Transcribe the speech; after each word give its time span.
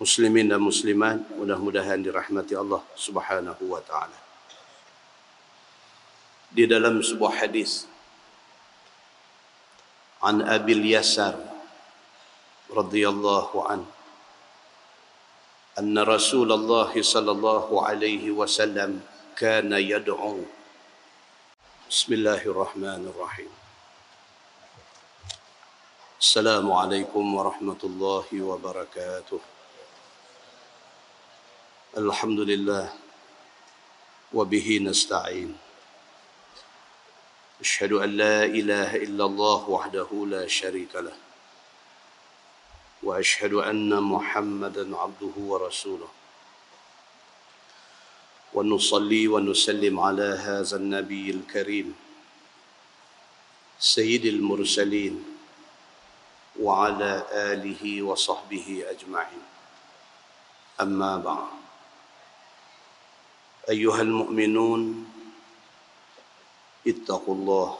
Muslimin 0.00 0.48
dan 0.48 0.64
muslimat 0.64 1.20
mudah-mudahan 1.36 2.00
dirahmati 2.00 2.56
Allah 2.56 2.80
Subhanahu 2.96 3.68
wa 3.68 3.84
taala. 3.84 4.16
Di 6.50 6.64
dalam 6.66 6.98
sebuah 7.04 7.46
hadis 7.46 7.86
An 10.24 10.42
Abil 10.42 10.82
Yasar 10.88 11.36
radhiyallahu 12.72 13.56
an 13.68 13.84
كان 19.40 19.72
يدعو 19.72 20.36
بسم 21.88 22.10
الله 22.12 22.42
الرحمن 22.52 23.02
الرحيم 23.08 23.52
السلام 26.20 26.66
عليكم 26.72 27.24
ورحمة 27.34 27.80
الله 27.84 28.26
وبركاته 28.34 29.40
الحمد 31.98 32.40
لله 32.40 32.92
وبه 34.32 34.78
نستعين. 34.82 35.58
أشهد 37.60 37.92
أن 37.92 38.10
لا 38.16 38.44
إله 38.44 38.96
إلا 38.96 39.24
الله 39.24 39.70
وحده 39.70 40.06
لا 40.26 40.46
شريك 40.46 40.94
له. 40.94 41.16
وأشهد 43.02 43.54
أن 43.54 44.02
محمدا 44.02 44.96
عبده 44.96 45.34
ورسوله. 45.36 46.08
ونصلي 48.54 49.28
ونسلم 49.28 50.00
على 50.00 50.28
هذا 50.46 50.76
النبي 50.76 51.30
الكريم 51.30 51.94
سيد 53.78 54.24
المرسلين 54.24 55.24
وعلى 56.60 57.26
آله 57.32 58.02
وصحبه 58.02 58.84
أجمعين. 58.86 59.42
أما 60.80 61.16
بعد. 61.16 61.59
أيها 63.68 64.00
المؤمنون 64.02 64.82
اتقوا 66.86 67.34
الله 67.34 67.78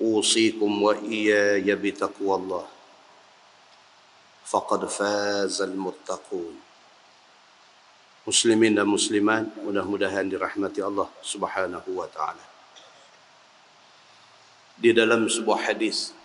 أوصيكم 0.00 0.82
وإياي 0.82 1.74
بتقوى 1.74 2.34
الله 2.34 2.66
فقد 4.44 4.80
فاز 4.84 5.62
المتقون 5.62 6.64
Muslimin 8.24 8.72
dan 8.72 8.88
muslimat 8.88 9.52
mudah-mudahan 9.60 10.24
dirahmati 10.24 10.80
Allah 10.80 11.12
Subhanahu 11.20 11.92
wa 11.92 12.08
taala. 12.08 12.40
Di 14.80 14.96
dalam 14.96 15.28
sebuah 15.28 15.60
hadis 15.68 16.16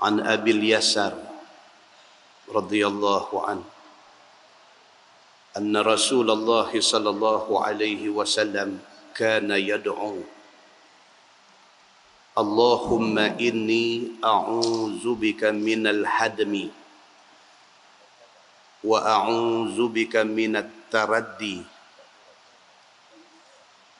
An 0.00 0.24
Abil 0.24 0.64
Yasar 0.64 1.12
radhiyallahu 2.48 3.36
anhu 3.44 3.75
أن 5.56 5.72
رسول 5.72 6.28
الله 6.30 6.70
صلى 6.80 7.10
الله 7.10 7.44
عليه 7.64 8.02
وسلم 8.12 8.78
كان 9.16 9.48
يدعو. 9.50 10.20
اللهم 12.36 13.16
إني 13.18 13.86
أعوذ 14.24 15.04
بك 15.16 15.42
من 15.56 15.82
الهدم 15.88 16.54
وأعوذ 18.84 19.78
بك 19.88 20.14
من 20.16 20.52
التردي 20.56 21.58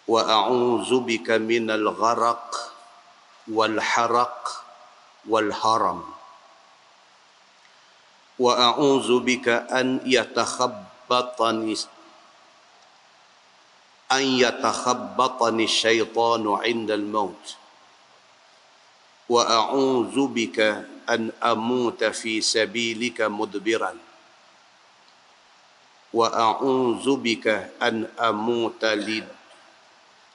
وأعوذ 0.09 0.91
بك 1.01 1.29
من 1.31 1.67
الغرق 1.71 2.47
والحرق 3.49 4.41
والهرم. 5.29 6.01
وأعوذ 8.39 9.11
بك 9.25 9.49
أن 9.49 10.05
يتخبى 10.05 10.86
يتخبطني 11.11 11.77
أن 14.13 14.23
يتخبطني 14.23 15.65
الشيطان 15.65 16.45
عند 16.49 16.91
الموت 16.91 17.57
وأعوذ 19.29 20.27
بك 20.27 20.59
أن 21.11 21.33
أموت 21.43 22.05
في 22.05 22.41
سبيلك 22.41 23.21
مدبرا 23.21 23.99
وأعوذ 26.13 27.17
بك 27.17 27.47
أن 27.83 28.07
أموت 28.21 28.85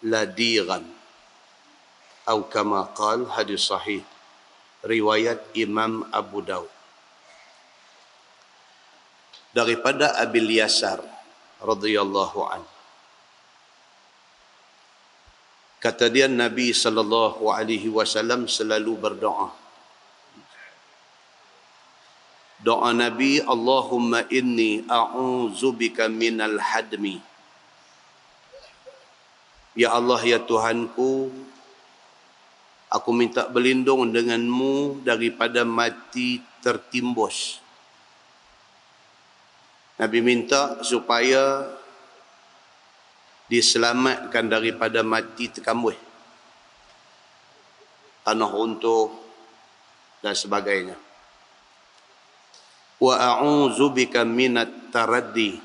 لديغا. 0.04 0.80
أو 2.30 2.44
كما 2.44 2.82
قال 2.82 3.32
حديث 3.32 3.60
صحيح 3.60 4.04
رواية 4.86 5.42
إمام 5.58 6.10
أبو 6.14 6.40
داود. 6.40 6.81
Daripada 9.52 10.16
Abil 10.20 10.48
Yasar 10.60 11.04
radhiyallahu 11.60 12.40
an. 12.48 12.64
Kata 15.82 16.14
dia 16.14 16.30
Nabi 16.30 16.72
sallallahu 16.78 17.50
alaihi 17.50 17.90
wasallam 17.90 18.46
selalu 18.46 18.94
berdoa. 19.02 19.50
Doa 22.62 22.94
Nabi 22.94 23.42
Allahumma 23.42 24.30
inni 24.30 24.86
a'udzubika 24.86 26.06
minal 26.06 26.62
hadmi. 26.62 27.18
Ya 29.74 29.90
Allah 29.98 30.22
ya 30.22 30.38
Tuhanku 30.38 31.34
aku 32.92 33.10
minta 33.16 33.50
berlindung 33.50 34.14
denganmu 34.14 35.02
daripada 35.02 35.64
mati 35.66 36.44
tertimbus 36.62 37.61
Nabi 40.02 40.18
minta 40.26 40.82
supaya 40.82 41.70
diselamatkan 43.46 44.50
daripada 44.50 45.06
mati 45.06 45.46
terkambuh. 45.54 45.94
Tanah 48.26 48.50
runtuh 48.50 49.14
dan 50.26 50.34
sebagainya. 50.34 50.98
Wa 52.98 53.14
a'udzu 53.14 53.94
bika 53.94 54.26
minat 54.26 54.90
taraddi. 54.90 55.62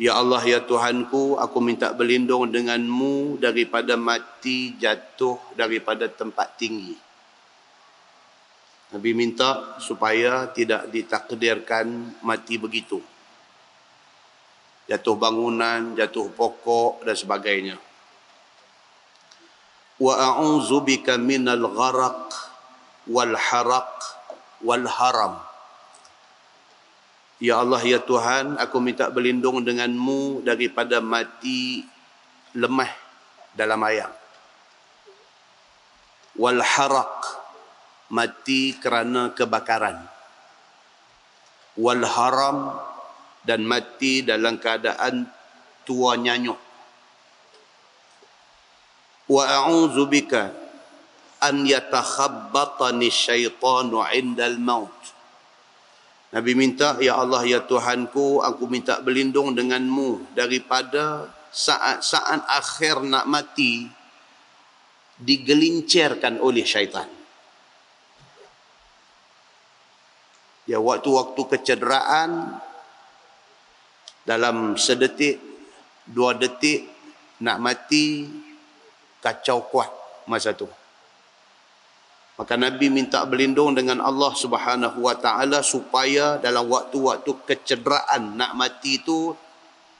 Ya 0.00 0.16
Allah 0.16 0.40
ya 0.40 0.64
Tuhanku, 0.64 1.36
aku 1.36 1.60
minta 1.60 1.92
berlindung 1.92 2.48
denganmu 2.48 3.44
daripada 3.44 4.00
mati 4.00 4.72
jatuh 4.80 5.36
daripada 5.52 6.08
tempat 6.08 6.56
tinggi. 6.56 7.03
Nabi 8.94 9.10
minta 9.10 9.74
supaya 9.82 10.46
tidak 10.54 10.86
ditakdirkan 10.94 12.14
mati 12.22 12.54
begitu. 12.62 13.02
Jatuh 14.86 15.18
bangunan, 15.18 15.98
jatuh 15.98 16.30
pokok 16.30 17.02
dan 17.02 17.18
sebagainya. 17.18 17.74
Wa 19.98 20.14
a'udzu 20.14 20.86
bika 20.86 21.18
minal 21.18 21.66
gharaq 21.74 22.30
wal 23.10 23.34
haraq 23.34 23.90
wal 24.62 24.86
haram. 24.86 25.42
Ya 27.42 27.58
Allah 27.58 27.82
ya 27.82 27.98
Tuhan, 27.98 28.62
aku 28.62 28.78
minta 28.78 29.10
berlindung 29.10 29.58
denganmu 29.66 30.46
daripada 30.46 31.02
mati 31.02 31.82
lemah 32.54 32.94
dalam 33.58 33.82
ayam. 33.82 34.14
Wal 36.38 36.62
haraq 36.62 37.33
mati 38.12 38.76
kerana 38.76 39.32
kebakaran. 39.32 40.04
Wal 41.80 42.04
haram 42.04 42.76
dan 43.44 43.64
mati 43.64 44.24
dalam 44.24 44.60
keadaan 44.60 45.28
tua 45.84 46.16
nyanyuk. 46.16 46.58
Wa 49.24 49.42
a'udzu 49.64 50.04
bika 50.08 50.52
an 51.40 51.64
yatakhabbatani 51.64 53.08
syaitanu 53.08 54.04
'indal 54.04 54.60
maut. 54.60 54.92
Nabi 56.34 56.52
minta 56.58 56.98
ya 56.98 57.14
Allah 57.14 57.46
ya 57.46 57.62
Tuhanku 57.62 58.42
aku 58.42 58.66
minta 58.66 58.98
berlindung 58.98 59.54
denganmu 59.54 60.34
daripada 60.34 61.30
saat-saat 61.54 62.42
akhir 62.50 63.06
nak 63.06 63.30
mati 63.30 63.86
digelincirkan 65.14 66.42
oleh 66.42 66.66
syaitan 66.66 67.06
ya 70.64 70.80
waktu-waktu 70.80 71.40
kecederaan 71.56 72.60
dalam 74.24 74.76
sedetik 74.80 75.36
dua 76.08 76.36
detik 76.36 76.88
nak 77.44 77.60
mati 77.60 78.28
kacau 79.20 79.68
kuat 79.68 79.88
masa 80.28 80.56
tu. 80.56 80.68
Maka 82.34 82.58
nabi 82.58 82.90
minta 82.90 83.22
berlindung 83.22 83.78
dengan 83.78 84.02
Allah 84.02 84.34
Subhanahu 84.34 85.06
wa 85.06 85.14
taala 85.14 85.62
supaya 85.62 86.40
dalam 86.42 86.66
waktu-waktu 86.66 87.30
kecederaan 87.46 88.34
nak 88.34 88.58
mati 88.58 88.98
tu 89.04 89.30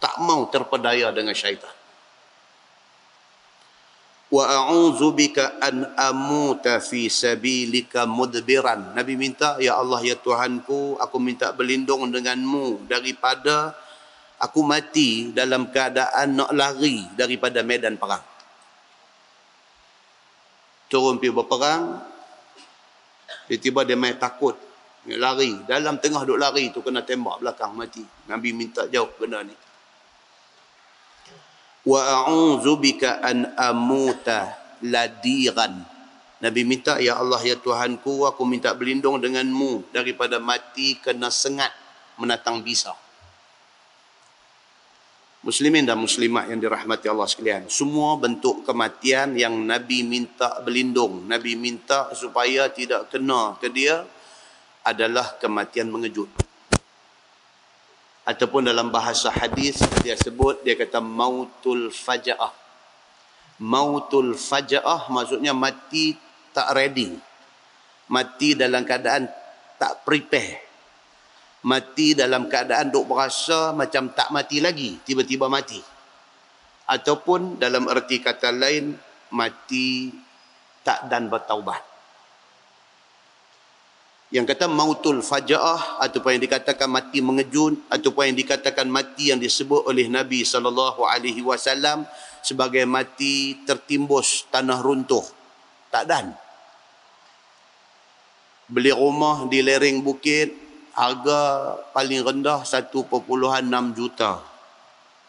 tak 0.02 0.18
mau 0.18 0.50
terpedaya 0.50 1.14
dengan 1.14 1.32
syaitan 1.32 1.83
wa 4.34 4.50
a'udzu 4.50 5.14
bika 5.14 5.62
an 5.62 5.94
amuta 5.94 6.82
fi 6.82 7.06
sabilika 7.06 8.02
mudbiran. 8.02 8.90
Nabi 8.98 9.14
minta 9.14 9.54
ya 9.62 9.78
Allah 9.78 10.02
ya 10.02 10.18
Tuhanku 10.18 10.98
aku 10.98 11.16
minta 11.22 11.54
berlindung 11.54 12.10
denganmu 12.10 12.90
daripada 12.90 13.78
aku 14.42 14.66
mati 14.66 15.30
dalam 15.30 15.70
keadaan 15.70 16.34
nak 16.34 16.50
lari 16.50 17.06
daripada 17.14 17.62
medan 17.62 17.94
perang. 17.94 18.26
Turun 20.90 21.22
pergi 21.22 21.30
berperang 21.30 22.02
tiba-tiba 23.46 23.86
dia 23.86 23.94
main 23.94 24.18
takut 24.18 24.58
dia 25.06 25.14
lari. 25.14 25.62
Dalam 25.62 26.02
tengah 26.02 26.26
duk 26.26 26.42
lari 26.42 26.74
tu 26.74 26.82
kena 26.82 27.06
tembak 27.06 27.38
belakang 27.38 27.70
mati. 27.70 28.02
Nabi 28.26 28.50
minta 28.50 28.82
jauh 28.90 29.14
benda 29.14 29.46
ni 29.46 29.54
wa 31.84 32.00
a'udzu 32.00 32.80
bika 32.80 33.20
an 33.20 33.52
amuta 33.56 34.56
ladiran. 34.80 35.84
Nabi 36.40 36.60
minta 36.66 37.00
ya 37.00 37.16
Allah 37.16 37.40
ya 37.40 37.56
Tuhanku 37.56 38.28
aku 38.28 38.44
minta 38.44 38.76
berlindung 38.76 39.16
denganmu 39.16 39.94
daripada 39.94 40.36
mati 40.36 41.00
kena 41.00 41.32
sengat 41.32 41.72
menatang 42.20 42.60
bisa. 42.60 42.92
Muslimin 45.44 45.84
dan 45.84 46.00
muslimat 46.00 46.48
yang 46.48 46.56
dirahmati 46.56 47.04
Allah 47.04 47.28
sekalian 47.28 47.68
semua 47.68 48.16
bentuk 48.16 48.64
kematian 48.64 49.36
yang 49.36 49.52
Nabi 49.52 50.00
minta 50.00 50.56
berlindung 50.64 51.28
Nabi 51.28 51.52
minta 51.52 52.08
supaya 52.16 52.72
tidak 52.72 53.12
kena 53.12 53.52
ke 53.60 53.68
dia 53.68 54.08
adalah 54.80 55.36
kematian 55.36 55.92
mengejut 55.92 56.32
ataupun 58.24 58.66
dalam 58.66 58.88
bahasa 58.88 59.28
hadis 59.28 59.80
dia 60.00 60.16
sebut 60.16 60.60
dia 60.64 60.74
kata 60.74 60.98
mautul 60.98 61.92
fajaah. 61.92 62.52
Mautul 63.60 64.34
fajaah 64.34 65.06
maksudnya 65.12 65.54
mati 65.54 66.16
tak 66.50 66.72
ready. 66.74 67.14
Mati 68.10 68.58
dalam 68.58 68.82
keadaan 68.84 69.28
tak 69.80 70.04
prepare. 70.04 70.64
Mati 71.64 72.12
dalam 72.12 72.44
keadaan 72.48 72.92
duk 72.92 73.08
berasa 73.08 73.72
macam 73.72 74.12
tak 74.12 74.28
mati 74.28 74.60
lagi 74.60 75.00
tiba-tiba 75.04 75.48
mati. 75.48 75.80
Ataupun 76.84 77.56
dalam 77.56 77.88
erti 77.88 78.20
kata 78.20 78.52
lain 78.52 78.92
mati 79.32 80.12
tak 80.84 81.08
dan 81.08 81.32
bertaubat 81.32 81.93
yang 84.34 84.50
kata 84.50 84.66
mautul 84.66 85.22
fajaah 85.22 86.02
ataupun 86.02 86.34
yang 86.34 86.42
dikatakan 86.50 86.90
mati 86.90 87.22
mengejut 87.22 87.78
ataupun 87.86 88.34
yang 88.34 88.38
dikatakan 88.42 88.90
mati 88.90 89.30
yang 89.30 89.38
disebut 89.38 89.86
oleh 89.86 90.10
Nabi 90.10 90.42
sallallahu 90.42 91.06
alaihi 91.06 91.38
wasallam 91.38 92.02
sebagai 92.42 92.82
mati 92.82 93.62
tertimbus 93.62 94.42
tanah 94.50 94.82
runtuh. 94.82 95.22
Tak 95.86 96.10
dan. 96.10 96.34
Beli 98.66 98.90
rumah 98.90 99.46
di 99.46 99.62
lereng 99.62 100.02
bukit 100.02 100.50
harga 100.98 101.78
paling 101.94 102.26
rendah 102.26 102.66
1.6 102.66 103.06
juta. 103.94 104.42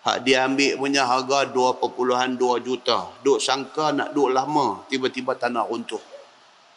Hak 0.01 0.17
dia 0.25 0.49
ambil 0.49 0.81
punya 0.81 1.05
harga 1.05 1.45
2.2 1.53 2.41
juta. 2.65 3.05
Duk 3.21 3.37
sangka 3.37 3.93
nak 3.93 4.17
duk 4.17 4.33
lama 4.33 4.81
tiba-tiba 4.89 5.37
tanah 5.37 5.69
runtuh. 5.69 6.01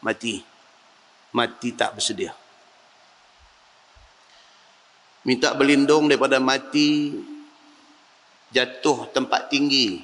Mati 0.04 0.57
mati 1.32 1.76
tak 1.76 1.98
bersedia. 1.98 2.32
Minta 5.28 5.52
berlindung 5.52 6.08
daripada 6.08 6.40
mati 6.40 7.12
jatuh 8.48 9.12
tempat 9.12 9.52
tinggi. 9.52 10.00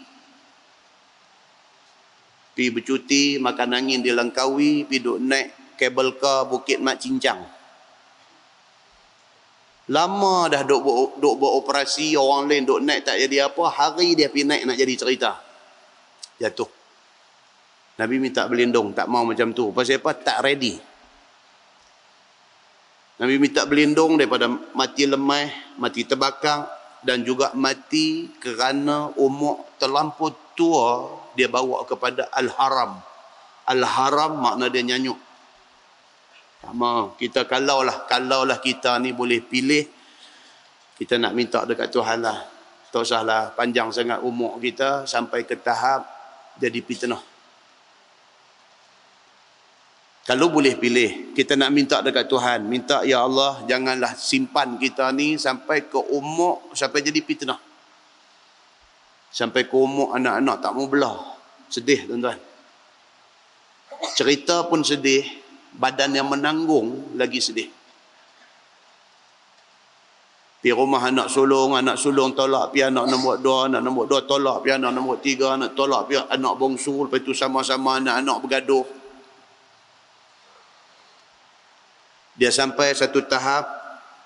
Pi 2.55 2.71
bercuti, 2.71 3.41
makan 3.41 3.75
angin 3.75 4.05
di 4.05 4.15
Langkawi, 4.15 4.87
pi 4.87 5.03
duk 5.03 5.19
naik 5.19 5.75
kabel 5.75 6.15
car 6.21 6.47
Bukit 6.47 6.79
Mat 6.79 7.03
Cincang. 7.03 7.43
Lama 9.91 10.49
dah 10.49 10.63
duk, 10.63 11.19
duk 11.19 11.35
beroperasi, 11.41 12.15
orang 12.15 12.47
lain 12.47 12.63
duk 12.63 12.81
naik 12.85 13.05
tak 13.05 13.19
jadi 13.19 13.51
apa, 13.51 13.65
hari 13.75 14.15
dia 14.15 14.31
pi 14.31 14.47
naik 14.47 14.71
nak 14.71 14.77
jadi 14.79 14.95
cerita. 14.95 15.41
Jatuh. 16.39 16.71
Nabi 17.95 18.19
minta 18.19 18.47
berlindung, 18.47 18.91
tak 18.95 19.07
mau 19.07 19.23
macam 19.23 19.55
tu. 19.55 19.71
Pasal 19.71 20.03
apa? 20.03 20.15
Tak 20.15 20.43
ready. 20.43 20.94
Nabi 23.15 23.39
minta 23.39 23.63
berlindung 23.63 24.19
daripada 24.19 24.51
mati 24.51 25.07
lemah, 25.07 25.79
mati 25.79 26.03
terbakar 26.03 26.67
dan 27.07 27.23
juga 27.23 27.55
mati 27.55 28.27
kerana 28.43 29.15
umur 29.15 29.79
terlampau 29.79 30.35
tua 30.59 31.15
dia 31.39 31.47
bawa 31.47 31.87
kepada 31.87 32.27
Al-Haram. 32.35 32.99
Al-Haram 33.71 34.35
makna 34.35 34.67
dia 34.67 34.83
nyanyuk. 34.83 35.19
Sama, 36.65 37.15
kita 37.21 37.47
kalaulah, 37.47 38.09
kalaulah 38.09 38.59
kita 38.59 38.99
ni 38.99 39.15
boleh 39.15 39.39
pilih, 39.45 39.85
kita 40.99 41.21
nak 41.21 41.37
minta 41.37 41.63
dekat 41.63 41.93
Tuhan 41.95 42.25
lah. 42.25 42.51
Tak 42.91 43.03
usahlah 43.03 43.55
panjang 43.59 43.91
sangat 43.91 44.23
umur 44.23 44.59
kita 44.63 45.07
sampai 45.07 45.43
ke 45.47 45.59
tahap 45.59 46.07
jadi 46.59 46.79
fitnah. 46.83 47.34
Kalau 50.25 50.49
boleh 50.49 50.73
pilih, 50.81 51.37
kita 51.37 51.53
nak 51.53 51.69
minta 51.69 52.01
dekat 52.01 52.25
Tuhan. 52.33 52.65
Minta, 52.65 53.05
Ya 53.05 53.21
Allah, 53.21 53.61
janganlah 53.69 54.17
simpan 54.17 54.81
kita 54.81 55.13
ni 55.13 55.37
sampai 55.37 55.85
ke 55.85 56.01
umur, 56.01 56.65
sampai 56.73 57.05
jadi 57.05 57.21
fitnah. 57.21 57.61
Sampai 59.29 59.69
ke 59.69 59.77
umur 59.77 60.17
anak-anak 60.17 60.65
tak 60.65 60.73
mau 60.73 60.89
belah. 60.89 61.37
Sedih, 61.69 62.09
tuan-tuan. 62.09 62.41
Cerita 64.17 64.65
pun 64.65 64.81
sedih, 64.81 65.29
badan 65.77 66.17
yang 66.17 66.33
menanggung 66.33 67.13
lagi 67.21 67.45
sedih. 67.45 67.69
Pi 70.65 70.73
rumah 70.73 71.05
anak 71.05 71.29
sulung, 71.29 71.77
anak 71.77 72.01
sulung 72.01 72.33
tolak, 72.33 72.73
pi 72.73 72.81
anak 72.81 73.13
nombor 73.13 73.45
dua, 73.45 73.69
anak 73.69 73.85
nombor 73.85 74.09
dua 74.09 74.25
tolak, 74.25 74.65
pi 74.65 74.73
anak 74.73 74.97
nombor 74.97 75.21
tiga, 75.21 75.61
anak 75.61 75.77
tolak, 75.77 76.09
pi 76.09 76.17
anak 76.17 76.57
bongsu, 76.57 77.05
lepas 77.05 77.21
itu 77.21 77.37
sama-sama 77.37 78.01
anak-anak 78.01 78.41
bergaduh. 78.41 79.04
Dia 82.35 82.51
sampai 82.51 82.91
satu 82.99 83.23
tahap 83.23 83.63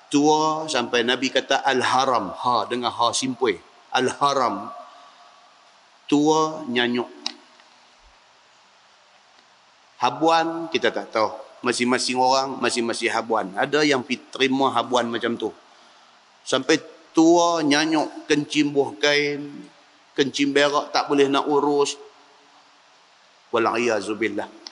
tua 0.09 0.65
sampai 0.65 1.05
Nabi 1.05 1.29
kata 1.29 1.61
Al-Haram. 1.61 2.33
Ha 2.33 2.65
dengan 2.69 2.89
ha 2.93 3.13
simpui. 3.13 3.57
Al-Haram. 3.93 4.73
Tua 6.09 6.65
nyanyuk. 6.65 7.09
Habuan 10.01 10.73
kita 10.73 10.89
tak 10.89 11.13
tahu. 11.13 11.31
Masing-masing 11.61 12.17
orang 12.17 12.57
masing-masing 12.63 13.13
habuan. 13.13 13.53
Ada 13.59 13.85
yang 13.85 14.01
terima 14.33 14.73
habuan 14.73 15.11
macam 15.11 15.37
tu. 15.37 15.51
Sampai 16.47 16.81
tua 17.13 17.61
nyanyuk 17.61 18.31
kencing 18.31 18.73
buah 18.73 18.97
kain. 18.97 19.69
Kencing 20.17 20.55
berak 20.57 20.95
tak 20.95 21.13
boleh 21.13 21.29
nak 21.29 21.45
urus. 21.45 21.99
Walaiyazubillah. 23.53 24.68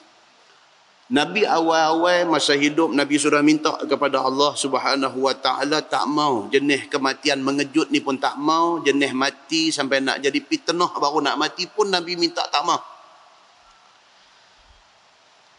Nabi 1.07 1.47
awal-awal 1.47 2.27
masa 2.27 2.51
hidup 2.51 2.91
Nabi 2.91 3.15
sudah 3.15 3.39
minta 3.39 3.71
kepada 3.87 4.19
Allah 4.19 4.51
Subhanahu 4.59 5.23
Wa 5.23 5.39
Taala 5.39 5.79
tak 5.79 6.03
mau 6.03 6.51
jenis 6.51 6.91
kematian 6.91 7.39
mengejut 7.39 7.87
ni 7.87 8.03
pun 8.03 8.19
tak 8.19 8.35
mau 8.35 8.83
jenis 8.83 9.15
mati 9.15 9.71
sampai 9.71 10.03
nak 10.03 10.19
jadi 10.19 10.35
fitnah 10.43 10.91
baru 10.99 11.23
nak 11.23 11.39
mati 11.39 11.63
pun 11.63 11.87
Nabi 11.87 12.19
minta 12.19 12.43
tak 12.51 12.59
mau. 12.67 12.79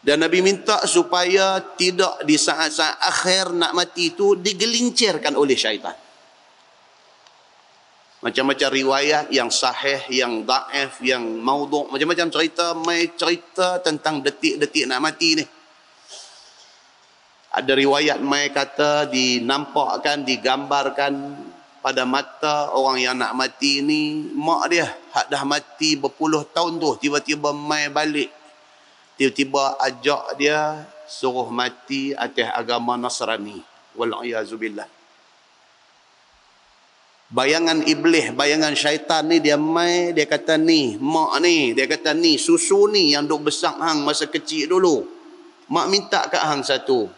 Dan 0.04 0.20
Nabi 0.20 0.44
minta 0.44 0.84
supaya 0.84 1.64
tidak 1.80 2.28
di 2.28 2.36
saat-saat 2.36 3.00
akhir 3.00 3.56
nak 3.56 3.72
mati 3.72 4.12
itu 4.12 4.36
digelincirkan 4.36 5.32
oleh 5.32 5.56
syaitan 5.56 5.96
Macam-macam 8.18 8.68
riwayat 8.74 9.30
yang 9.30 9.46
sahih, 9.46 10.02
yang 10.10 10.42
daif, 10.42 10.98
yang 11.06 11.22
maudhu' 11.22 11.86
macam-macam 11.86 12.26
cerita, 12.34 12.74
mai 12.74 13.14
cerita 13.14 13.78
tentang 13.78 14.18
detik-detik 14.18 14.90
nak 14.90 14.98
mati 14.98 15.38
ni. 15.38 15.44
Ada 17.54 17.78
riwayat 17.78 18.18
mai 18.18 18.50
kata 18.50 19.06
dinampakkan, 19.06 20.26
digambarkan 20.26 21.14
pada 21.78 22.02
mata 22.02 22.74
orang 22.74 22.98
yang 22.98 23.14
nak 23.14 23.38
mati 23.38 23.86
ni, 23.86 24.26
mak 24.34 24.66
dia 24.66 24.90
hak 25.14 25.30
dah 25.30 25.46
mati 25.46 25.94
berpuluh 25.94 26.42
tahun 26.50 26.82
tu, 26.82 26.98
tiba-tiba 26.98 27.54
mai 27.54 27.86
balik. 27.86 28.34
Tiba-tiba 29.14 29.78
ajak 29.78 30.34
dia 30.34 30.90
suruh 31.06 31.54
mati 31.54 32.18
atas 32.18 32.50
agama 32.50 32.98
Nasrani. 32.98 33.62
Wal'iyazubillah 33.94 34.97
bayangan 37.28 37.84
iblis, 37.84 38.32
bayangan 38.32 38.72
syaitan 38.72 39.28
ni 39.28 39.40
dia 39.40 39.60
mai, 39.60 40.16
dia 40.16 40.24
kata 40.24 40.56
ni, 40.56 40.96
mak 40.96 41.36
ni, 41.44 41.76
dia 41.76 41.84
kata 41.84 42.16
ni, 42.16 42.40
susu 42.40 42.88
ni 42.88 43.12
yang 43.12 43.28
duk 43.28 43.52
besar 43.52 43.76
hang 43.76 44.04
masa 44.04 44.28
kecil 44.28 44.78
dulu. 44.78 45.04
Mak 45.68 45.86
minta 45.92 46.24
kat 46.32 46.40
hang 46.40 46.64
satu. 46.64 47.08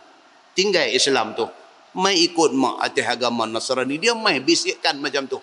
Tinggal 0.58 0.90
Islam 0.90 1.38
tu. 1.38 1.46
Mai 1.94 2.18
ikut 2.26 2.50
mak 2.50 2.82
atas 2.82 3.06
agama 3.06 3.46
Nasrani. 3.46 3.98
Dia 3.98 4.14
mai 4.14 4.42
bisikkan 4.42 4.98
macam 4.98 5.30
tu. 5.30 5.38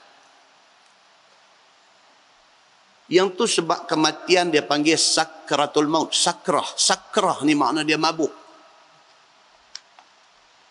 Yang 3.07 3.39
tu 3.39 3.43
sebab 3.47 3.87
kematian 3.87 4.51
dia 4.51 4.67
panggil 4.67 4.99
sakratul 4.99 5.87
maut. 5.87 6.11
Sakrah. 6.11 6.67
Sakrah 6.75 7.39
ni 7.47 7.55
makna 7.55 7.87
dia 7.87 7.95
mabuk. 7.95 8.46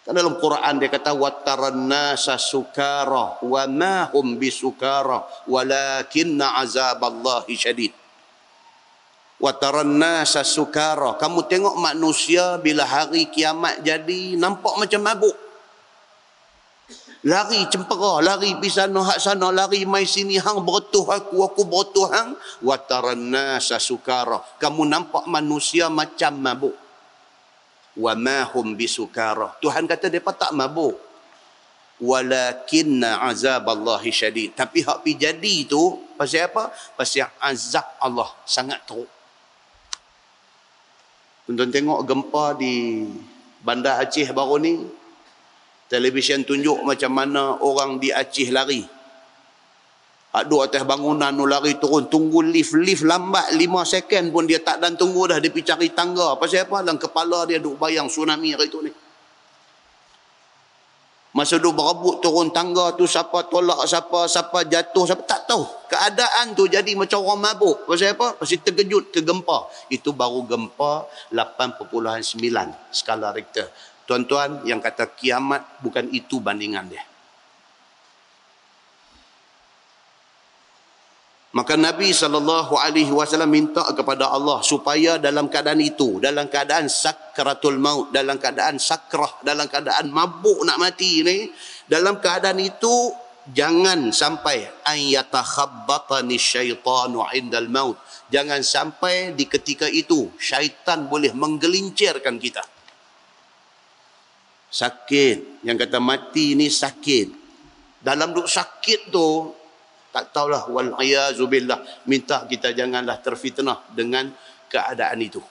Kan 0.07 0.15
dalam 0.15 0.39
Quran 0.39 0.79
dia 0.79 0.87
kata 0.87 1.19
watarannasa 1.19 2.39
sukara 2.39 3.43
wa 3.43 3.63
ma 3.67 4.07
hum 4.15 4.39
bisukara 4.39 5.27
walakinna 5.51 6.63
azaballahi 6.63 7.59
syadid. 7.59 7.91
Watarannasa 9.43 10.47
sukara. 10.47 11.19
Kamu 11.19 11.51
tengok 11.51 11.75
manusia 11.83 12.55
bila 12.63 12.87
hari 12.87 13.27
kiamat 13.35 13.83
jadi 13.83 14.39
nampak 14.39 14.79
macam 14.79 15.03
mabuk. 15.03 15.37
Lari 17.27 17.67
cempera, 17.67 18.23
lari 18.23 18.55
pergi 18.55 18.71
sana, 18.71 19.03
hak 19.03 19.19
sana, 19.19 19.51
lari 19.51 19.83
mai 19.83 20.07
sini, 20.07 20.39
hang 20.39 20.63
beretuh 20.63 21.03
aku, 21.03 21.43
aku 21.43 21.67
beretuh 21.67 22.07
hang. 22.15 22.39
Watarannasa 22.63 23.83
sukara. 23.83 24.39
Kamu 24.63 24.87
nampak 24.87 25.27
manusia 25.27 25.91
macam 25.91 26.39
mabuk 26.39 26.86
wa 27.97 28.13
ma 28.13 28.45
hum 28.53 28.77
bisukara 28.77 29.57
Tuhan 29.65 29.89
kata 29.89 30.13
depa 30.13 30.37
tak 30.37 30.53
mabuk. 30.53 31.01
Walakinna 31.97 33.25
azaballahi 33.25 34.13
syadid. 34.13 34.53
Tapi 34.53 34.85
hak 34.85 35.01
pi 35.01 35.17
jadi 35.17 35.65
tu 35.65 35.97
pasal 36.21 36.45
apa? 36.53 36.69
Pasal 36.93 37.33
azab 37.41 37.89
Allah 37.97 38.29
sangat 38.45 38.85
teruk. 38.85 39.09
Tuan 41.49 41.73
tengok 41.73 42.05
gempa 42.05 42.59
di 42.59 43.07
Bandar 43.65 44.03
Aceh 44.03 44.29
baru 44.35 44.61
ni 44.61 44.85
televisyen 45.89 46.43
tunjuk 46.45 46.85
macam 46.85 47.11
mana 47.17 47.57
orang 47.65 47.97
di 47.97 48.13
Aceh 48.13 48.51
lari 48.53 48.96
ada 50.37 50.69
atas 50.69 50.85
bangunan 50.85 51.33
lari 51.33 51.81
turun. 51.81 52.13
Tunggu 52.13 52.45
lift. 52.45 52.77
Lift 52.77 53.09
lambat 53.09 53.57
5 53.57 53.89
second 53.89 54.25
pun 54.29 54.45
dia 54.45 54.61
tak 54.61 54.85
dan 54.85 54.93
tunggu 54.93 55.33
dah. 55.33 55.41
Dia 55.41 55.49
pergi 55.49 55.73
cari 55.73 55.89
tangga. 55.97 56.37
Pasal 56.37 56.69
apa? 56.69 56.85
Dalam 56.85 57.01
kepala 57.01 57.49
dia 57.49 57.57
duk 57.57 57.81
bayang 57.81 58.13
tsunami 58.13 58.53
hari 58.53 58.69
tu 58.69 58.85
ni. 58.85 58.93
Masa 61.33 61.57
duk 61.57 61.73
berebut 61.73 62.21
turun 62.21 62.53
tangga 62.53 62.93
tu. 62.93 63.09
Siapa 63.09 63.49
tolak 63.49 63.89
siapa. 63.89 64.29
Siapa 64.29 64.69
jatuh. 64.69 65.05
Siapa 65.09 65.25
tak 65.25 65.49
tahu. 65.49 65.65
Keadaan 65.89 66.53
tu 66.53 66.69
jadi 66.69 66.93
macam 66.93 67.25
orang 67.25 67.41
mabuk. 67.41 67.89
Pasal 67.89 68.13
apa? 68.13 68.37
Pasal 68.37 68.61
terkejut 68.61 69.17
ke 69.17 69.25
gempa. 69.25 69.73
Itu 69.89 70.13
baru 70.13 70.45
gempa 70.45 71.09
8.9 71.33 71.97
skala 72.93 73.33
Richter. 73.33 73.73
Tuan-tuan 74.05 74.69
yang 74.69 74.85
kata 74.85 75.17
kiamat 75.17 75.81
bukan 75.81 76.13
itu 76.13 76.45
bandingan 76.45 76.93
dia. 76.93 77.06
Maka 81.57 81.73
Nabi 81.73 82.13
SAW 82.13 83.49
minta 83.49 83.81
kepada 83.97 84.29
Allah 84.29 84.61
supaya 84.61 85.17
dalam 85.17 85.49
keadaan 85.49 85.81
itu, 85.81 86.21
dalam 86.21 86.53
keadaan 86.53 86.85
sakratul 86.85 87.81
maut, 87.81 88.13
dalam 88.13 88.37
keadaan 88.37 88.77
sakrah, 88.77 89.41
dalam 89.41 89.65
keadaan 89.65 90.13
mabuk 90.13 90.69
nak 90.69 90.77
mati 90.77 91.25
ni, 91.25 91.49
dalam 91.89 92.21
keadaan 92.21 92.61
itu 92.61 93.09
jangan 93.57 94.13
sampai 94.13 94.69
ayatakhabbatani 94.85 96.37
syaitanu 96.37 97.25
indal 97.33 97.73
maut. 97.73 97.97
Jangan 98.29 98.61
sampai 98.61 99.33
di 99.33 99.49
ketika 99.49 99.89
itu 99.89 100.29
syaitan 100.37 101.09
boleh 101.09 101.33
menggelincirkan 101.33 102.37
kita. 102.37 102.69
Sakit. 104.69 105.65
Yang 105.65 105.89
kata 105.89 106.05
mati 106.05 106.53
ni 106.53 106.69
sakit. 106.69 107.49
Dalam 108.05 108.37
duk 108.37 108.45
sakit 108.45 109.09
tu 109.09 109.57
tak 110.17 110.33
tahulah 110.33 110.73
wal 110.73 110.97
billah. 111.45 111.85
Minta 112.09 112.49
kita 112.49 112.73
janganlah 112.73 113.21
terfitnah 113.21 113.85
dengan 113.93 114.33
keadaan 114.73 115.21
itu. 115.21 115.45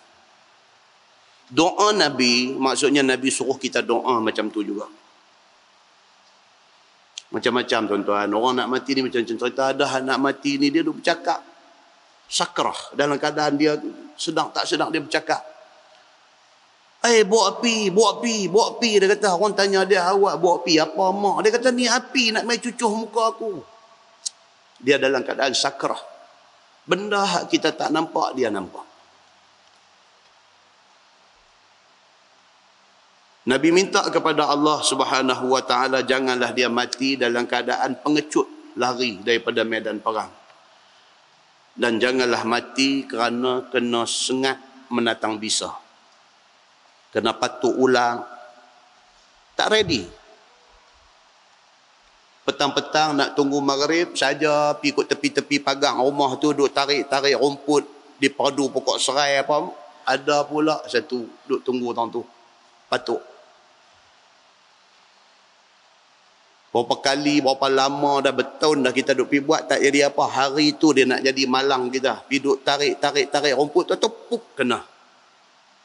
Doa 1.45 1.93
nabi 1.93 2.57
maksudnya 2.57 3.05
nabi 3.05 3.29
suruh 3.29 3.61
kita 3.61 3.85
doa 3.85 4.17
macam 4.17 4.49
tu 4.49 4.65
juga. 4.65 4.89
Macam-macam 7.29 7.79
tuan-tuan. 7.85 8.27
Orang 8.33 8.57
nak 8.57 8.73
mati 8.73 8.97
ni 8.97 9.05
macam 9.05 9.21
cerita 9.21 9.69
ada 9.69 9.85
nak 10.01 10.17
mati 10.17 10.57
ni 10.57 10.73
dia 10.73 10.81
duk 10.81 10.97
bercakap. 10.97 11.45
Sakrah. 12.25 12.97
Dalam 12.97 13.21
keadaan 13.21 13.61
dia 13.61 13.77
sedang 14.17 14.49
tak 14.49 14.65
sedang 14.65 14.89
dia 14.89 14.97
bercakap. 14.97 15.45
Eh, 17.05 17.21
buat 17.21 17.61
api, 17.61 17.93
buat 17.93 18.17
api, 18.17 18.49
buat 18.49 18.81
api. 18.81 18.97
Dia 18.97 19.13
kata, 19.13 19.37
orang 19.37 19.53
tanya 19.53 19.85
dia, 19.85 20.09
awak 20.09 20.41
buat 20.41 20.65
api? 20.65 20.81
Apa, 20.81 21.13
mak? 21.13 21.45
Dia 21.45 21.53
kata, 21.53 21.69
ni 21.69 21.85
api 21.85 22.33
nak 22.33 22.49
main 22.49 22.57
cucuh 22.57 22.89
muka 22.89 23.29
aku. 23.29 23.74
Dia 24.85 25.01
dalam 25.01 25.25
keadaan 25.25 25.57
sakrah. 25.57 25.97
Benda 26.85 27.25
hak 27.25 27.49
kita 27.49 27.73
tak 27.73 27.89
nampak, 27.89 28.37
dia 28.37 28.53
nampak. 28.53 28.85
Nabi 33.49 33.69
minta 33.73 34.05
kepada 34.13 34.45
Allah 34.49 34.81
Subhanahu 34.85 35.53
wa 35.53 35.61
taala 35.65 36.05
janganlah 36.05 36.53
dia 36.53 36.69
mati 36.69 37.17
dalam 37.17 37.45
keadaan 37.49 37.97
pengecut 38.01 38.77
lari 38.77 39.21
daripada 39.25 39.65
medan 39.65 40.01
perang. 40.01 40.29
Dan 41.73 41.97
janganlah 41.97 42.45
mati 42.45 43.09
kerana 43.09 43.65
kena 43.73 44.05
sengat 44.05 44.61
menatang 44.93 45.41
bisa. 45.41 45.73
Kena 47.09 47.33
patuk 47.33 47.73
ulang. 47.73 48.21
Tak 49.57 49.67
ready 49.73 50.24
petang-petang 52.45 53.17
nak 53.17 53.33
tunggu 53.33 53.57
maghrib 53.57 54.13
saja 54.13 54.77
pergi 54.77 54.93
ikut 54.93 55.05
tepi-tepi 55.09 55.65
pagang 55.65 55.97
rumah 55.97 56.37
tu 56.37 56.53
duk 56.53 56.69
tarik-tarik 56.69 57.41
rumput 57.41 57.81
di 58.21 58.29
padu 58.29 58.69
pokok 58.69 59.01
serai 59.01 59.41
apa 59.41 59.65
ada 60.05 60.45
pula 60.45 60.77
satu 60.85 61.25
duk 61.49 61.65
tunggu 61.65 61.89
tang 61.97 62.13
tu 62.13 62.21
patuk 62.85 63.17
berapa 66.69 66.95
kali 67.01 67.41
berapa 67.41 67.65
lama 67.65 68.21
dah 68.21 68.29
bertahun 68.29 68.85
dah 68.85 68.93
kita 68.93 69.17
duk 69.17 69.25
pergi 69.33 69.41
buat 69.41 69.61
tak 69.65 69.81
jadi 69.81 70.13
apa 70.13 70.23
hari 70.29 70.77
tu 70.77 70.91
dia 70.91 71.07
nak 71.07 71.23
jadi 71.23 71.47
malang 71.47 71.87
kita. 71.87 72.27
Pergi 72.27 72.43
duk 72.43 72.67
tarik-tarik 72.67 73.31
tarik 73.31 73.55
rumput 73.55 73.87
tu 73.87 73.95
tepuk 73.95 74.59
kena. 74.59 74.83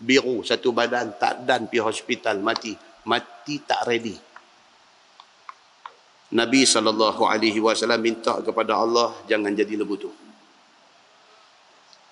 Biru 0.03 0.43
satu 0.43 0.75
badan 0.75 1.15
tak 1.15 1.47
dan 1.47 1.71
pergi 1.71 1.79
hospital 1.79 2.43
mati. 2.43 2.75
Mati 3.07 3.63
tak 3.63 3.87
ready 3.87 4.30
Nabi 6.31 6.63
sallallahu 6.63 7.27
alaihi 7.27 7.59
wasallam 7.59 7.99
minta 7.99 8.39
kepada 8.39 8.79
Allah 8.79 9.11
jangan 9.27 9.51
jadi 9.51 9.75
lebu 9.75 9.99
tu. 9.99 10.11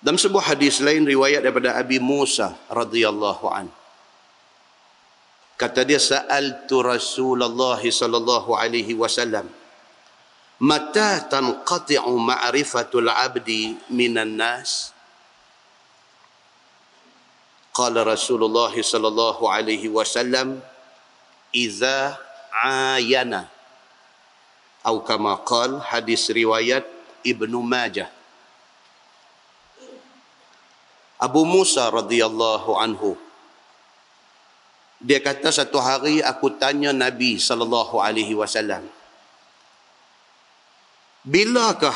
Dalam 0.02 0.18
sebuah 0.18 0.54
hadis 0.54 0.78
lain 0.82 1.06
riwayat 1.06 1.42
daripada 1.42 1.74
Abi 1.78 2.02
Musa 2.02 2.54
radhiyallahu 2.70 3.46
an. 3.50 3.66
Kata 5.58 5.82
dia 5.82 5.98
sa'altu 5.98 6.86
Rasulullah 6.86 7.78
sallallahu 7.82 8.54
alaihi 8.54 8.94
wasallam 8.94 9.50
mata 10.62 11.18
tanqati'u 11.26 12.14
ma'rifatul 12.14 13.10
'abdi 13.10 13.74
minan 13.90 14.38
nas? 14.38 14.94
Qala 17.74 18.02
Rasulullah 18.02 18.70
sallallahu 18.70 19.46
alaihi 19.46 19.90
wasallam 19.90 20.58
idza 21.54 22.18
ayana 22.62 23.57
atau 24.88 25.04
kama 25.04 25.36
qal 25.44 25.84
hadis 25.84 26.32
riwayat 26.32 26.80
Ibnu 27.20 27.60
Majah. 27.60 28.08
Abu 31.20 31.44
Musa 31.44 31.92
radhiyallahu 31.92 32.72
anhu. 32.72 33.12
Dia 34.96 35.20
kata 35.20 35.52
satu 35.52 35.76
hari 35.76 36.24
aku 36.24 36.56
tanya 36.56 36.96
Nabi 36.96 37.36
sallallahu 37.36 38.00
alaihi 38.00 38.32
wasallam 38.32 38.88
bilakah 41.20 41.94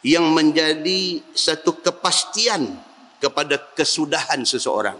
yang 0.00 0.24
menjadi 0.32 1.20
satu 1.36 1.76
kepastian 1.84 2.80
kepada 3.20 3.60
kesudahan 3.76 4.40
seseorang 4.48 4.96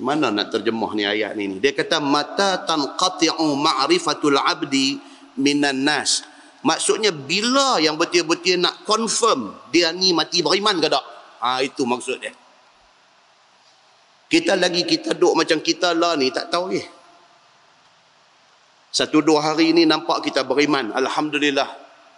macam 0.00 0.16
mana 0.16 0.32
nak 0.32 0.48
terjemah 0.48 0.90
ni 0.96 1.04
ayat 1.04 1.36
ni 1.36 1.60
dia 1.60 1.76
kata 1.76 2.00
mata 2.00 2.64
tanqati'u 2.64 3.52
ma'rifatul 3.54 4.40
abdi 4.40 4.96
minan 5.36 5.84
nas 5.84 6.24
maksudnya 6.64 7.12
bila 7.12 7.76
yang 7.78 8.00
betul-betul 8.00 8.56
nak 8.56 8.82
confirm 8.88 9.52
dia 9.68 9.92
ni 9.92 10.16
mati 10.16 10.40
beriman 10.40 10.80
ke 10.80 10.88
tak 10.88 11.04
ha, 11.44 11.60
itu 11.60 11.84
maksud 11.84 12.16
dia 12.16 12.32
kita 14.32 14.56
lagi 14.56 14.88
kita 14.88 15.12
duduk 15.12 15.36
macam 15.44 15.60
kita 15.60 15.92
lah 15.92 16.16
ni 16.16 16.32
tak 16.32 16.48
tahu 16.48 16.72
lagi 16.72 17.00
satu 18.90 19.22
dua 19.22 19.38
hari 19.38 19.70
ni 19.70 19.86
nampak 19.86 20.26
kita 20.26 20.42
beriman. 20.42 20.90
Alhamdulillah. 20.90 21.70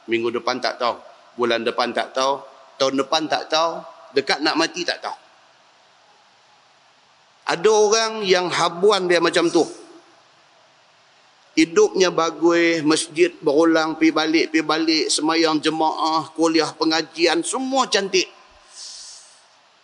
Minggu 0.09 0.33
depan 0.33 0.57
tak 0.57 0.81
tahu. 0.81 0.97
Bulan 1.37 1.69
depan 1.69 1.93
tak 1.93 2.17
tahu. 2.17 2.41
Tahun 2.81 2.97
depan 2.97 3.29
tak 3.29 3.53
tahu. 3.53 3.85
Dekat 4.17 4.41
nak 4.41 4.57
mati 4.57 4.81
tak 4.81 5.05
tahu. 5.05 5.17
Ada 7.53 7.69
orang 7.69 8.13
yang 8.25 8.49
habuan 8.49 9.05
dia 9.05 9.21
macam 9.21 9.53
tu. 9.53 9.61
Hidupnya 11.53 12.09
bagus, 12.09 12.81
masjid 12.81 13.29
berulang, 13.45 14.01
pi 14.01 14.09
balik, 14.09 14.49
pi 14.49 14.65
balik, 14.65 15.13
semayang 15.13 15.61
jemaah, 15.61 16.33
kuliah 16.33 16.73
pengajian, 16.73 17.45
semua 17.45 17.85
cantik. 17.93 18.25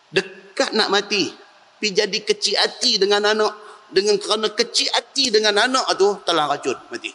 Dekat 0.09 0.73
nak 0.73 0.89
mati, 0.89 1.29
pi 1.77 1.93
jadi 1.93 2.25
kecil 2.25 2.57
hati 2.57 2.97
dengan 2.97 3.37
anak, 3.37 3.53
dengan 3.93 4.17
kerana 4.17 4.49
kecil 4.49 4.89
hati 4.97 5.29
dengan 5.29 5.61
anak 5.61 5.93
tu 6.01 6.09
telah 6.25 6.49
racun 6.49 6.81
mati. 6.89 7.13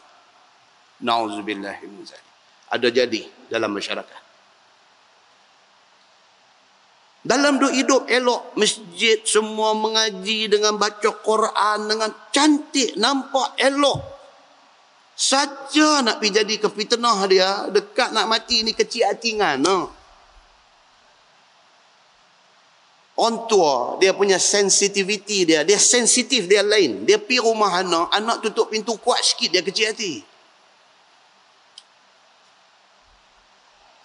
Nauzubillah 1.02 1.82
min 1.82 2.06
Ada 2.70 2.94
jadi 2.94 3.26
dalam 3.50 3.74
masyarakat. 3.74 4.23
Dalam 7.24 7.56
duk 7.56 7.72
hidup 7.72 8.04
elok 8.12 8.52
masjid 8.60 9.16
semua 9.24 9.72
mengaji 9.72 10.52
dengan 10.52 10.76
baca 10.76 11.08
Quran 11.24 11.80
dengan 11.88 12.12
cantik 12.36 13.00
nampak 13.00 13.56
elok. 13.64 14.00
Saja 15.16 16.04
nak 16.04 16.20
pergi 16.20 16.44
jadi 16.44 16.56
kefitnah 16.60 17.20
dia 17.32 17.72
dekat 17.72 18.12
nak 18.12 18.28
mati 18.28 18.68
ni 18.68 18.76
kecil 18.76 19.08
hati 19.08 19.40
ngana. 19.40 20.04
on 23.14 23.46
tua 23.46 24.02
dia 24.02 24.12
punya 24.12 24.42
sensitivity 24.42 25.46
dia 25.46 25.62
dia 25.62 25.78
sensitif 25.78 26.50
dia 26.50 26.66
lain 26.66 27.06
dia 27.06 27.22
pi 27.22 27.38
rumah 27.38 27.70
anak 27.70 28.10
anak 28.10 28.42
tutup 28.42 28.74
pintu 28.74 28.98
kuat 28.98 29.22
sikit 29.22 29.54
dia 29.54 29.62
kecil 29.62 29.94
hati 29.94 30.26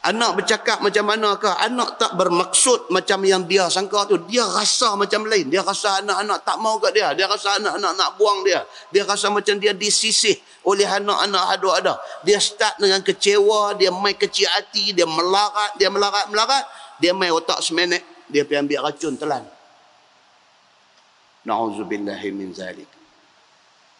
anak 0.08 0.40
bercakap 0.40 0.80
macam 0.80 1.04
mana 1.04 1.36
ke 1.36 1.48
anak 1.60 2.00
tak 2.00 2.16
bermaksud 2.16 2.88
macam 2.88 3.20
yang 3.28 3.44
dia 3.44 3.68
sangka 3.68 4.08
tu. 4.08 4.16
Dia 4.24 4.48
rasa 4.48 4.96
macam 4.96 5.28
lain. 5.28 5.52
Dia 5.52 5.60
rasa 5.60 6.00
anak-anak 6.00 6.38
tak 6.48 6.56
mau 6.56 6.80
kat 6.80 6.96
dia. 6.96 7.12
Dia 7.12 7.28
rasa 7.28 7.60
anak-anak 7.60 7.92
nak 7.92 8.10
buang 8.16 8.40
dia. 8.40 8.64
Dia 8.88 9.04
rasa 9.04 9.28
macam 9.28 9.60
dia 9.60 9.76
disisih 9.76 10.40
oleh 10.64 10.88
anak-anak 10.88 11.44
ada 11.60 11.68
ada. 11.76 11.94
Dia 12.24 12.40
start 12.40 12.80
dengan 12.80 13.04
kecewa. 13.04 13.76
Dia 13.76 13.92
main 13.92 14.16
kecil 14.16 14.48
hati. 14.48 14.96
Dia 14.96 15.04
melarat. 15.04 15.76
Dia 15.76 15.92
melarat 15.92 16.32
melarat. 16.32 16.64
Dia 16.96 17.12
main 17.12 17.36
otak 17.36 17.60
semenek. 17.60 18.00
Dia 18.32 18.48
pergi 18.48 18.64
ambil 18.64 18.78
racun 18.88 19.14
telan. 19.20 19.44
Na'udzubillahi 21.44 22.28
min 22.32 22.56
zalik. 22.56 22.88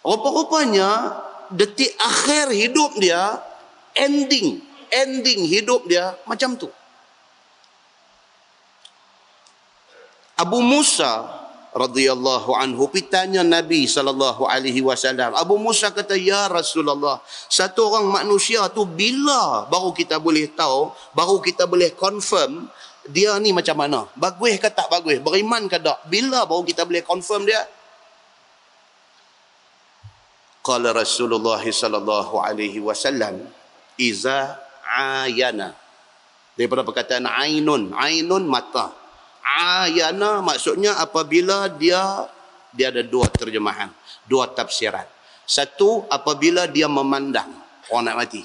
Rupa-rupanya 0.00 1.20
detik 1.52 1.92
akhir 2.00 2.52
hidup 2.52 2.96
dia 2.96 3.40
ending 3.96 4.67
ending 4.92 5.44
hidup 5.46 5.86
dia 5.86 6.16
macam 6.24 6.56
tu. 6.56 6.68
Abu 10.38 10.62
Musa 10.62 11.26
radhiyallahu 11.74 12.54
anhu 12.54 12.86
pitanya 12.88 13.42
Nabi 13.42 13.90
sallallahu 13.90 14.46
alaihi 14.46 14.80
wasallam. 14.80 15.34
Abu 15.34 15.58
Musa 15.58 15.90
kata 15.90 16.14
ya 16.14 16.46
Rasulullah, 16.46 17.18
satu 17.50 17.90
orang 17.90 18.06
manusia 18.22 18.62
tu 18.70 18.86
bila 18.86 19.66
baru 19.66 19.90
kita 19.90 20.16
boleh 20.22 20.46
tahu, 20.54 20.94
baru 21.12 21.42
kita 21.42 21.66
boleh 21.66 21.90
confirm 21.94 22.70
dia 23.08 23.34
ni 23.40 23.56
macam 23.56 23.76
mana? 23.78 24.04
Bagus 24.14 24.60
ke 24.60 24.68
tak 24.68 24.92
bagus? 24.92 25.16
Beriman 25.18 25.64
ke 25.66 25.80
tak? 25.80 26.04
Bila 26.06 26.44
baru 26.44 26.62
kita 26.62 26.84
boleh 26.84 27.00
confirm 27.02 27.48
dia? 27.48 27.64
Qala 30.60 30.92
Rasulullah 30.92 31.62
sallallahu 31.64 32.36
alaihi 32.44 32.76
wasallam 32.84 33.40
iza 33.96 34.60
ayana. 34.88 35.76
Daripada 36.58 36.82
perkataan 36.82 37.28
ainun, 37.28 37.94
ainun 37.94 38.48
mata. 38.48 38.90
Ayana 39.44 40.42
maksudnya 40.42 40.98
apabila 40.98 41.70
dia 41.70 42.26
dia 42.74 42.92
ada 42.92 43.00
dua 43.00 43.30
terjemahan, 43.30 43.88
dua 44.28 44.50
tafsiran. 44.52 45.06
Satu 45.48 46.04
apabila 46.12 46.68
dia 46.68 46.84
memandang 46.84 47.48
orang 47.88 48.04
nak 48.12 48.16
mati. 48.20 48.42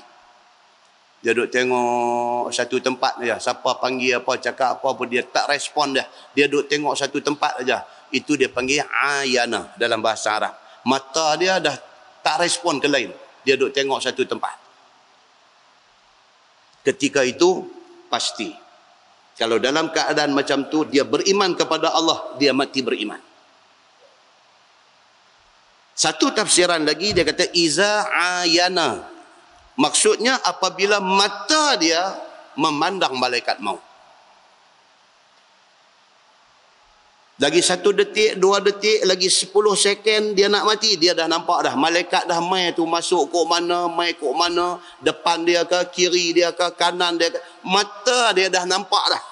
Dia 1.24 1.32
duduk 1.32 1.52
tengok 1.56 2.52
satu 2.52 2.84
tempat 2.84 3.20
saja. 3.20 3.40
Siapa 3.40 3.80
panggil 3.80 4.20
apa, 4.20 4.36
cakap 4.40 4.80
apa 4.80 4.88
pun 4.92 5.08
dia 5.08 5.24
tak 5.24 5.48
respon 5.52 5.96
dia. 5.96 6.04
Dia 6.36 6.52
duduk 6.52 6.68
tengok 6.68 6.96
satu 7.00 7.24
tempat 7.24 7.64
saja. 7.64 7.84
Itu 8.12 8.36
dia 8.36 8.52
panggil 8.52 8.84
ayana 8.88 9.72
dalam 9.80 10.04
bahasa 10.04 10.36
Arab. 10.36 10.54
Mata 10.84 11.36
dia 11.40 11.64
dah 11.64 11.76
tak 12.24 12.44
respon 12.44 12.80
ke 12.80 12.92
lain. 12.92 13.12
Dia 13.44 13.56
duduk 13.56 13.72
tengok 13.72 14.00
satu 14.04 14.24
tempat. 14.28 14.62
Ketika 16.84 17.24
itu, 17.24 17.63
pasti. 18.12 18.52
Kalau 19.39 19.58
dalam 19.58 19.89
keadaan 19.89 20.36
macam 20.36 20.67
tu, 20.67 20.86
dia 20.86 21.08
beriman 21.08 21.56
kepada 21.56 21.96
Allah, 21.96 22.36
dia 22.38 22.54
mati 22.54 22.84
beriman. 22.84 23.19
Satu 25.96 26.30
tafsiran 26.36 26.84
lagi, 26.84 27.15
dia 27.15 27.24
kata, 27.24 27.50
Iza 27.56 28.08
ayana 28.13 29.13
Maksudnya 29.74 30.38
apabila 30.46 31.02
mata 31.02 31.74
dia 31.82 32.13
memandang 32.54 33.17
malaikat 33.17 33.58
maut. 33.58 33.82
Lagi 37.41 37.65
satu 37.65 37.89
detik, 37.89 38.38
dua 38.38 38.62
detik, 38.62 39.02
lagi 39.10 39.26
sepuluh 39.26 39.74
second 39.74 40.38
dia 40.38 40.46
nak 40.46 40.69
mati. 40.69 40.93
Dia 41.02 41.17
dah 41.17 41.26
nampak 41.26 41.65
dah. 41.65 41.74
Malaikat 41.74 42.30
dah 42.30 42.38
mai 42.38 42.78
tu 42.78 42.86
masuk 42.86 43.34
kok 43.34 43.50
mana, 43.50 43.89
mai 43.89 44.13
kok 44.13 44.38
mana. 44.38 44.78
Depan 45.02 45.41
dia 45.41 45.65
ke, 45.65 45.82
kiri 45.89 46.38
dia 46.38 46.54
ke, 46.54 46.69
kanan 46.78 47.17
dia 47.17 47.34
ke. 47.34 47.41
Mata 47.65 48.38
dia 48.38 48.54
dah 48.54 48.69
nampak 48.69 49.02
dah. 49.10 49.24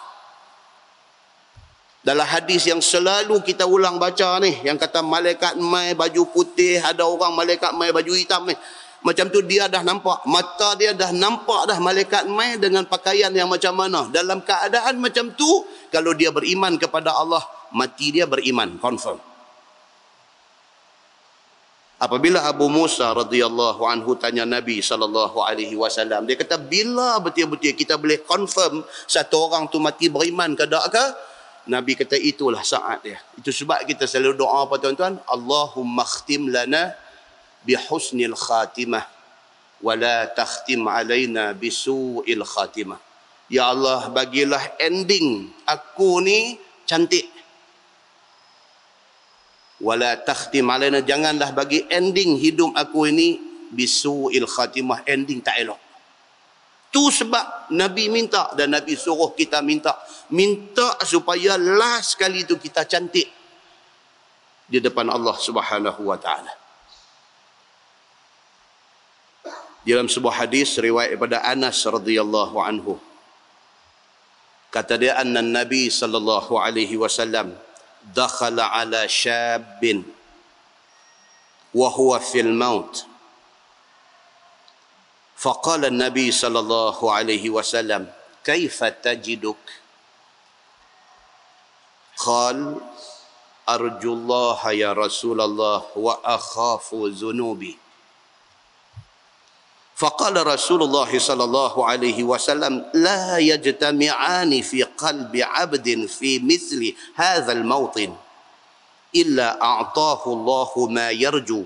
Dalam 2.01 2.25
hadis 2.25 2.65
yang 2.65 2.81
selalu 2.81 3.37
kita 3.45 3.69
ulang 3.69 4.01
baca 4.01 4.41
ni. 4.41 4.57
Yang 4.65 4.81
kata 4.81 5.05
malaikat 5.05 5.53
mai 5.61 5.93
baju 5.93 6.25
putih. 6.33 6.81
Ada 6.81 7.05
orang 7.05 7.37
malaikat 7.37 7.69
mai 7.77 7.93
baju 7.93 8.17
hitam 8.17 8.49
ni. 8.49 8.57
Macam 9.05 9.29
tu 9.29 9.45
dia 9.45 9.69
dah 9.69 9.85
nampak. 9.85 10.25
Mata 10.25 10.73
dia 10.73 10.97
dah 10.97 11.13
nampak 11.13 11.69
dah 11.69 11.77
malaikat 11.77 12.25
mai 12.25 12.57
dengan 12.57 12.81
pakaian 12.89 13.29
yang 13.29 13.45
macam 13.45 13.77
mana. 13.77 14.09
Dalam 14.09 14.41
keadaan 14.41 14.97
macam 14.97 15.29
tu, 15.37 15.69
kalau 15.93 16.17
dia 16.17 16.33
beriman 16.33 16.73
kepada 16.81 17.13
Allah, 17.13 17.45
mati 17.75 18.15
dia 18.15 18.27
beriman. 18.27 18.77
Confirm. 18.79 19.19
Apabila 22.01 22.41
Abu 22.49 22.65
Musa 22.65 23.13
radhiyallahu 23.13 23.86
anhu 23.86 24.17
tanya 24.17 24.41
Nabi 24.41 24.81
sallallahu 24.81 25.38
alaihi 25.45 25.77
wasallam, 25.77 26.25
dia 26.25 26.34
kata 26.34 26.57
bila 26.57 27.21
betul-betul 27.21 27.77
kita 27.77 27.93
boleh 27.93 28.25
confirm 28.25 28.81
satu 29.05 29.45
orang 29.45 29.69
tu 29.69 29.77
mati 29.77 30.10
beriman 30.10 30.57
ke 30.57 30.65
tak 30.65 30.89
ke? 30.89 31.05
Nabi 31.69 31.93
kata 31.93 32.17
itulah 32.17 32.65
saat 32.65 33.05
dia. 33.05 33.21
Itu 33.38 33.53
sebab 33.53 33.86
kita 33.86 34.10
selalu 34.10 34.34
doa 34.34 34.65
apa 34.65 34.81
tuan-tuan? 34.81 35.21
Allahumma 35.29 36.01
khtim 36.01 36.49
lana 36.49 36.97
bihusnil 37.62 38.34
khatimah 38.34 39.05
wala 39.81 40.29
takhtim 40.34 40.86
alaina 40.86 41.53
bisu'il 41.57 42.45
khatimah 42.45 42.97
ya 43.49 43.73
Allah 43.73 44.07
bagilah 44.13 44.77
ending 44.77 45.49
aku 45.65 46.21
ni 46.21 46.55
cantik 46.86 47.25
wala 49.81 50.15
takhtim 50.21 50.69
alaina 50.69 51.01
janganlah 51.01 51.51
bagi 51.51 51.83
ending 51.89 52.37
hidup 52.37 52.71
aku 52.77 53.09
ini 53.09 53.41
bisu'il 53.73 54.45
khatimah 54.45 55.01
ending 55.09 55.41
tak 55.41 55.57
elok. 55.57 55.79
Tu 56.91 57.01
sebab 57.07 57.71
Nabi 57.71 58.11
minta 58.11 58.51
dan 58.53 58.75
Nabi 58.75 58.99
suruh 58.99 59.31
kita 59.31 59.63
minta. 59.63 59.95
Minta 60.35 60.99
supaya 61.07 61.55
last 61.55 62.19
kali 62.19 62.43
tu 62.43 62.59
kita 62.59 62.83
cantik 62.83 63.27
di 64.67 64.79
depan 64.79 65.07
Allah 65.07 65.35
Subhanahu 65.35 66.03
wa 66.03 66.19
taala. 66.19 66.51
Dalam 69.81 70.05
sebuah 70.05 70.45
hadis 70.45 70.77
riwayat 70.77 71.15
daripada 71.15 71.41
Anas 71.47 71.79
radhiyallahu 71.81 72.59
anhu. 72.59 72.99
Kata 74.71 74.95
dia 74.95 75.19
anna 75.19 75.43
nabi 75.43 75.91
sallallahu 75.91 76.55
alaihi 76.55 76.95
wasallam 76.95 77.51
دخل 78.03 78.59
على 78.59 79.07
شاب 79.07 80.03
وهو 81.73 82.19
في 82.19 82.39
الموت. 82.39 83.05
فقال 85.37 85.85
النبي 85.85 86.31
صلى 86.31 86.59
الله 86.59 87.13
عليه 87.13 87.49
وسلم 87.49 88.13
كيف 88.43 88.83
تجدك؟ 88.83 89.65
قال 92.17 92.77
أرجو 93.69 94.13
الله 94.13 94.71
يا 94.71 94.93
رسول 94.93 95.41
الله 95.41 95.85
وأخاف 95.95 96.93
ذنوبي. 96.93 97.80
فقال 100.01 100.33
رسول 100.47 100.81
الله 100.83 101.19
صلى 101.19 101.43
الله 101.43 101.73
عليه 101.85 102.19
وسلم 102.25 102.89
لا 102.97 103.37
يجتمعان 103.37 104.61
في 104.65 104.83
قلب 104.83 105.33
عبد 105.37 105.87
في 106.09 106.41
مثل 106.41 106.81
هذا 107.15 107.51
الموطن 107.53 108.09
إلا 109.15 109.61
أعطاه 109.61 110.23
الله 110.25 110.71
ما 110.89 111.07
يرجو 111.13 111.63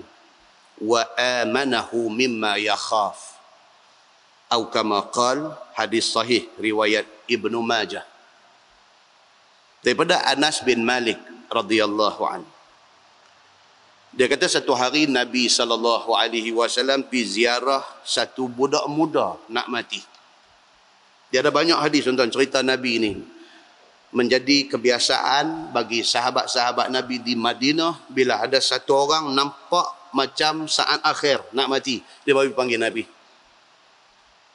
وآمنه 0.84 1.88
مما 1.94 2.56
يخاف 2.56 3.18
أو 4.52 4.68
كما 4.68 5.00
قال 5.00 5.52
حديث 5.74 6.04
صحيح 6.04 6.42
رواية 6.60 7.06
ابن 7.32 7.56
ماجه 7.56 8.04
daripada 9.86 10.18
Anas 10.26 10.66
bin 10.66 10.82
Malik 10.82 11.14
radhiyallahu 11.46 12.26
an. 12.26 12.42
Dia 14.16 14.32
kata 14.32 14.48
satu 14.48 14.72
hari 14.72 15.04
Nabi 15.04 15.44
sallallahu 15.44 16.16
alaihi 16.16 16.48
wasallam 16.56 17.04
pi 17.04 17.20
ziarah 17.20 17.84
satu 18.00 18.48
budak 18.48 18.88
muda 18.88 19.36
nak 19.52 19.68
mati. 19.68 20.00
Dia 21.28 21.44
ada 21.44 21.52
banyak 21.52 21.76
hadis 21.76 22.08
tuan 22.08 22.32
cerita 22.32 22.64
Nabi 22.64 22.96
ni. 22.96 23.12
Menjadi 24.16 24.72
kebiasaan 24.72 25.68
bagi 25.68 26.00
sahabat-sahabat 26.00 26.88
Nabi 26.88 27.20
di 27.20 27.36
Madinah 27.36 28.08
bila 28.08 28.40
ada 28.40 28.56
satu 28.56 28.96
orang 28.96 29.36
nampak 29.36 29.84
macam 30.16 30.64
saat 30.64 30.96
akhir 31.04 31.44
nak 31.52 31.68
mati, 31.68 32.00
dia 32.24 32.32
baru 32.32 32.56
panggil 32.56 32.80
Nabi. 32.80 33.04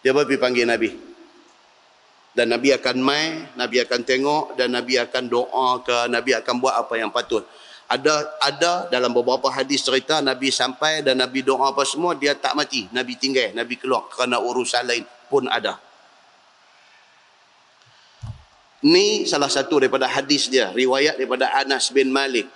Dia 0.01 0.09
baru 0.09 0.41
panggil 0.41 0.65
Nabi 0.65 1.11
dan 2.31 2.47
Nabi 2.47 2.71
akan 2.71 2.97
mai, 3.03 3.43
Nabi 3.59 3.83
akan 3.83 4.01
tengok 4.07 4.55
dan 4.55 4.71
Nabi 4.71 4.95
akan 4.95 5.23
doa 5.27 5.83
ke, 5.83 6.07
Nabi 6.07 6.31
akan 6.39 6.55
buat 6.63 6.75
apa 6.79 6.95
yang 6.95 7.11
patut. 7.11 7.43
Ada 7.91 8.39
ada 8.39 8.71
dalam 8.87 9.11
beberapa 9.11 9.51
hadis 9.51 9.83
cerita 9.83 10.23
Nabi 10.23 10.47
sampai 10.47 11.03
dan 11.03 11.19
Nabi 11.19 11.43
doa 11.43 11.75
apa 11.75 11.83
semua 11.83 12.15
dia 12.15 12.31
tak 12.31 12.55
mati, 12.55 12.87
Nabi 12.95 13.19
tinggal, 13.19 13.51
Nabi 13.51 13.75
keluar 13.75 14.07
kerana 14.07 14.39
urusan 14.39 14.87
lain 14.87 15.03
pun 15.27 15.51
ada. 15.51 15.75
Ni 18.87 19.27
salah 19.27 19.51
satu 19.51 19.83
daripada 19.83 20.07
hadis 20.07 20.47
dia, 20.47 20.71
riwayat 20.71 21.19
daripada 21.19 21.51
Anas 21.51 21.91
bin 21.91 22.15
Malik. 22.15 22.47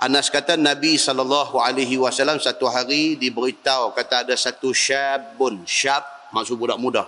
Anas 0.00 0.32
kata 0.32 0.56
Nabi 0.56 0.96
sallallahu 0.96 1.60
alaihi 1.60 2.00
wasallam 2.00 2.40
satu 2.40 2.64
hari 2.64 3.20
diberitahu 3.20 3.92
kata 3.92 4.24
ada 4.24 4.34
satu 4.40 4.72
syabun, 4.72 5.68
syab 5.68 6.00
maksud 6.32 6.56
budak 6.56 6.80
muda. 6.80 7.04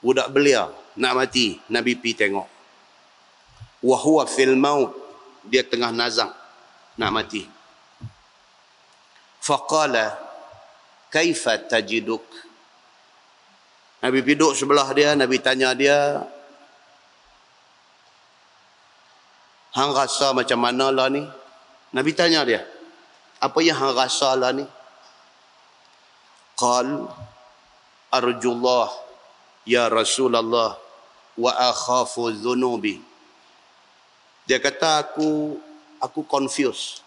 Budak 0.00 0.32
belia 0.32 0.72
nak 0.96 1.12
mati. 1.20 1.60
Nabi 1.68 2.00
pi 2.00 2.16
tengok. 2.16 2.48
Wa 3.84 3.96
huwa 4.00 4.24
fil 4.24 4.56
maut 4.56 5.03
dia 5.48 5.62
tengah 5.64 5.92
nazak 5.92 6.32
nak 7.00 7.10
mati. 7.12 7.44
Faqala 9.44 10.16
kaifa 11.12 11.60
tajiduk? 11.68 12.24
Nabi 14.04 14.20
duduk 14.20 14.52
sebelah 14.52 14.88
dia 14.92 15.16
nabi 15.16 15.40
tanya 15.40 15.72
dia 15.72 16.20
hang 19.72 19.92
rasa 19.96 20.36
macam 20.36 20.60
mana 20.60 20.92
lah 20.92 21.08
ni? 21.08 21.24
Nabi 21.96 22.12
tanya 22.12 22.44
dia 22.44 22.64
apa 23.40 23.58
yang 23.60 23.76
hang 23.76 23.96
rasa 23.96 24.36
lah 24.36 24.52
ni? 24.52 24.64
Qal 26.54 27.08
arjullah 28.14 29.04
Ya 29.64 29.88
Rasulullah 29.88 30.76
wa 31.40 31.52
akhafu 31.56 32.28
dhunubi. 32.36 33.00
Dia 34.44 34.60
kata 34.60 35.00
aku 35.00 35.56
aku 36.04 36.20
confused 36.28 37.00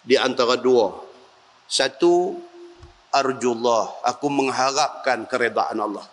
di 0.00 0.16
antara 0.16 0.56
dua. 0.56 0.96
Satu 1.68 2.40
arjullah, 3.12 4.00
aku 4.00 4.32
mengharapkan 4.32 5.28
keredaan 5.28 5.76
Allah. 5.76 6.08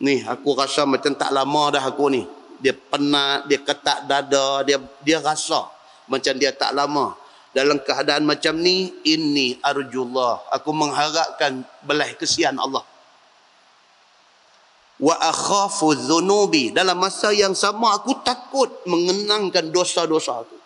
Ni 0.00 0.24
aku 0.24 0.56
rasa 0.56 0.88
macam 0.88 1.12
tak 1.12 1.32
lama 1.32 1.62
dah 1.72 1.84
aku 1.84 2.08
ni. 2.08 2.24
Dia 2.56 2.72
penat, 2.72 3.44
dia 3.44 3.60
ketak 3.60 4.08
dada, 4.08 4.64
dia 4.64 4.80
dia 5.04 5.20
rasa 5.20 5.68
macam 6.08 6.32
dia 6.40 6.52
tak 6.56 6.72
lama. 6.72 7.12
Dalam 7.52 7.80
keadaan 7.80 8.24
macam 8.28 8.56
ni, 8.56 8.92
ini 9.04 9.56
arjullah. 9.64 10.44
Aku 10.52 10.76
mengharapkan 10.76 11.64
belah 11.84 12.08
kesian 12.16 12.56
Allah 12.60 12.84
wa 15.00 15.14
akhafu 15.20 15.96
dhunubi. 15.96 16.72
Dalam 16.72 16.96
masa 16.96 17.32
yang 17.32 17.52
sama 17.52 17.96
aku 17.96 18.20
takut 18.24 18.68
mengenangkan 18.88 19.68
dosa-dosa 19.72 20.44
aku. 20.44 20.56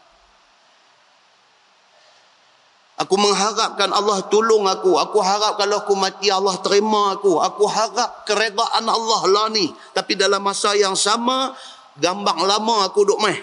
Aku 3.00 3.16
mengharapkan 3.16 3.88
Allah 3.96 4.20
tolong 4.28 4.68
aku. 4.68 5.00
Aku 5.00 5.24
harap 5.24 5.56
kalau 5.56 5.80
aku 5.80 5.96
mati 5.96 6.28
Allah 6.28 6.60
terima 6.60 7.16
aku. 7.16 7.40
Aku 7.40 7.64
harap 7.64 8.28
keredaan 8.28 8.84
Allah 8.84 9.22
lah 9.24 9.46
ni. 9.48 9.72
Tapi 9.96 10.20
dalam 10.20 10.44
masa 10.44 10.76
yang 10.76 10.92
sama 10.92 11.56
gambar 11.96 12.36
lama 12.44 12.84
aku 12.84 13.08
duk 13.08 13.16
mai 13.16 13.40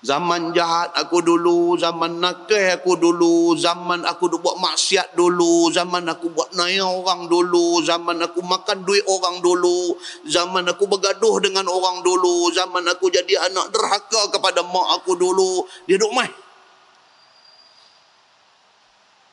Zaman 0.00 0.56
jahat 0.56 0.96
aku 0.96 1.20
dulu, 1.20 1.76
zaman 1.76 2.24
nakal 2.24 2.72
aku 2.72 2.96
dulu, 2.96 3.52
zaman 3.52 4.00
aku 4.08 4.32
buat 4.40 4.56
maksiat 4.56 5.12
dulu, 5.12 5.68
zaman 5.68 6.08
aku 6.08 6.32
buat 6.32 6.56
naya 6.56 6.88
orang 6.88 7.28
dulu, 7.28 7.84
zaman 7.84 8.16
aku 8.24 8.40
makan 8.40 8.80
duit 8.88 9.04
orang 9.04 9.44
dulu, 9.44 9.92
zaman 10.24 10.64
aku 10.72 10.88
bergaduh 10.88 11.36
dengan 11.44 11.68
orang 11.68 12.00
dulu, 12.00 12.48
zaman 12.48 12.80
aku 12.88 13.12
jadi 13.12 13.44
anak 13.52 13.76
derhaka 13.76 14.32
kepada 14.32 14.64
mak 14.64 15.04
aku 15.04 15.20
dulu. 15.20 15.68
Dia 15.84 16.00
duk 16.00 16.16
mai. 16.16 16.32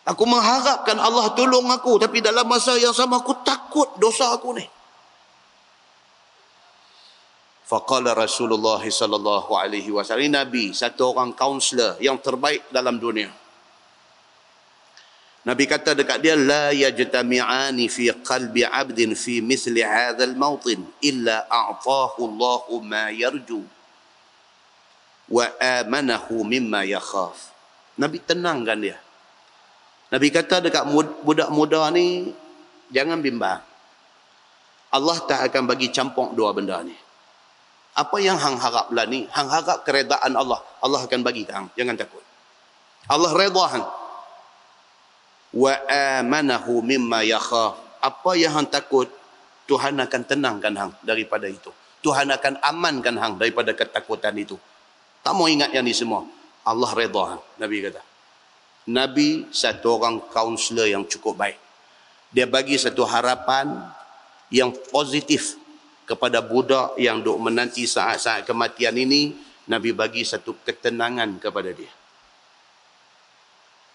Aku 0.08 0.24
mengharapkan 0.28 1.00
Allah 1.00 1.32
tolong 1.32 1.68
aku 1.72 1.96
tapi 1.96 2.20
dalam 2.20 2.44
masa 2.44 2.76
yang 2.76 2.96
sama 2.96 3.24
aku 3.24 3.40
takut 3.44 3.88
dosa 4.04 4.36
aku 4.36 4.52
ni. 4.52 4.68
Faqala 7.68 8.16
Rasulullah 8.16 8.80
sallallahu 8.80 9.52
alaihi 9.52 9.92
wasallam 9.92 10.32
Nabi 10.32 10.72
satu 10.72 11.12
orang 11.12 11.36
kaunselor 11.36 12.00
yang 12.00 12.16
terbaik 12.16 12.64
dalam 12.72 12.96
dunia. 12.96 13.28
Nabi 15.44 15.68
kata 15.68 15.92
dekat 15.92 16.24
dia 16.24 16.40
la 16.40 16.72
yajtami'ani 16.72 17.92
fi 17.92 18.16
qalbi 18.24 18.64
'abdin 18.64 19.12
fi 19.20 19.44
misli 19.44 19.84
hadzal 19.84 20.32
mawtin 20.40 20.80
illa 21.04 21.44
a'tahu 21.52 22.24
Allah 22.24 22.64
ma 22.88 23.04
yarju 23.12 23.60
wa 25.28 25.44
amanahu 25.60 26.48
mimma 26.48 26.88
yakhaf. 26.88 27.52
Nabi 28.00 28.24
tenangkan 28.24 28.80
dia. 28.80 28.96
Nabi 30.08 30.32
kata 30.32 30.64
dekat 30.64 30.88
budak 31.20 31.52
muda 31.52 31.92
ni 31.92 32.32
jangan 32.96 33.20
bimbang. 33.20 33.60
Allah 34.88 35.20
tak 35.28 35.52
akan 35.52 35.68
bagi 35.68 35.92
campur 35.92 36.32
dua 36.32 36.56
benda 36.56 36.80
ni 36.80 37.07
apa 37.98 38.18
yang 38.22 38.38
hang 38.38 38.62
harap 38.62 38.94
lah 38.94 39.10
ni? 39.10 39.26
Hang 39.34 39.50
harap 39.50 39.82
keredaan 39.82 40.38
Allah. 40.38 40.62
Allah 40.86 41.02
akan 41.02 41.26
bagi 41.26 41.50
hang. 41.50 41.74
Jangan 41.74 41.98
takut. 41.98 42.22
Allah 43.10 43.34
redha 43.34 43.66
hang. 43.74 43.86
Wa 45.58 45.74
amanahu 46.22 46.86
mimma 46.86 47.26
yakhaf 47.26 47.82
apa 47.98 48.32
yang 48.38 48.54
hang 48.54 48.70
takut 48.70 49.10
Tuhan 49.66 49.98
akan 49.98 50.22
tenangkan 50.24 50.74
hang 50.78 50.92
daripada 51.02 51.50
itu. 51.50 51.74
Tuhan 52.06 52.30
akan 52.30 52.62
amankan 52.62 53.18
hang 53.18 53.34
daripada 53.42 53.74
ketakutan 53.74 54.38
itu. 54.38 54.56
Tak 55.26 55.34
mau 55.34 55.50
ingat 55.50 55.74
yang 55.74 55.84
ni 55.84 55.92
semua. 55.92 56.24
Allah 56.62 56.94
redha 56.94 57.24
hang. 57.36 57.42
Nabi 57.58 57.78
kata 57.82 58.02
Nabi 58.88 59.50
satu 59.52 60.00
orang 60.00 60.24
kaunselor 60.32 60.88
yang 60.88 61.04
cukup 61.04 61.36
baik. 61.36 61.58
Dia 62.32 62.48
bagi 62.48 62.78
satu 62.78 63.04
harapan 63.04 63.90
yang 64.54 64.72
positif 64.94 65.60
kepada 66.08 66.40
budak 66.40 66.96
yang 66.96 67.20
duk 67.20 67.36
menanti 67.36 67.84
saat-saat 67.84 68.48
kematian 68.48 68.96
ini 68.96 69.36
Nabi 69.68 69.92
bagi 69.92 70.24
satu 70.24 70.56
ketenangan 70.64 71.36
kepada 71.44 71.76
dia. 71.76 71.92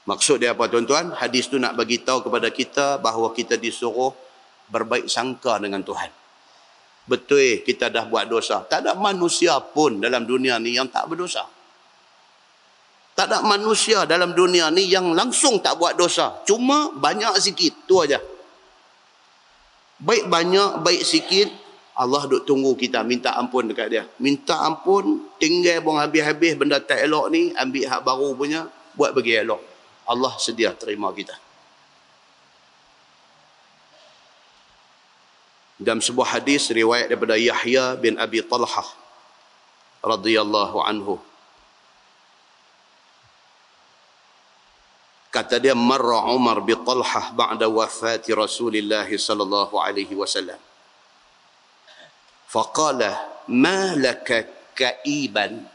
Maksud 0.05 0.45
dia 0.45 0.53
apa 0.53 0.69
tuan-tuan? 0.69 1.17
Hadis 1.17 1.49
tu 1.49 1.57
nak 1.57 1.73
bagi 1.73 2.05
tahu 2.05 2.29
kepada 2.29 2.53
kita 2.53 3.01
bahawa 3.01 3.33
kita 3.33 3.57
disuruh 3.57 4.13
berbaik 4.69 5.09
sangka 5.09 5.57
dengan 5.57 5.81
Tuhan. 5.81 6.13
Betul 7.09 7.65
kita 7.65 7.89
dah 7.89 8.05
buat 8.05 8.29
dosa. 8.29 8.67
Tak 8.69 8.85
ada 8.85 8.93
manusia 8.93 9.57
pun 9.63 9.97
dalam 9.99 10.29
dunia 10.29 10.61
ni 10.61 10.77
yang 10.77 10.93
tak 10.93 11.09
berdosa. 11.09 11.49
Tak 13.13 13.29
ada 13.29 13.39
manusia 13.45 14.05
dalam 14.05 14.37
dunia 14.37 14.69
ni 14.69 14.89
yang 14.91 15.17
langsung 15.17 15.63
tak 15.65 15.81
buat 15.81 15.97
dosa. 15.97 16.45
Cuma 16.45 16.93
banyak 16.93 17.39
sikit 17.41 17.89
tu 17.89 18.03
aja. 18.03 18.21
Baik 20.03 20.27
banyak 20.27 20.83
baik 20.83 21.03
sikit 21.07 21.62
Allah 21.93 22.25
duk 22.25 22.49
tunggu 22.49 22.73
kita 22.73 23.05
minta 23.05 23.37
ampun 23.37 23.69
dekat 23.69 23.89
dia. 23.93 24.05
Minta 24.17 24.57
ampun, 24.65 25.29
tinggal 25.37 25.85
buang 25.85 26.01
habis-habis 26.01 26.57
benda 26.57 26.81
tak 26.81 27.05
elok 27.05 27.29
ni, 27.29 27.53
ambil 27.53 27.85
hak 27.85 28.01
baru 28.01 28.33
punya, 28.33 28.65
buat 28.97 29.13
bagi 29.13 29.37
elok. 29.37 29.61
Allah 30.09 30.33
sedia 30.41 30.73
terima 30.73 31.13
kita. 31.13 31.37
Dalam 35.77 36.01
sebuah 36.01 36.39
hadis 36.41 36.71
riwayat 36.73 37.13
daripada 37.13 37.37
Yahya 37.37 37.99
bin 38.01 38.17
Abi 38.17 38.41
Talhah 38.41 38.87
radhiyallahu 40.01 40.79
anhu. 40.81 41.19
Kata 45.33 45.61
dia 45.61 45.77
marra 45.77 46.29
Umar 46.33 46.61
bin 46.65 46.77
Talhah 46.87 47.33
ba'da 47.37 47.69
wafati 47.69 48.33
Rasulullah 48.33 49.09
sallallahu 49.09 49.77
alaihi 49.77 50.13
wasallam. 50.17 50.72
Faqala 52.53 53.11
ma 53.49 53.97
laka 53.97 54.45
ka'iban 54.77 55.73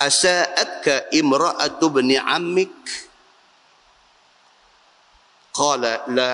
أساءتك 0.00 1.12
امرأة 1.12 1.76
ابن 1.82 2.08
عمك؟ 2.16 2.84
قال 5.52 6.00
لا 6.16 6.32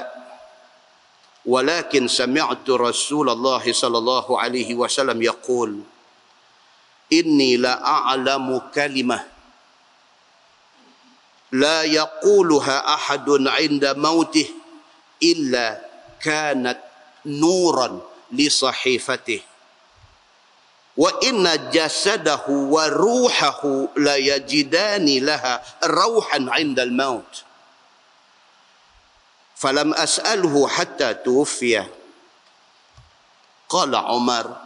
ولكن 1.46 2.08
سمعت 2.08 2.70
رسول 2.70 3.26
الله 3.30 3.72
صلى 3.72 3.98
الله 3.98 4.26
عليه 4.40 4.70
وسلم 4.74 5.18
يقول 5.22 5.82
إني 7.12 7.56
لا 7.56 7.74
أعلم 7.86 8.70
كلمة. 8.74 9.18
لا 11.52 11.82
يقولها 11.82 12.94
أحد 12.94 13.26
عند 13.50 13.84
موته 13.98 14.48
إلا 15.22 15.66
كانت 16.22 16.85
نورا 17.26 18.00
لصحيفته. 18.32 19.40
وإن 20.96 21.70
جسده 21.70 22.44
وروحه 22.48 23.88
لا 23.96 24.16
يجدان 24.16 25.06
لها 25.24 25.62
روحا 25.84 26.46
عند 26.48 26.80
الموت. 26.80 27.44
فلم 29.56 29.94
أسأله 29.94 30.68
حتى 30.68 31.14
توفي. 31.14 31.86
قال 33.68 33.96
عمر 33.96 34.56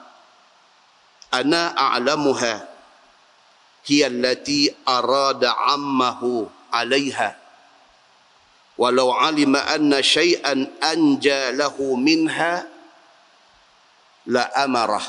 أنا 1.34 1.78
أعلمها 1.78 2.68
هي 3.86 4.06
التي 4.06 4.74
أراد 4.88 5.44
عمه 5.44 6.46
عليها. 6.72 7.39
walau 8.80 9.12
alima 9.12 9.60
anna 9.68 10.00
syai'an 10.00 10.64
anja 10.80 11.52
lahu 11.52 12.00
minha 12.00 12.64
la 14.24 14.48
amarah. 14.56 15.04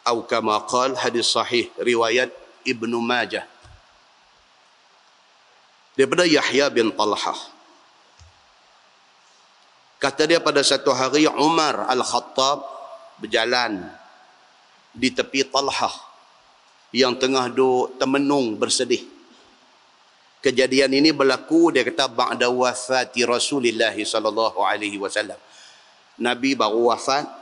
Atau 0.00 0.24
kama 0.24 0.56
qal 0.64 0.96
hadis 0.96 1.28
sahih 1.28 1.68
riwayat 1.76 2.32
Ibnu 2.64 2.98
Majah. 3.04 3.44
Daripada 5.92 6.24
Yahya 6.24 6.72
bin 6.72 6.88
Talha 6.96 7.36
kata 10.00 10.24
dia 10.24 10.40
pada 10.40 10.64
satu 10.64 10.96
hari 10.96 11.28
Umar 11.28 11.84
Al-Khattab 11.84 12.64
berjalan 13.20 13.84
di 14.96 15.12
tepi 15.12 15.44
Talha 15.44 15.92
yang 16.96 17.12
tengah 17.20 17.52
duduk 17.52 18.00
temenung 18.00 18.56
bersedih 18.56 19.04
kejadian 20.40 20.92
ini 20.92 21.12
berlaku 21.12 21.72
dia 21.72 21.84
kata 21.84 22.08
ba'da 22.08 22.48
wafati 22.48 23.24
Rasulullah 23.24 23.92
sallallahu 23.92 24.60
alaihi 24.64 24.96
wasallam 24.96 25.36
Nabi 26.20 26.52
baru 26.52 26.92
wafat 26.92 27.40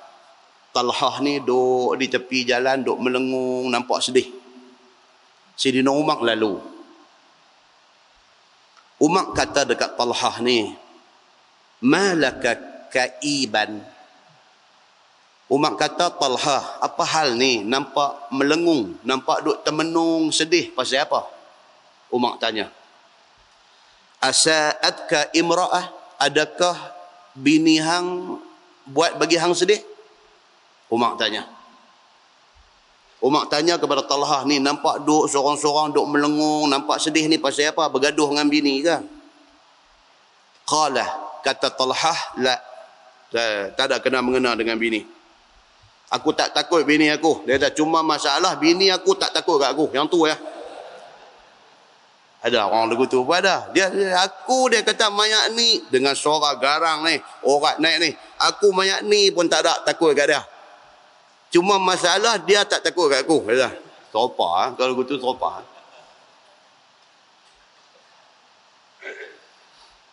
Talhah 0.68 1.24
ni 1.24 1.40
duk 1.40 1.96
di 1.96 2.06
tepi 2.12 2.44
jalan 2.44 2.84
duk 2.84 3.00
melengung 3.00 3.66
nampak 3.72 4.04
sedih. 4.04 4.28
Sidina 5.58 5.90
Umar 5.90 6.22
lalu. 6.22 6.60
Umar 9.02 9.34
kata 9.34 9.66
dekat 9.66 9.98
Talhah 9.98 10.38
ni, 10.38 10.70
"Malaka 11.82 12.54
kaiban?" 12.94 13.82
Umar 15.48 15.80
kata, 15.80 16.12
"Talhah, 16.14 16.78
apa 16.78 17.04
hal 17.08 17.34
ni? 17.34 17.64
Nampak 17.64 18.28
melengung, 18.30 19.00
nampak 19.00 19.40
duk 19.42 19.58
termenung 19.64 20.28
sedih 20.28 20.70
pasal 20.76 21.08
apa?" 21.08 21.24
Umar 22.12 22.36
tanya. 22.36 22.68
"Asa'atka 24.18 25.30
imra'ah? 25.34 25.90
Adakah 26.18 26.74
bini 27.38 27.78
hang 27.78 28.38
buat 28.86 29.18
bagi 29.18 29.38
hang 29.38 29.54
sedih?" 29.54 29.80
Umar 30.88 31.14
tanya. 31.20 31.44
Umar 33.18 33.50
tanya 33.50 33.74
kepada 33.76 34.06
Talhah 34.06 34.46
ni, 34.46 34.62
nampak 34.62 35.02
duk 35.02 35.26
seorang-seorang 35.26 35.90
duk 35.90 36.06
melengung, 36.06 36.70
nampak 36.70 37.02
sedih 37.02 37.26
ni 37.26 37.34
pasal 37.34 37.74
apa? 37.74 37.90
Bergaduh 37.90 38.30
dengan 38.30 38.46
bini 38.46 38.78
ke? 38.78 38.94
Qala, 40.62 41.02
kata 41.42 41.74
Talhah, 41.74 42.18
la. 42.38 42.54
Tak 43.74 43.84
ada 43.90 43.98
kena 43.98 44.22
mengena 44.22 44.54
dengan 44.54 44.78
bini. 44.78 45.02
Aku 46.08 46.32
tak 46.32 46.56
takut 46.56 46.86
bini 46.88 47.12
aku. 47.12 47.44
Dia 47.44 47.60
kata, 47.60 47.76
cuma 47.76 48.00
masalah 48.00 48.56
bini 48.56 48.88
aku 48.88 49.12
tak 49.18 49.34
takut 49.34 49.60
kat 49.60 49.76
aku. 49.76 49.92
Yang 49.92 50.06
tu 50.08 50.24
ya. 50.24 50.38
Ada 52.48 52.64
orang 52.64 52.88
lagu 52.88 53.04
tu 53.04 53.20
pun 53.22 53.36
ada. 53.36 53.68
Dia, 53.76 53.92
aku 54.24 54.72
dia 54.72 54.80
kata 54.80 55.12
mayat 55.12 55.52
ni 55.52 55.84
dengan 55.92 56.16
suara 56.16 56.56
garang 56.56 57.04
ni, 57.04 57.20
orat 57.44 57.76
naik 57.76 57.96
ni. 58.00 58.10
Aku 58.40 58.72
mayat 58.72 59.04
ni 59.04 59.28
pun 59.28 59.44
tak 59.46 59.68
ada 59.68 59.84
takut 59.84 60.16
kat 60.16 60.32
dia. 60.32 60.42
Cuma 61.52 61.76
masalah 61.76 62.40
dia 62.40 62.64
tak 62.64 62.80
takut 62.80 63.12
kat 63.12 63.28
aku. 63.28 63.44
Kata, 63.44 63.68
sopa 64.08 64.48
ha? 64.56 64.64
kalau 64.72 64.96
begitu 64.96 65.20
sopa. 65.20 65.60
Ha? 65.60 65.60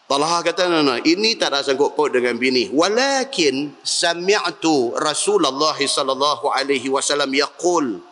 Talha 0.05 0.37
kata, 0.45 0.69
no, 0.69 0.85
no, 0.85 1.01
ini 1.01 1.33
tak 1.33 1.49
ada 1.49 1.65
sanggup 1.65 1.97
paut 1.97 2.13
dengan 2.13 2.37
bini. 2.37 2.69
Walakin 2.69 3.73
sami'tu 3.81 4.93
Rasulullah 5.01 5.73
sallallahu 5.73 6.45
alaihi 6.53 6.93
wasallam 6.93 7.33
yaqul 7.33 8.05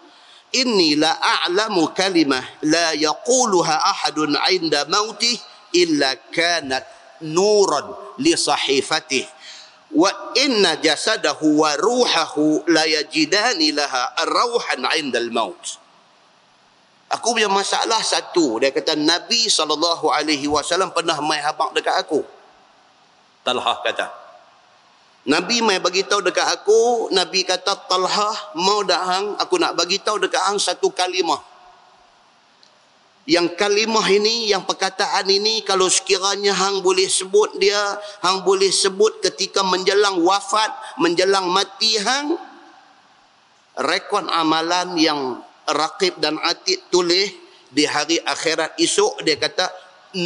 inni 0.53 0.95
la 0.95 1.17
a'lamu 1.17 1.89
kalimah 1.91 2.41
la 2.69 2.93
yaquluha 2.93 3.75
ahadun 3.89 4.37
'inda 4.37 4.85
mautih 4.87 5.35
illa 5.73 6.13
kanat 6.29 6.85
nuran 7.25 7.93
li 8.21 8.37
sahifatihi. 8.37 9.41
Wa 9.93 10.09
inna 10.33 10.81
jasadahu 10.81 11.61
wa 11.61 11.77
ruhahu 11.77 12.65
la 12.65 12.81
yajidani 12.81 13.69
laha 13.77 14.09
rauhan 14.25 14.81
indal 14.97 15.29
maut. 15.29 15.77
Aku 17.13 17.37
punya 17.37 17.45
masalah 17.45 18.01
satu 18.01 18.57
dia 18.57 18.73
kata 18.73 18.97
nabi 18.97 19.45
sallallahu 19.45 20.09
alaihi 20.09 20.49
wasallam 20.49 20.89
pernah 20.89 21.13
mai 21.21 21.37
habaq 21.37 21.77
dekat 21.77 21.93
aku. 21.93 22.25
Talhah 23.45 23.85
kata 23.85 24.22
nabi 25.27 25.63
mai 25.63 25.79
bagi 25.79 26.03
tahu 26.03 26.23
dekat 26.23 26.47
aku 26.59 27.09
nabi 27.15 27.47
kata 27.47 27.87
talhah 27.87 28.35
mau 28.59 28.83
dak 28.83 29.01
hang? 29.03 29.27
Aku 29.39 29.55
nak 29.59 29.75
bagi 29.75 29.99
tahu 29.99 30.19
dekat 30.19 30.41
hang 30.43 30.59
satu 30.59 30.91
kalimah. 30.91 31.39
Yang 33.23 33.55
kalimah 33.55 34.03
ini, 34.11 34.51
yang 34.51 34.67
perkataan 34.67 35.23
ini 35.31 35.63
kalau 35.63 35.87
sekiranya 35.87 36.51
hang 36.51 36.83
boleh 36.83 37.07
sebut 37.07 37.55
dia, 37.55 37.79
hang 38.19 38.43
boleh 38.43 38.67
sebut 38.67 39.23
ketika 39.23 39.63
menjelang 39.63 40.19
wafat, 40.19 40.67
menjelang 40.99 41.47
mati 41.47 41.95
hang, 42.03 42.35
rekod 43.79 44.27
amalan 44.27 44.99
yang 44.99 45.39
rakib 45.71 46.19
dan 46.19 46.35
atid 46.43 46.83
tulis 46.91 47.31
di 47.73 47.87
hari 47.87 48.21
akhirat 48.21 48.77
esok 48.77 49.25
dia 49.25 49.39
kata 49.39 49.65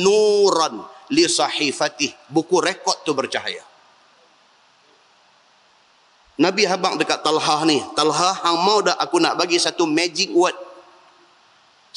nuran 0.04 0.84
li 1.16 1.24
sahifatih 1.24 2.12
buku 2.28 2.60
rekod 2.60 3.08
tu 3.08 3.16
bercahaya 3.16 3.64
Nabi 6.38 6.70
habang 6.70 7.02
dekat 7.02 7.26
Talhah 7.26 7.66
ni 7.66 7.82
Talhah 7.98 8.38
hang 8.46 8.58
mau 8.62 8.80
dah 8.86 8.94
aku 9.02 9.18
nak 9.18 9.38
bagi 9.42 9.58
satu 9.58 9.90
magic 9.90 10.30
word 10.32 10.54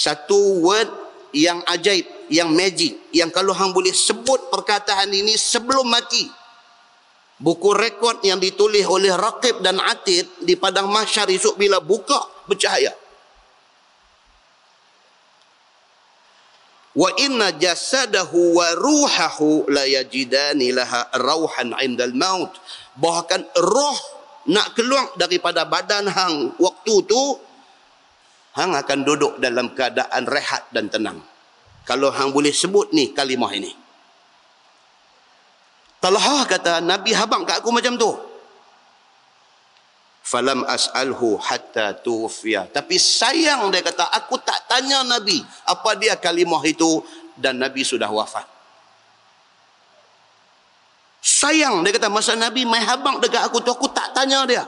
satu 0.00 0.64
word 0.64 0.88
yang 1.36 1.62
ajaib, 1.68 2.06
yang 2.32 2.50
magic, 2.50 2.98
yang 3.14 3.30
kalau 3.30 3.54
hang 3.54 3.70
boleh 3.70 3.94
sebut 3.94 4.50
perkataan 4.50 5.10
ini 5.10 5.36
sebelum 5.38 5.86
mati. 5.86 6.26
Buku 7.40 7.72
rekod 7.72 8.20
yang 8.20 8.36
ditulis 8.36 8.84
oleh 8.84 9.12
Raqib 9.16 9.64
dan 9.64 9.80
Atid 9.80 10.28
di 10.44 10.60
padang 10.60 10.92
mahsyar 10.92 11.28
esok 11.32 11.56
bila 11.56 11.80
buka 11.80 12.20
bercahaya. 12.44 12.92
Wa 16.92 17.08
inna 17.16 17.54
jasadahu 17.54 18.60
wa 18.60 18.66
ruhahu 18.76 19.68
la 19.72 19.88
yajidani 19.88 20.74
laha 20.74 21.08
rauhan 21.16 21.72
indal 21.80 22.12
maut. 22.12 22.52
Bahkan 23.00 23.56
roh 23.56 24.19
nak 24.48 24.72
keluar 24.72 25.12
daripada 25.20 25.68
badan 25.68 26.08
hang 26.08 26.56
waktu 26.56 26.94
tu 27.04 27.22
hang 28.56 28.72
akan 28.72 28.98
duduk 29.04 29.36
dalam 29.36 29.76
keadaan 29.76 30.24
rehat 30.24 30.70
dan 30.72 30.88
tenang. 30.88 31.20
Kalau 31.84 32.08
hang 32.08 32.32
boleh 32.32 32.54
sebut 32.54 32.94
ni 32.94 33.12
kalimah 33.12 33.52
ini. 33.52 33.72
Talha 36.00 36.48
kata 36.48 36.80
Nabi 36.80 37.12
habang 37.12 37.44
kat 37.44 37.60
aku 37.60 37.68
macam 37.68 38.00
tu. 38.00 38.30
falam 40.30 40.62
as'alhu 40.62 41.40
hatta 41.42 41.96
tuwfiya 41.98 42.70
tapi 42.70 43.00
sayang 43.02 43.66
dia 43.74 43.82
kata 43.82 44.06
aku 44.14 44.38
tak 44.38 44.68
tanya 44.70 45.02
nabi 45.02 45.42
apa 45.66 45.98
dia 45.98 46.14
kalimah 46.14 46.62
itu 46.62 47.02
dan 47.34 47.58
nabi 47.58 47.82
sudah 47.82 48.06
wafat 48.06 48.46
sayang 51.20 51.84
dia 51.84 51.92
kata 51.94 52.08
masa 52.08 52.32
nabi 52.32 52.64
mai 52.64 52.80
habang 52.80 53.20
dekat 53.20 53.44
aku 53.44 53.60
tu 53.60 53.70
aku 53.70 53.86
tak 53.92 54.16
tanya 54.16 54.44
dia. 54.48 54.64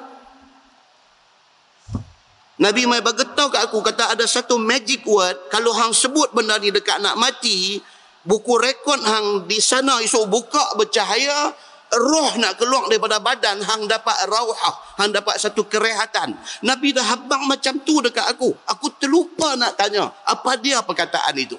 Nabi 2.61 2.87
mai 2.87 3.03
beritahu 3.03 3.51
kat 3.51 3.67
aku 3.67 3.83
kata 3.83 4.15
ada 4.15 4.23
satu 4.29 4.61
magic 4.61 5.03
word 5.09 5.35
kalau 5.51 5.75
hang 5.75 5.91
sebut 5.91 6.31
benda 6.31 6.61
ni 6.63 6.71
dekat 6.71 7.03
nak 7.03 7.19
mati 7.19 7.83
buku 8.23 8.55
rekod 8.55 9.03
hang 9.03 9.51
di 9.51 9.59
sana 9.59 9.99
esok 9.99 10.31
buka 10.31 10.79
bercahaya 10.79 11.51
roh 11.93 12.33
nak 12.39 12.57
keluar 12.63 12.87
daripada 12.87 13.19
badan 13.19 13.61
hang 13.67 13.91
dapat 13.91 14.15
rauhah 14.31 15.01
hang 15.03 15.11
dapat 15.11 15.43
satu 15.43 15.67
kerehatan. 15.67 16.39
Nabi 16.63 16.95
dah 16.95 17.03
habang 17.03 17.51
macam 17.51 17.83
tu 17.83 17.99
dekat 17.99 18.31
aku. 18.31 18.55
Aku 18.69 18.95
terlupa 19.01 19.59
nak 19.59 19.75
tanya 19.75 20.13
apa 20.23 20.55
dia 20.61 20.85
perkataan 20.87 21.35
itu? 21.41 21.59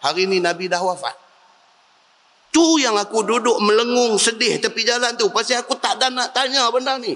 Hari 0.00 0.26
ni 0.26 0.40
Nabi 0.42 0.66
dah 0.66 0.82
wafat 0.82 1.29
tu 2.50 2.78
yang 2.82 2.98
aku 2.98 3.22
duduk 3.22 3.56
melengung 3.62 4.18
sedih 4.18 4.58
tepi 4.58 4.82
jalan 4.82 5.14
tu. 5.14 5.30
Pasal 5.30 5.62
aku 5.62 5.78
tak 5.78 5.98
ada 5.98 6.10
nak 6.10 6.34
tanya 6.34 6.66
benda 6.70 6.98
ni. 6.98 7.14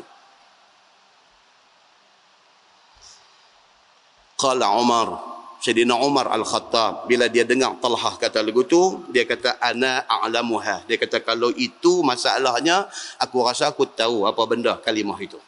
Qala 4.35 4.75
Umar 4.75 5.35
Sayyidina 5.65 5.97
Umar 5.97 6.29
Al-Khattab 6.29 7.09
bila 7.09 7.25
dia 7.25 7.41
dengar 7.49 7.81
Talhah 7.81 8.21
kata 8.21 8.45
lagu 8.45 8.69
tu 8.69 9.01
dia 9.09 9.25
kata 9.25 9.57
ana 9.63 10.05
a'lamuha. 10.05 10.85
Dia 10.85 11.01
kata 11.01 11.25
kalau 11.25 11.49
itu 11.57 12.05
masalahnya 12.05 12.85
aku 13.17 13.41
rasa 13.41 13.73
aku 13.73 13.89
tahu 13.89 14.29
apa 14.29 14.43
benda 14.45 14.77
kalimah 14.77 15.17
itu. 15.25 15.41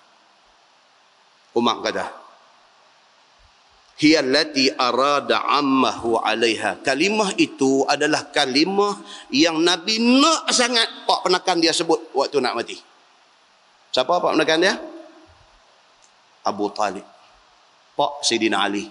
Umar 1.53 1.85
kata 1.85 2.26
hiya 3.97 4.21
allati 4.21 4.69
arada 4.73 5.45
ammahu 5.49 6.21
alaiha 6.21 6.85
kalimah 6.85 7.33
itu 7.41 7.85
adalah 7.89 8.29
kalimah 8.29 8.97
yang 9.33 9.61
Nabi 9.61 10.01
nak 10.01 10.53
sangat 10.53 11.09
pak 11.09 11.25
penakan 11.25 11.59
dia 11.61 11.73
sebut 11.73 12.13
waktu 12.13 12.41
nak 12.41 12.61
mati 12.61 12.77
siapa 13.91 14.21
pak 14.21 14.37
penakan 14.37 14.61
dia 14.61 14.75
Abu 16.47 16.71
Talib 16.71 17.17
Pak 17.97 18.21
Sayyidina 18.21 18.61
Ali. 18.61 18.85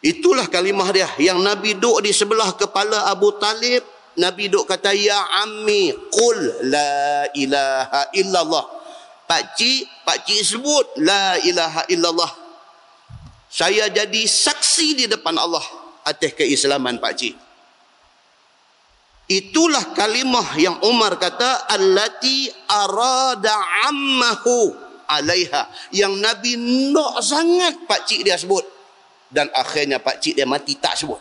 Itulah 0.00 0.48
kalimah 0.48 0.88
dia 0.94 1.10
yang 1.20 1.42
Nabi 1.42 1.76
duk 1.76 2.06
di 2.06 2.14
sebelah 2.14 2.54
kepala 2.54 3.10
Abu 3.10 3.34
Talib. 3.36 3.82
Nabi 4.16 4.48
duk 4.48 4.64
kata, 4.64 4.94
Ya 4.94 5.18
Ammi, 5.44 5.92
Qul 6.08 6.38
la 6.70 7.28
ilaha 7.36 8.08
illallah. 8.16 8.64
Pak 9.30 9.54
Cik, 9.54 10.02
Pak 10.02 10.26
Cik 10.26 10.42
sebut, 10.42 10.86
La 11.06 11.38
ilaha 11.38 11.86
illallah. 11.86 12.32
Saya 13.46 13.86
jadi 13.86 14.26
saksi 14.26 14.98
di 14.98 15.04
depan 15.06 15.38
Allah 15.38 15.62
atas 16.02 16.34
keislaman 16.34 16.98
Pak 16.98 17.14
Cik. 17.14 17.34
Itulah 19.30 19.94
kalimah 19.94 20.58
yang 20.58 20.82
Umar 20.82 21.14
kata, 21.14 21.70
Allati 21.70 22.50
arada 22.66 23.54
ammahu 23.86 24.90
alaiha 25.10 25.66
yang 25.90 26.14
Nabi 26.22 26.54
nak 26.94 27.18
sangat 27.18 27.82
pak 27.90 28.06
cik 28.06 28.22
dia 28.22 28.38
sebut 28.38 28.62
dan 29.26 29.50
akhirnya 29.50 29.98
pak 29.98 30.22
cik 30.22 30.38
dia 30.38 30.46
mati 30.46 30.78
tak 30.78 30.94
sebut 30.94 31.18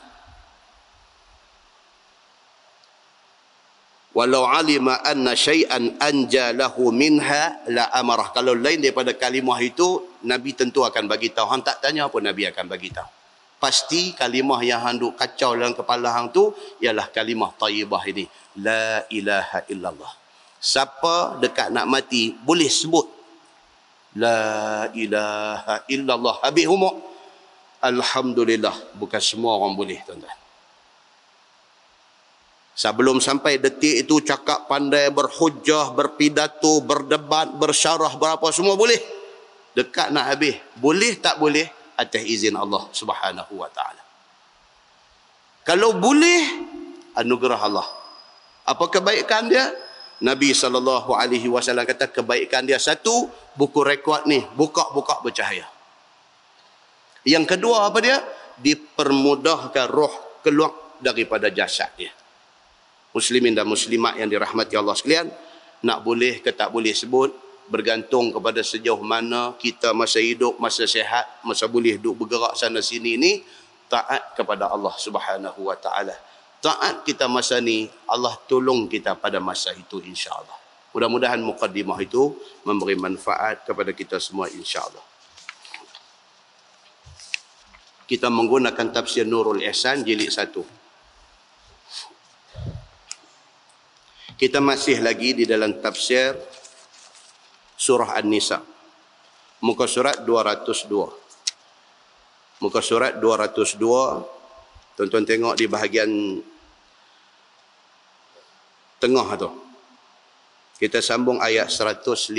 walau 4.19 4.43
alima 4.51 4.99
anna 5.11 5.31
syai'an 5.31 5.95
anjalahu 6.03 6.91
minha 6.91 7.63
la 7.71 7.87
amarah 7.95 8.35
kalau 8.35 8.51
lain 8.51 8.83
daripada 8.83 9.15
kalimah 9.15 9.55
itu 9.63 9.87
Nabi 10.27 10.51
tentu 10.59 10.83
akan 10.83 11.07
bagi 11.07 11.31
tahu 11.31 11.47
hang 11.47 11.63
tak 11.63 11.79
tanya 11.79 12.11
pun 12.11 12.27
Nabi 12.27 12.43
akan 12.51 12.67
bagi 12.67 12.91
tahu 12.91 13.07
pasti 13.63 14.11
kalimah 14.11 14.59
yang 14.67 14.83
hang 14.83 14.99
duk 14.99 15.15
kacau 15.15 15.55
dalam 15.55 15.71
kepala 15.71 16.11
hang 16.19 16.27
tu 16.35 16.51
ialah 16.83 17.07
kalimah 17.15 17.55
tayyibah 17.55 18.03
ini 18.11 18.27
la 18.59 19.07
ilaha 19.07 19.63
illallah 19.71 20.11
siapa 20.59 21.39
dekat 21.39 21.71
nak 21.71 21.87
mati 21.87 22.35
boleh 22.35 22.67
sebut 22.67 23.19
La 24.17 24.89
ilaha 24.97 25.85
illallah. 25.85 26.41
Habis 26.41 26.65
umur. 26.65 26.97
Alhamdulillah. 27.79 28.97
Bukan 28.97 29.21
semua 29.21 29.61
orang 29.61 29.77
boleh 29.77 30.01
tuan-tuan. 30.01 30.37
Sebelum 32.79 33.19
sampai 33.19 33.59
detik 33.59 34.07
itu 34.07 34.23
cakap 34.23 34.71
pandai 34.71 35.11
berhujah, 35.11 35.91
berpidato, 35.91 36.79
berdebat, 36.79 37.51
bersyarah, 37.59 38.15
berapa 38.15 38.47
semua 38.55 38.79
boleh. 38.79 38.95
Dekat 39.75 40.15
nak 40.15 40.31
habis. 40.31 40.55
Boleh 40.79 41.19
tak 41.19 41.43
boleh? 41.43 41.67
Atas 41.99 42.23
izin 42.23 42.55
Allah 42.55 42.87
subhanahu 42.95 43.59
wa 43.59 43.67
ta'ala. 43.67 43.99
Kalau 45.67 45.99
boleh, 45.99 46.39
anugerah 47.19 47.59
Allah. 47.59 47.83
Apa 48.63 48.87
kebaikan 48.87 49.51
dia? 49.51 49.75
Nabi 50.23 50.55
wasallam 50.55 51.83
kata 51.83 52.07
kebaikan 52.15 52.63
dia 52.63 52.79
satu 52.79 53.27
buku 53.59 53.83
rekod 53.83 54.23
ni 54.23 54.39
buka-buka 54.55 55.19
bercahaya. 55.19 55.67
Yang 57.27 57.59
kedua 57.59 57.91
apa 57.91 57.99
dia? 57.99 58.23
Dipermudahkan 58.55 59.87
roh 59.91 60.39
keluar 60.39 60.95
daripada 61.03 61.51
jasad 61.51 61.91
dia. 61.99 62.15
Muslimin 63.15 63.57
dan 63.57 63.65
muslimat 63.65 64.17
yang 64.21 64.29
dirahmati 64.29 64.77
Allah 64.77 64.93
sekalian, 64.93 65.27
nak 65.81 66.05
boleh 66.05 66.43
ke 66.43 66.53
tak 66.53 66.69
boleh 66.69 66.93
sebut 66.93 67.33
bergantung 67.69 68.33
kepada 68.33 68.65
sejauh 68.65 69.01
mana 69.01 69.53
kita 69.57 69.93
masa 69.93 70.17
hidup, 70.17 70.57
masa 70.57 70.89
sehat, 70.89 71.25
masa 71.45 71.69
boleh 71.69 71.97
duduk 72.01 72.25
bergerak 72.25 72.57
sana 72.57 72.81
sini 72.81 73.17
ni 73.17 73.31
taat 73.89 74.33
kepada 74.33 74.69
Allah 74.69 74.93
Subhanahu 74.97 75.69
wa 75.69 75.77
taala 75.77 76.17
taat 76.59 77.07
kita 77.07 77.25
masa 77.31 77.59
ni 77.63 77.87
Allah 78.07 78.35
tolong 78.47 78.87
kita 78.91 79.15
pada 79.15 79.39
masa 79.39 79.71
itu 79.75 80.03
insya-Allah. 80.03 80.55
Mudah-mudahan 80.91 81.39
mukaddimah 81.39 81.99
itu 82.03 82.35
memberi 82.67 82.99
manfaat 82.99 83.63
kepada 83.63 83.95
kita 83.95 84.19
semua 84.19 84.51
insya-Allah. 84.51 85.03
Kita 88.09 88.25
menggunakan 88.27 88.89
tafsir 88.89 89.23
Nurul 89.23 89.61
Ihsan 89.61 90.01
jilid 90.01 90.33
1. 90.33 90.78
Kita 94.39 94.63
masih 94.63 95.03
lagi 95.03 95.35
di 95.35 95.43
dalam 95.43 95.83
tafsir 95.83 96.31
surah 97.75 98.15
An-Nisa. 98.15 98.63
Muka 99.59 99.83
surat 99.83 100.23
202. 100.23 102.63
Muka 102.63 102.79
surat 102.79 103.19
202 103.19 104.39
Tuan-tuan 104.99 105.23
tengok 105.23 105.55
di 105.55 105.63
bahagian 105.63 106.11
tengah 108.99 109.27
tu. 109.39 109.47
Kita 110.75 110.99
sambung 110.99 111.39
ayat 111.39 111.71
159 111.71 112.35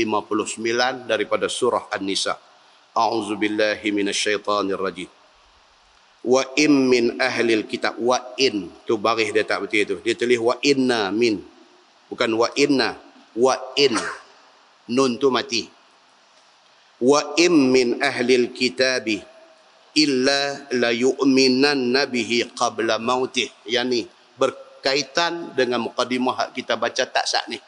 daripada 1.09 1.49
surah 1.49 1.89
An-Nisa. 1.89 2.37
A'udzu 2.93 3.41
billahi 3.41 3.89
minasyaitonir 3.97 4.77
rajim. 4.77 5.09
Wa 6.21 6.45
in 6.53 6.85
min 6.85 7.17
ahli 7.17 7.65
kitab 7.65 7.97
wa 7.97 8.21
in 8.37 8.69
tu 8.85 9.01
baris 9.01 9.33
dia 9.33 9.41
tak 9.41 9.65
betul 9.65 9.81
itu. 9.81 9.97
Dia 10.05 10.13
tulis 10.13 10.37
wa 10.37 10.61
inna 10.61 11.09
min. 11.09 11.41
Bukan 12.11 12.35
wa 12.35 12.51
inna, 12.59 12.99
wa 13.39 13.55
in. 13.79 13.95
Nun 14.91 15.17
tu 15.17 15.31
mati. 15.31 15.71
Wa 17.01 17.39
in 17.39 17.71
min 17.71 18.03
ahli 18.03 18.51
kitabi 18.51 19.31
illa 19.97 20.71
la 20.77 20.91
yu'minan 20.95 21.91
nabihi 21.91 22.55
qabla 22.55 23.03
mautih 23.03 23.51
yani 23.67 24.07
berkaitan 24.39 25.55
dengan 25.59 25.83
mukadimah 25.83 26.55
kita 26.55 26.79
baca 26.79 27.05
tak 27.11 27.27
sah 27.27 27.43
ni 27.51 27.59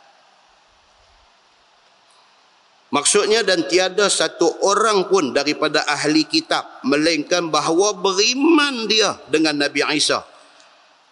maksudnya 2.95 3.43
dan 3.43 3.67
tiada 3.67 4.07
satu 4.07 4.47
orang 4.63 5.11
pun 5.11 5.35
daripada 5.35 5.83
ahli 5.89 6.23
kitab 6.23 6.63
melainkan 6.87 7.51
bahawa 7.51 7.97
beriman 7.99 8.87
dia 8.87 9.19
dengan 9.27 9.59
Nabi 9.59 9.83
Isa 9.99 10.23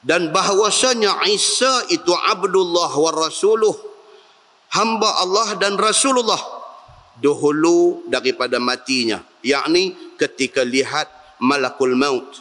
dan 0.01 0.33
bahawasanya 0.33 1.21
Isa 1.29 1.85
itu 1.93 2.13
Abdullah 2.13 2.93
wa 2.93 3.13
Rasuluh 3.13 3.77
hamba 4.73 5.21
Allah 5.21 5.57
dan 5.61 5.77
Rasulullah 5.77 6.41
dahulu 7.21 8.09
daripada 8.09 8.57
matinya 8.57 9.21
yakni 9.45 9.93
ketika 10.17 10.65
lihat 10.65 11.09
malakul 11.41 11.93
maut. 11.93 12.41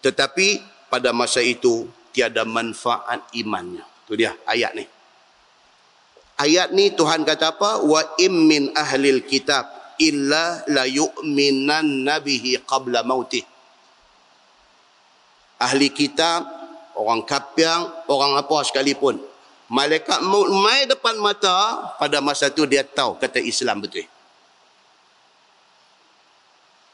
Tetapi 0.00 0.62
pada 0.88 1.12
masa 1.12 1.44
itu 1.44 1.86
tiada 2.10 2.42
manfaat 2.42 3.22
imannya. 3.36 3.84
Tu 4.08 4.18
dia 4.18 4.34
ayat 4.48 4.74
ni. 4.74 4.84
Ayat 6.40 6.72
ni 6.72 6.90
Tuhan 6.96 7.22
kata 7.22 7.52
apa? 7.52 7.84
Wa 7.84 8.16
im 8.16 8.48
min 8.48 8.62
ahlil 8.72 9.22
kitab 9.28 9.68
illa 10.00 10.64
la 10.72 10.88
yu'minan 10.88 12.08
nabihi 12.08 12.64
qabla 12.64 13.04
mautih 13.04 13.44
ahli 15.60 15.92
kitab 15.92 16.48
orang 16.98 17.22
kapiang 17.26 17.90
orang 18.08 18.38
apa 18.38 18.56
sekalipun 18.66 19.20
Malaikat 19.70 20.18
mai 20.26 20.82
depan 20.90 21.14
mata, 21.22 21.94
pada 21.94 22.18
masa 22.18 22.50
tu 22.50 22.66
dia 22.66 22.82
tahu 22.82 23.14
kata 23.22 23.38
Islam 23.38 23.78
betul. 23.78 24.02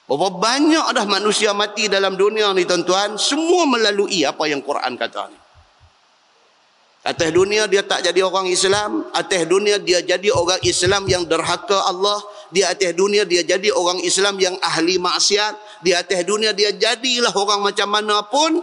Berapa 0.05 0.29
banyak 0.29 0.87
dah 0.93 1.09
manusia 1.09 1.57
mati 1.57 1.89
dalam 1.89 2.21
dunia 2.21 2.53
ni 2.53 2.69
tuan-tuan, 2.69 3.17
semua 3.17 3.65
melalui 3.65 4.29
apa 4.29 4.45
yang 4.45 4.61
Quran 4.61 4.93
kata 4.93 5.33
ni. 5.33 5.39
Atas 7.07 7.33
dunia 7.33 7.65
dia 7.65 7.81
tak 7.81 8.05
jadi 8.05 8.21
orang 8.21 8.45
Islam, 8.51 9.09
atas 9.17 9.49
dunia 9.49 9.81
dia 9.81 10.05
jadi 10.05 10.29
orang 10.37 10.61
Islam 10.61 11.09
yang 11.09 11.25
derhaka 11.25 11.81
Allah, 11.81 12.21
di 12.53 12.61
atas 12.61 12.93
dunia 12.93 13.25
dia 13.25 13.41
jadi 13.41 13.73
orang 13.73 14.05
Islam 14.05 14.37
yang 14.37 14.55
ahli 14.61 15.01
maksiat, 15.01 15.81
di 15.81 15.97
atas 15.97 16.29
dunia 16.29 16.53
dia 16.53 16.77
jadilah 16.77 17.33
orang 17.33 17.65
macam 17.65 17.89
mana 17.89 18.21
pun 18.27 18.61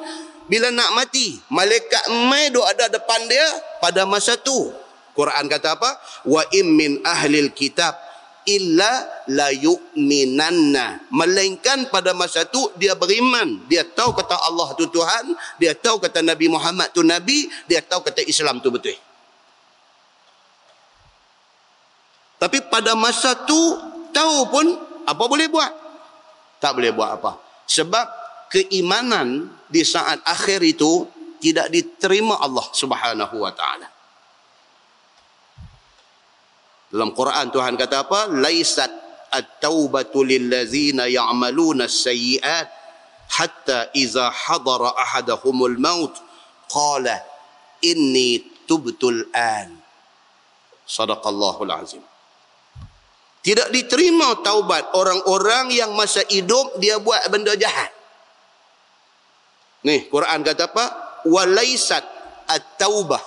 bila 0.47 0.67
nak 0.69 0.91
mati 0.95 1.39
malaikat 1.47 2.11
mai 2.27 2.51
duk 2.51 2.65
ada 2.67 2.91
depan 2.91 3.19
dia 3.27 3.47
pada 3.79 4.03
masa 4.03 4.35
tu. 4.35 4.71
Quran 5.13 5.45
kata 5.45 5.77
apa? 5.77 5.89
Wa 6.25 6.41
im 6.51 6.67
min 6.73 6.91
ahlil 7.05 7.53
kitab 7.53 7.93
illa 8.49 9.07
la 9.31 9.53
yu'minanna. 9.53 11.07
Melainkan 11.13 11.87
pada 11.87 12.11
masa 12.11 12.43
tu 12.49 12.59
dia 12.75 12.97
beriman. 12.97 13.63
Dia 13.69 13.87
tahu 13.87 14.11
kata 14.17 14.35
Allah 14.35 14.73
tu 14.75 14.89
Tuhan 14.89 15.31
dia 15.61 15.77
tahu 15.77 16.01
kata 16.01 16.19
Nabi 16.25 16.51
Muhammad 16.51 16.91
tu 16.91 17.05
nabi 17.05 17.47
dia 17.69 17.79
tahu 17.79 18.03
kata 18.03 18.25
Islam 18.27 18.59
tu 18.59 18.73
betul. 18.73 18.97
Tapi 22.41 22.59
pada 22.67 22.91
masa 22.99 23.31
tu 23.47 23.59
tahu 24.11 24.51
pun 24.51 24.65
apa 25.07 25.23
boleh 25.23 25.47
buat? 25.47 25.71
Tak 26.59 26.75
boleh 26.75 26.91
buat 26.91 27.15
apa. 27.15 27.39
Sebab 27.67 28.22
keimanan 28.53 29.49
di 29.65 29.81
saat 29.81 30.21
akhir 30.21 30.61
itu 30.61 31.09
tidak 31.41 31.73
diterima 31.73 32.37
Allah 32.37 32.69
Subhanahu 32.69 33.35
wa 33.41 33.49
taala. 33.49 33.89
Dalam 36.93 37.09
Quran 37.17 37.49
Tuhan 37.49 37.73
kata 37.73 38.05
apa? 38.05 38.29
Laisat 38.29 38.93
at-taubatu 39.33 40.21
lillazina 40.21 41.09
ya'maluna 41.09 41.89
as-sayyi'at 41.89 42.69
hatta 43.33 43.89
iza 43.97 44.29
hadara 44.29 44.93
ahadahumul 44.93 45.81
maut 45.81 46.13
qala 46.69 47.17
inni 47.81 48.45
tubtul 48.69 49.25
an. 49.33 49.73
Sadaqallahul 50.85 51.73
azim. 51.73 52.05
Tidak 53.41 53.73
diterima 53.73 54.39
taubat 54.45 54.93
orang-orang 54.93 55.73
yang 55.73 55.91
masa 55.97 56.21
hidup 56.29 56.77
dia 56.77 57.01
buat 57.01 57.25
benda 57.33 57.57
jahat. 57.57 58.02
Nih, 59.83 60.07
Quran 60.07 60.39
kata 60.43 60.71
apa? 60.71 60.85
Walaisat 61.27 62.03
at-taubah. 62.47 63.19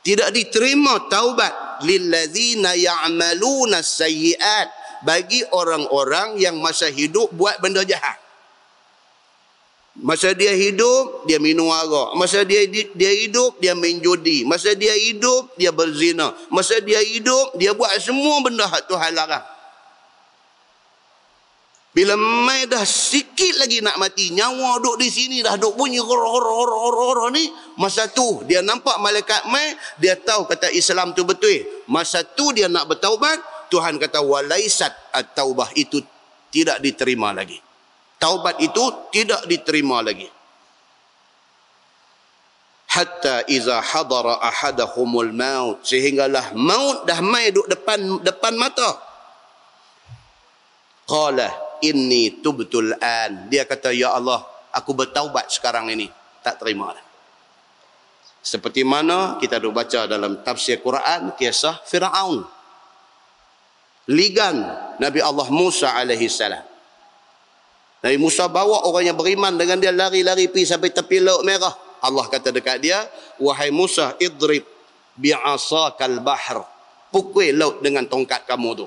Tidak 0.00 0.32
diterima 0.32 1.06
taubat 1.06 1.84
lillazina 1.84 2.72
ya'maluna 2.74 3.84
sayyi'at 3.84 4.68
bagi 5.04 5.44
orang-orang 5.52 6.40
yang 6.40 6.56
masa 6.58 6.88
hidup 6.88 7.30
buat 7.36 7.60
benda 7.60 7.84
jahat. 7.84 8.16
Masa 10.00 10.32
dia 10.32 10.56
hidup, 10.56 11.28
dia 11.28 11.36
minum 11.36 11.68
arak. 11.68 12.16
Masa 12.16 12.46
dia 12.46 12.64
dia 12.70 13.12
hidup, 13.12 13.60
dia 13.60 13.76
main 13.76 14.00
judi. 14.00 14.48
Masa 14.48 14.72
dia 14.72 14.96
hidup, 14.96 15.52
dia 15.60 15.74
berzina. 15.74 16.32
Masa 16.48 16.80
dia 16.80 17.02
hidup, 17.04 17.58
dia 17.60 17.76
buat 17.76 17.92
semua 18.00 18.40
benda 18.40 18.64
hak 18.64 18.88
Tuhan 18.88 19.12
larang. 19.12 19.44
Bila 21.90 22.14
mai 22.14 22.70
dah 22.70 22.86
sikit 22.86 23.58
lagi 23.58 23.82
nak 23.82 23.98
mati, 23.98 24.30
nyawa 24.30 24.78
duduk 24.78 25.02
di 25.02 25.10
sini 25.10 25.42
dah 25.42 25.58
duduk 25.58 25.74
bunyi 25.74 25.98
hor-hor-hor-hor 25.98 27.34
ni. 27.34 27.50
Masa 27.82 28.06
tu 28.06 28.46
dia 28.46 28.62
nampak 28.62 28.94
malaikat 29.02 29.50
mai, 29.50 29.74
dia 29.98 30.14
tahu 30.14 30.46
kata 30.46 30.70
Islam 30.70 31.10
tu 31.18 31.26
betul. 31.26 31.66
Masa 31.90 32.22
tu 32.22 32.54
dia 32.54 32.70
nak 32.70 32.86
bertaubat, 32.94 33.42
Tuhan 33.74 33.98
kata 33.98 34.22
walaisat 34.22 34.94
at-taubah 35.10 35.74
itu 35.74 35.98
tidak 36.54 36.78
diterima 36.78 37.34
lagi. 37.34 37.58
Taubat 38.22 38.62
itu 38.62 39.10
tidak 39.10 39.42
diterima 39.50 39.98
lagi. 39.98 40.30
Hatta 42.86 43.50
iza 43.50 43.82
hadara 43.82 44.38
ahadahumul 44.38 45.34
maut. 45.34 45.82
Sehinggalah 45.82 46.54
maut 46.54 47.02
dah 47.02 47.18
mai 47.18 47.50
duduk 47.50 47.66
depan 47.66 48.22
depan 48.22 48.54
mata. 48.54 48.94
Qala 51.10 51.69
inni 51.82 52.40
tubtul 52.40 52.94
an. 53.00 53.48
Dia 53.52 53.68
kata 53.68 53.92
ya 53.92 54.14
Allah 54.16 54.44
aku 54.72 54.92
bertaubat 54.94 55.50
sekarang 55.52 55.90
ini. 55.92 56.08
Tak 56.40 56.62
terima 56.62 56.96
dah 56.96 57.10
seperti 58.40 58.88
mana 58.88 59.36
kita 59.36 59.60
dah 59.60 59.72
baca 59.72 60.00
dalam 60.08 60.40
tafsir 60.40 60.80
Quran 60.80 61.36
kisah 61.36 61.76
Firaun. 61.84 62.44
Ligan 64.10 64.56
Nabi 64.96 65.20
Allah 65.20 65.48
Musa 65.52 65.92
alaihi 65.92 66.26
salam. 66.26 66.64
Nabi 68.00 68.16
Musa 68.16 68.48
bawa 68.48 68.88
orang 68.88 69.12
yang 69.12 69.16
beriman 69.20 69.60
dengan 69.60 69.76
dia 69.76 69.92
lari-lari 69.92 70.48
pi 70.48 70.64
sampai 70.64 70.88
tepi 70.88 71.20
laut 71.20 71.44
merah. 71.44 71.76
Allah 72.00 72.24
kata 72.32 72.48
dekat 72.48 72.80
dia 72.80 73.04
wahai 73.36 73.68
Musa 73.68 74.16
idrib 74.16 74.64
bi'asakal 75.20 76.24
bahr. 76.24 76.64
Pukul 77.12 77.52
laut 77.52 77.84
dengan 77.84 78.08
tongkat 78.08 78.48
kamu 78.48 78.70
tu 78.72 78.86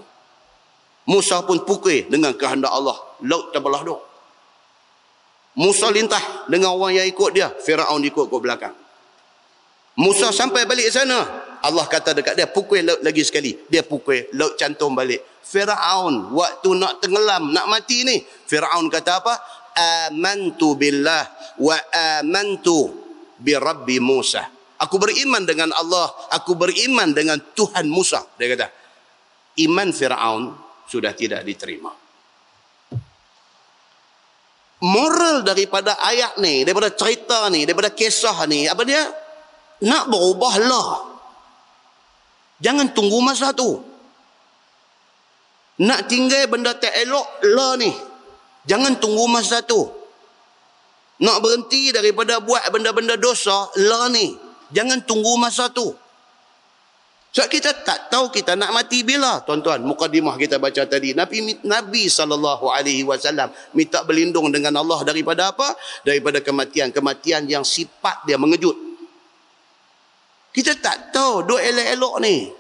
Musa 1.04 1.44
pun 1.44 1.64
pukul 1.68 2.08
dengan 2.08 2.32
kehendak 2.36 2.72
Allah. 2.72 2.96
Laut 3.28 3.52
terbelah 3.52 3.84
dua. 3.84 4.00
Musa 5.54 5.92
lintah 5.94 6.50
dengan 6.50 6.74
orang 6.74 6.98
yang 6.98 7.08
ikut 7.08 7.30
dia. 7.36 7.52
Fir'aun 7.54 8.02
ikut 8.02 8.26
ke 8.26 8.38
belakang. 8.42 8.76
Musa 10.00 10.34
sampai 10.34 10.66
balik 10.66 10.90
sana. 10.90 11.22
Allah 11.64 11.86
kata 11.88 12.12
dekat 12.18 12.36
dia, 12.36 12.50
pukul 12.50 12.84
laut 12.84 13.00
lagi 13.06 13.24
sekali. 13.24 13.56
Dia 13.70 13.86
pukul, 13.86 14.28
laut 14.36 14.58
cantum 14.60 14.92
balik. 14.92 15.22
Fir'aun, 15.44 16.34
waktu 16.34 16.70
nak 16.76 17.00
tenggelam, 17.00 17.54
nak 17.54 17.70
mati 17.70 18.04
ni. 18.04 18.18
Fir'aun 18.24 18.90
kata 18.90 19.12
apa? 19.22 19.34
Amantu 20.10 20.78
billah 20.78 21.24
wa 21.62 21.78
amantu 22.20 22.90
bi 23.38 23.54
Rabbi 23.54 24.02
Musa. 24.02 24.44
Aku 24.82 25.00
beriman 25.00 25.46
dengan 25.46 25.72
Allah. 25.72 26.12
Aku 26.36 26.58
beriman 26.58 27.14
dengan 27.14 27.40
Tuhan 27.54 27.88
Musa. 27.88 28.26
Dia 28.36 28.52
kata. 28.58 28.68
Iman 29.62 29.94
Fir'aun 29.94 30.52
sudah 30.88 31.12
tidak 31.16 31.44
diterima. 31.48 31.92
Moral 34.84 35.48
daripada 35.48 35.96
ayat 35.96 36.36
ni, 36.44 36.68
daripada 36.68 36.92
cerita 36.92 37.48
ni, 37.48 37.64
daripada 37.64 37.88
kisah 37.96 38.44
ni, 38.52 38.68
apa 38.68 38.84
dia? 38.84 39.00
Nak 39.84 40.12
berubahlah. 40.12 41.16
Jangan 42.60 42.92
tunggu 42.92 43.24
masa 43.24 43.56
tu. 43.56 43.80
Nak 45.84 46.06
tinggal 46.12 46.52
benda 46.52 46.76
tak 46.76 46.94
elok 47.00 47.48
lah 47.56 47.80
ni. 47.80 47.92
Jangan 48.68 49.00
tunggu 49.00 49.26
masa 49.28 49.64
tu. 49.64 49.84
Nak 51.24 51.38
berhenti 51.40 51.92
daripada 51.96 52.44
buat 52.44 52.68
benda-benda 52.72 53.16
dosa 53.16 53.72
lah 53.80 54.12
ni. 54.12 54.36
Jangan 54.76 55.04
tunggu 55.08 55.40
masa 55.40 55.72
tu. 55.72 55.96
Sebab 57.34 57.50
kita 57.50 57.74
tak 57.82 58.14
tahu 58.14 58.30
kita 58.30 58.54
nak 58.54 58.70
mati 58.70 59.02
bila. 59.02 59.42
Tuan-tuan, 59.42 59.82
mukadimah 59.82 60.38
kita 60.38 60.62
baca 60.62 60.86
tadi. 60.86 61.18
Nabi 61.18 61.66
Nabi 61.66 62.06
sallallahu 62.06 62.70
alaihi 62.70 63.02
wasallam 63.02 63.50
minta 63.74 64.06
berlindung 64.06 64.54
dengan 64.54 64.78
Allah 64.78 65.02
daripada 65.02 65.50
apa? 65.50 65.74
Daripada 66.06 66.46
kematian, 66.46 66.94
kematian 66.94 67.50
yang 67.50 67.66
sifat 67.66 68.22
dia 68.30 68.38
mengejut. 68.38 68.78
Kita 70.54 70.78
tak 70.78 71.10
tahu 71.10 71.50
duk 71.50 71.58
elok-elok 71.58 72.16
ni. 72.22 72.54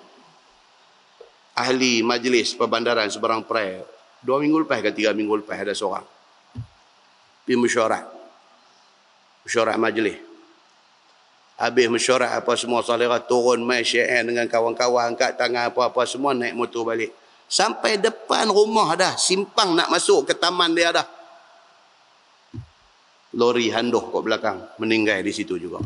Ahli 1.53 2.01
majlis 2.01 2.57
perbandaran 2.57 3.05
seberang 3.13 3.45
Perai. 3.45 3.77
Dua 4.25 4.41
minggu 4.41 4.65
lepas 4.65 4.81
ke 4.81 4.89
tiga 4.89 5.13
minggu 5.13 5.45
lepas 5.45 5.53
ada 5.53 5.77
seorang. 5.77 6.01
Pergi 7.45 7.61
mesyuarat. 7.61 8.09
Mesyuarat 9.45 9.77
majlis. 9.77 10.32
Habis 11.63 11.87
mesyuarat 11.87 12.43
apa 12.43 12.59
semua 12.59 12.83
salera 12.83 13.23
turun 13.23 13.63
mai 13.63 13.87
syair 13.87 14.27
dengan 14.27 14.43
kawan-kawan 14.51 15.15
angkat 15.15 15.39
tangan 15.39 15.71
apa-apa 15.71 16.03
semua 16.03 16.35
naik 16.35 16.59
motor 16.59 16.83
balik. 16.83 17.15
Sampai 17.47 17.95
depan 17.95 18.51
rumah 18.51 18.91
dah 18.99 19.15
simpang 19.15 19.71
nak 19.71 19.87
masuk 19.87 20.27
ke 20.27 20.35
taman 20.35 20.75
dia 20.75 20.91
dah. 20.91 21.07
Lori 23.39 23.71
handoh 23.71 24.11
kat 24.11 24.21
belakang 24.27 24.59
meninggal 24.75 25.23
di 25.23 25.31
situ 25.31 25.55
juga. 25.55 25.79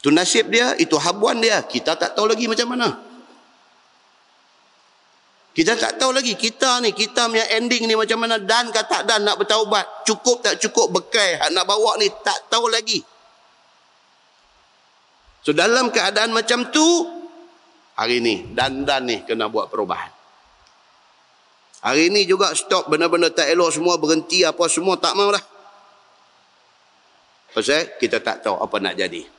Itu 0.00 0.08
nasib 0.08 0.48
dia, 0.48 0.72
itu 0.80 0.96
habuan 0.96 1.36
dia. 1.44 1.60
Kita 1.60 1.92
tak 1.92 2.16
tahu 2.16 2.32
lagi 2.32 2.48
macam 2.48 2.72
mana. 2.72 2.88
Kita 5.56 5.72
tak 5.72 5.96
tahu 5.96 6.12
lagi 6.12 6.36
kita 6.36 6.84
ni, 6.84 6.92
kita 6.92 7.32
punya 7.32 7.48
ending 7.56 7.88
ni 7.88 7.96
macam 7.96 8.20
mana 8.20 8.36
dan 8.36 8.68
kata 8.68 9.08
dan 9.08 9.24
nak 9.24 9.40
bertaubat. 9.40 10.04
Cukup 10.04 10.44
tak 10.44 10.60
cukup 10.60 10.92
bekal 10.92 11.48
nak 11.48 11.64
bawa 11.64 11.96
ni 11.96 12.12
tak 12.20 12.52
tahu 12.52 12.68
lagi. 12.68 13.00
So 15.40 15.56
dalam 15.56 15.88
keadaan 15.88 16.36
macam 16.36 16.68
tu, 16.68 16.84
hari 17.96 18.20
ni 18.20 18.52
dan 18.52 18.84
dan 18.84 19.08
ni 19.08 19.24
kena 19.24 19.48
buat 19.48 19.72
perubahan. 19.72 20.12
Hari 21.80 22.12
ni 22.12 22.28
juga 22.28 22.52
stop 22.52 22.92
benda-benda 22.92 23.32
tak 23.32 23.48
elok 23.48 23.72
semua 23.72 23.96
berhenti 23.96 24.44
apa 24.44 24.68
semua 24.68 25.00
tak 25.00 25.16
mau 25.16 25.32
dah. 25.32 25.44
Pasal 27.56 27.96
kita 27.96 28.20
tak 28.20 28.44
tahu 28.44 28.60
apa 28.60 28.76
nak 28.76 28.92
jadi. 28.92 29.35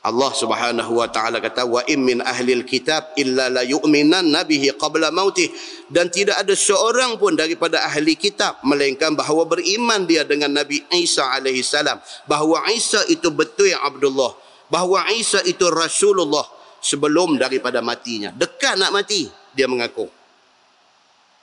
Allah 0.00 0.32
Subhanahu 0.32 0.96
wa 0.96 1.12
taala 1.12 1.44
kata 1.44 1.68
wa 1.68 1.84
in 1.84 2.00
min 2.00 2.24
ahli 2.24 2.56
alkitab 2.56 3.20
illa 3.20 3.52
la 3.52 3.60
yu'minan 3.60 4.32
nabihi 4.32 4.72
qabla 4.80 5.12
mautih. 5.12 5.52
Dan 5.92 6.08
tidak 6.08 6.40
ada 6.40 6.56
seorang 6.56 7.20
pun 7.20 7.36
daripada 7.36 7.84
ahli 7.84 8.16
kitab 8.16 8.64
melainkan 8.64 9.12
bahawa 9.12 9.44
beriman 9.44 10.08
dia 10.08 10.24
dengan 10.24 10.56
Nabi 10.56 10.80
Isa 10.96 11.28
alaihi 11.28 11.60
salam. 11.60 12.00
Bahawa 12.24 12.64
Isa 12.72 13.04
itu 13.12 13.28
betul 13.28 13.76
Abdullah. 13.76 14.32
Bahawa 14.72 15.12
Isa 15.12 15.44
itu 15.44 15.68
Rasulullah 15.68 16.48
sebelum 16.80 17.36
daripada 17.36 17.84
matinya. 17.84 18.32
Dekat 18.32 18.80
nak 18.80 18.96
mati 18.96 19.28
dia 19.52 19.68
mengaku. 19.68 20.08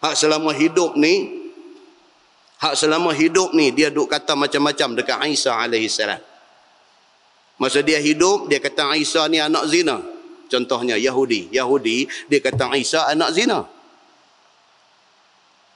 Hak 0.02 0.18
selama 0.18 0.50
hidup 0.58 0.98
ni 0.98 1.46
hak 2.58 2.74
selama 2.74 3.14
hidup 3.14 3.54
ni 3.54 3.70
dia 3.70 3.94
duk 3.94 4.10
kata 4.10 4.34
macam-macam 4.34 4.98
dekat 4.98 5.18
Isa 5.30 5.54
alaihi 5.54 5.90
salam 5.90 6.18
Masa 7.58 7.82
dia 7.82 7.98
hidup, 7.98 8.46
dia 8.46 8.62
kata 8.62 8.94
Isa 8.98 9.26
ni 9.26 9.42
anak 9.42 9.66
zina. 9.70 9.98
Contohnya 10.48 10.96
Yahudi. 10.96 11.50
Yahudi, 11.50 12.06
dia 12.30 12.40
kata 12.40 12.72
Isa 12.78 13.10
anak 13.10 13.34
zina. 13.34 13.66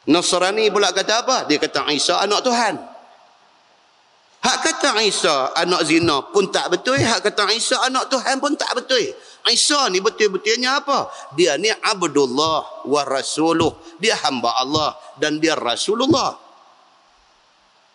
Nasrani 0.10 0.70
pula 0.74 0.94
kata 0.94 1.26
apa? 1.26 1.38
Dia 1.50 1.58
kata 1.62 1.90
Isa 1.94 2.22
anak 2.22 2.42
Tuhan. 2.42 2.76
Hak 4.42 4.58
kata 4.66 4.98
Isa 5.06 5.54
anak 5.54 5.86
zina 5.86 6.26
pun 6.34 6.50
tak 6.50 6.74
betul. 6.74 6.98
Hak 6.98 7.22
kata 7.22 7.50
Isa 7.54 7.78
anak 7.86 8.10
Tuhan 8.10 8.42
pun 8.42 8.58
tak 8.58 8.74
betul. 8.74 9.14
Isa 9.50 9.86
ni 9.94 10.02
betul-betulnya 10.02 10.82
apa? 10.82 11.10
Dia 11.38 11.58
ni 11.62 11.70
Abdullah 11.70 12.86
wa 12.86 13.02
Rasuluh. 13.06 13.74
Dia 14.02 14.18
hamba 14.26 14.54
Allah 14.58 14.98
dan 15.22 15.38
dia 15.38 15.54
Rasulullah. 15.54 16.51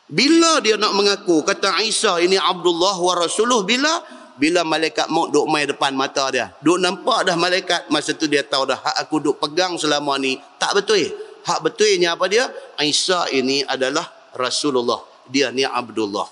Bila 0.07 0.62
dia 0.62 0.78
nak 0.78 0.94
mengaku 0.94 1.42
kata 1.42 1.82
Isa 1.82 2.22
ini 2.22 2.38
Abdullah 2.38 2.94
wa 2.94 3.14
Rasuluh 3.18 3.66
bila 3.66 3.90
bila 4.38 4.62
malaikat 4.62 5.11
maut 5.11 5.34
duk 5.34 5.50
mai 5.50 5.66
depan 5.66 5.90
mata 5.98 6.30
dia. 6.30 6.54
Duk 6.62 6.78
nampak 6.78 7.26
dah 7.26 7.34
malaikat 7.34 7.90
masa 7.90 8.14
tu 8.14 8.30
dia 8.30 8.46
tahu 8.46 8.70
dah 8.70 8.78
hak 8.78 8.96
aku 9.02 9.18
duk 9.18 9.36
pegang 9.42 9.74
selama 9.74 10.14
ni 10.20 10.38
tak 10.62 10.78
betul. 10.78 11.11
Hak 11.46 11.62
betulnya 11.62 12.14
apa 12.14 12.26
dia? 12.30 12.46
Isa 12.82 13.26
ini 13.34 13.66
adalah 13.66 14.07
Rasulullah. 14.34 14.98
Dia 15.26 15.50
ni 15.50 15.66
Abdullah. 15.66 16.26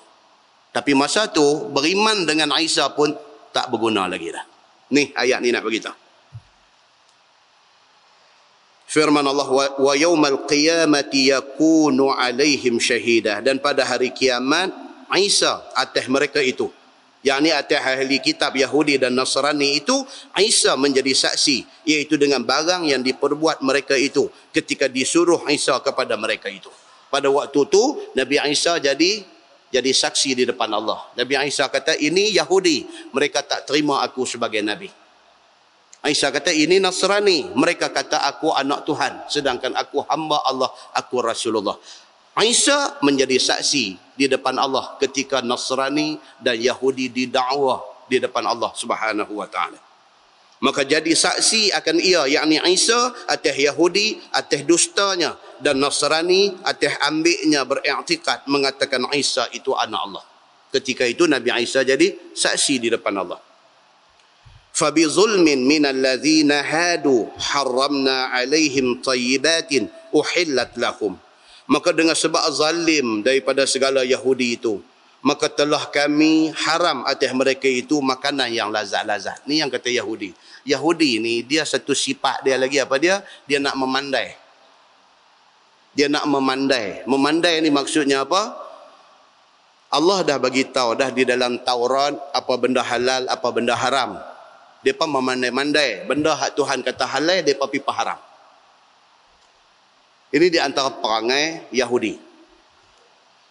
Tapi 0.75 0.91
masa 0.95 1.31
tu 1.31 1.71
beriman 1.71 2.27
dengan 2.27 2.55
Isa 2.59 2.87
pun 2.95 3.15
tak 3.51 3.71
berguna 3.71 4.07
lagi 4.07 4.31
dah. 4.31 4.43
Ni 4.95 5.11
ayat 5.15 5.43
ni 5.43 5.51
nak 5.51 5.67
beritahu 5.67 6.04
firman 8.95 9.27
Allah 9.27 9.75
wa 9.75 9.93
yaumal 9.99 10.47
qiyamati 10.47 11.35
yakunu 11.35 12.15
alaihim 12.15 12.79
syahida 12.79 13.43
dan 13.43 13.59
pada 13.59 13.83
hari 13.83 14.15
kiamat 14.15 14.71
Isa 15.19 15.67
atas 15.75 16.07
mereka 16.07 16.39
itu 16.39 16.71
yakni 17.27 17.51
atas 17.51 17.83
ahli 17.83 18.23
kitab 18.23 18.55
Yahudi 18.55 19.03
dan 19.03 19.19
Nasrani 19.19 19.83
itu 19.83 20.07
Isa 20.39 20.79
menjadi 20.79 21.11
saksi 21.11 21.67
iaitu 21.83 22.15
dengan 22.15 22.47
barang 22.47 22.87
yang 22.87 23.03
diperbuat 23.03 23.67
mereka 23.67 23.99
itu 23.99 24.31
ketika 24.55 24.87
disuruh 24.87 25.43
Isa 25.51 25.75
kepada 25.83 26.15
mereka 26.15 26.47
itu. 26.47 26.71
Pada 27.11 27.27
waktu 27.35 27.67
itu 27.67 27.83
Nabi 28.15 28.39
Isa 28.47 28.79
jadi 28.79 29.27
jadi 29.75 29.91
saksi 29.91 30.39
di 30.39 30.45
depan 30.47 30.71
Allah. 30.71 31.03
Nabi 31.19 31.35
Isa 31.51 31.67
kata 31.67 31.99
ini 31.99 32.31
Yahudi 32.39 33.11
mereka 33.11 33.43
tak 33.43 33.67
terima 33.67 34.07
aku 34.07 34.23
sebagai 34.23 34.63
nabi 34.63 34.87
Aisyah 36.05 36.31
kata 36.37 36.53
ini 36.53 36.77
Nasrani. 36.85 37.49
Mereka 37.57 37.89
kata 37.89 38.29
aku 38.29 38.53
anak 38.53 38.85
Tuhan. 38.85 39.25
Sedangkan 39.33 39.73
aku 39.73 40.05
hamba 40.05 40.37
Allah. 40.45 40.69
Aku 40.93 41.25
Rasulullah. 41.25 41.81
Aisyah 42.37 43.01
menjadi 43.01 43.41
saksi 43.41 43.97
di 44.13 44.27
depan 44.29 44.61
Allah 44.61 45.01
ketika 45.01 45.41
Nasrani 45.41 46.21
dan 46.45 46.61
Yahudi 46.61 47.09
didakwa 47.09 47.81
di 48.05 48.21
depan 48.21 48.45
Allah 48.45 48.69
Subhanahu 48.77 49.33
wa 49.41 49.49
taala. 49.49 49.81
Maka 50.61 50.85
jadi 50.85 51.09
saksi 51.09 51.73
akan 51.73 51.97
ia 52.01 52.29
yakni 52.29 52.61
Isa 52.69 53.13
atas 53.25 53.57
Yahudi 53.57 54.21
atas 54.33 54.61
dustanya 54.65 55.41
dan 55.61 55.81
Nasrani 55.81 56.53
atas 56.69 57.01
ambilnya 57.01 57.65
beriktikad 57.65 58.45
mengatakan 58.45 59.09
Isa 59.17 59.49
itu 59.57 59.73
anak 59.73 60.01
Allah. 60.05 60.25
Ketika 60.69 61.09
itu 61.09 61.25
Nabi 61.25 61.49
Isa 61.65 61.81
jadi 61.81 62.13
saksi 62.37 62.83
di 62.83 62.89
depan 62.93 63.15
Allah. 63.25 63.54
فبظلم 64.80 65.44
من 65.44 65.84
الذين 65.86 66.52
هادوا 66.52 67.22
حرمنا 67.36 68.18
عليهم 68.32 69.04
طيبات 69.04 69.72
أحلت 70.16 70.72
لهم 70.80 71.14
maka 71.70 71.94
dengan 71.94 72.18
sebab 72.18 72.42
zalim 72.50 73.22
daripada 73.22 73.62
segala 73.70 74.02
Yahudi 74.02 74.58
itu 74.58 74.82
maka 75.22 75.52
telah 75.52 75.86
kami 75.92 76.50
haram 76.66 77.06
atas 77.06 77.30
mereka 77.36 77.70
itu 77.70 78.02
makanan 78.02 78.50
yang 78.50 78.74
lazat-lazat 78.74 79.46
ni 79.46 79.62
yang 79.62 79.70
kata 79.70 79.92
Yahudi 79.92 80.34
Yahudi 80.66 81.22
ni 81.22 81.46
dia 81.46 81.68
satu 81.68 81.94
sifat 81.94 82.42
dia 82.42 82.58
lagi 82.58 82.82
apa 82.82 82.96
dia 82.98 83.22
dia 83.46 83.62
nak 83.62 83.78
memandai 83.78 84.34
dia 85.94 86.10
nak 86.10 86.26
memandai 86.26 87.06
memandai 87.06 87.62
ni 87.62 87.70
maksudnya 87.70 88.26
apa 88.26 88.56
Allah 89.94 90.26
dah 90.26 90.38
bagi 90.42 90.66
tahu 90.66 90.98
dah 90.98 91.14
di 91.14 91.22
dalam 91.22 91.62
Taurat 91.62 92.18
apa 92.34 92.54
benda 92.58 92.82
halal 92.82 93.30
apa 93.30 93.48
benda 93.54 93.78
haram 93.78 94.18
mereka 94.85 95.09
memandai-mandai. 95.09 96.05
Benda 96.05 96.37
hak 96.37 96.61
Tuhan 96.61 96.85
kata 96.85 97.09
halal, 97.09 97.41
mereka 97.41 97.65
pipa 97.73 97.89
haram. 97.97 98.21
Ini 100.29 100.47
di 100.53 100.61
antara 100.61 100.93
perangai 100.93 101.73
Yahudi. 101.73 102.21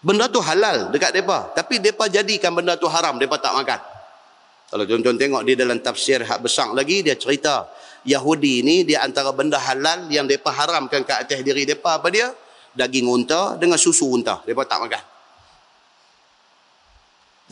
Benda 0.03 0.29
tu 0.29 0.38
halal 0.43 0.93
dekat 0.93 1.15
mereka. 1.17 1.49
Tapi 1.57 1.81
mereka 1.81 2.05
jadikan 2.05 2.53
benda 2.53 2.77
tu 2.77 2.86
haram, 2.86 3.17
mereka 3.17 3.41
tak 3.41 3.57
makan. 3.57 3.81
Kalau 4.69 4.84
tuan-tuan 4.86 5.17
tengok 5.17 5.41
di 5.41 5.53
dalam 5.57 5.81
tafsir 5.81 6.21
hak 6.21 6.39
besar 6.43 6.69
lagi, 6.75 7.01
dia 7.01 7.17
cerita. 7.17 7.65
Yahudi 8.03 8.61
ni 8.67 8.84
di 8.84 8.99
antara 8.99 9.31
benda 9.31 9.55
halal 9.55 10.11
yang 10.11 10.27
mereka 10.27 10.51
haramkan 10.51 11.07
ke 11.07 11.13
atas 11.13 11.39
diri 11.41 11.63
mereka. 11.63 11.97
Apa 11.97 12.11
dia? 12.11 12.29
Daging 12.75 13.07
unta 13.07 13.55
dengan 13.55 13.79
susu 13.79 14.11
unta. 14.11 14.43
Mereka 14.43 14.67
tak 14.67 14.84
makan. 14.84 15.12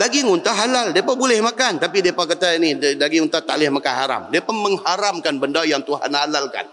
Daging 0.01 0.33
unta 0.33 0.49
halal, 0.49 0.97
depa 0.97 1.13
boleh 1.13 1.37
makan, 1.45 1.77
tapi 1.77 2.01
depa 2.01 2.25
kata 2.25 2.57
ini 2.57 2.73
daging 2.73 3.29
unta 3.29 3.37
tak 3.37 3.61
boleh 3.61 3.69
makan 3.69 3.93
haram. 3.93 4.21
Depa 4.33 4.49
mengharamkan 4.49 5.37
benda 5.37 5.61
yang 5.61 5.85
Tuhan 5.85 6.09
halalkan. 6.09 6.65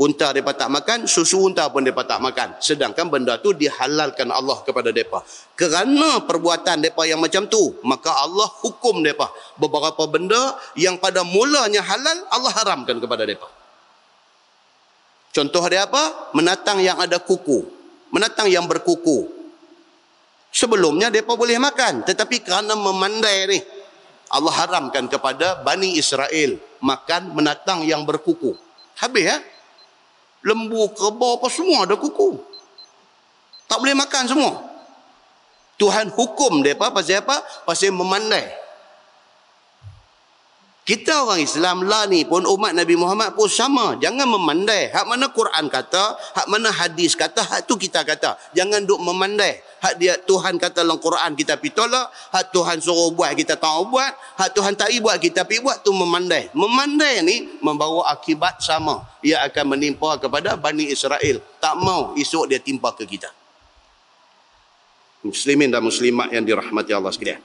Unta 0.00 0.32
depa 0.32 0.56
tak 0.56 0.72
makan, 0.72 1.04
susu 1.04 1.44
unta 1.44 1.68
pun 1.68 1.84
depa 1.84 2.08
tak 2.08 2.24
makan. 2.24 2.56
Sedangkan 2.56 3.12
benda 3.12 3.36
tu 3.36 3.52
dihalalkan 3.52 4.32
Allah 4.32 4.64
kepada 4.64 4.96
depa. 4.96 5.28
Kerana 5.60 6.24
perbuatan 6.24 6.88
depa 6.88 7.04
yang 7.04 7.20
macam 7.20 7.44
tu, 7.52 7.76
maka 7.84 8.16
Allah 8.16 8.48
hukum 8.64 9.04
depa. 9.04 9.28
Beberapa 9.60 10.08
benda 10.08 10.56
yang 10.80 10.96
pada 10.96 11.20
mulanya 11.20 11.84
halal, 11.84 12.16
Allah 12.32 12.52
haramkan 12.64 12.96
kepada 12.96 13.28
depa. 13.28 13.44
Contoh 15.36 15.68
dia 15.68 15.84
apa? 15.84 16.32
Menatang 16.32 16.80
yang 16.80 16.96
ada 16.96 17.20
kuku. 17.20 17.68
Menatang 18.08 18.48
yang 18.48 18.64
berkuku. 18.64 19.33
Sebelumnya 20.54 21.10
mereka 21.10 21.34
boleh 21.34 21.58
makan. 21.58 22.06
Tetapi 22.06 22.46
kerana 22.46 22.78
memandai 22.78 23.50
ni. 23.50 23.58
Allah 24.30 24.54
haramkan 24.54 25.10
kepada 25.10 25.66
Bani 25.66 25.98
Israel. 25.98 26.62
Makan 26.78 27.34
menatang 27.34 27.82
yang 27.82 28.06
berkuku. 28.06 28.54
Habis 29.02 29.34
ya. 29.34 29.36
Lembu, 30.46 30.94
kerbau 30.94 31.42
apa 31.42 31.50
semua 31.50 31.82
ada 31.82 31.98
kuku. 31.98 32.38
Tak 33.66 33.82
boleh 33.82 33.98
makan 33.98 34.24
semua. 34.30 34.52
Tuhan 35.74 36.14
hukum 36.14 36.62
mereka 36.62 36.94
pasal 36.94 37.18
apa? 37.26 37.42
Pasal 37.66 37.90
memandai. 37.90 38.62
Kita 40.84 41.24
orang 41.24 41.40
Islam 41.40 41.88
lah 41.88 42.04
ni 42.04 42.28
pun 42.28 42.44
umat 42.44 42.76
Nabi 42.76 42.92
Muhammad 42.92 43.32
pun 43.32 43.48
sama. 43.48 43.96
Jangan 43.96 44.28
memandai. 44.28 44.92
Hak 44.92 45.08
mana 45.08 45.32
Quran 45.32 45.64
kata, 45.72 46.12
hak 46.36 46.46
mana 46.46 46.68
hadis 46.68 47.16
kata, 47.16 47.40
hak 47.40 47.64
tu 47.64 47.80
kita 47.80 48.04
kata. 48.04 48.36
Jangan 48.52 48.84
duk 48.84 49.00
memandai. 49.00 49.64
Hak 49.84 50.00
dia 50.00 50.16
Tuhan 50.16 50.56
kata 50.56 50.80
dalam 50.80 50.96
Quran 50.96 51.36
kita 51.36 51.60
pi 51.60 51.68
tolak, 51.68 52.08
hak 52.32 52.56
Tuhan 52.56 52.80
suruh 52.80 53.12
buat 53.12 53.36
kita 53.36 53.60
tak 53.60 53.84
buat, 53.92 54.12
hak 54.40 54.56
Tuhan 54.56 54.72
tak 54.72 54.88
buat 55.04 55.20
kita 55.20 55.44
pi 55.44 55.60
buat 55.60 55.84
tu 55.84 55.92
memandai. 55.92 56.48
Memandai 56.56 57.20
ni 57.20 57.52
membawa 57.60 58.08
akibat 58.08 58.64
sama. 58.64 59.04
Ia 59.20 59.44
akan 59.44 59.76
menimpa 59.76 60.16
kepada 60.16 60.56
Bani 60.56 60.88
Israel. 60.88 61.44
Tak 61.60 61.76
mau 61.76 62.16
esok 62.16 62.48
dia 62.48 62.56
timpa 62.64 62.96
ke 62.96 63.04
kita. 63.04 63.28
Muslimin 65.20 65.68
dan 65.68 65.84
muslimat 65.84 66.32
yang 66.32 66.44
dirahmati 66.44 66.96
Allah 66.96 67.12
sekalian 67.12 67.44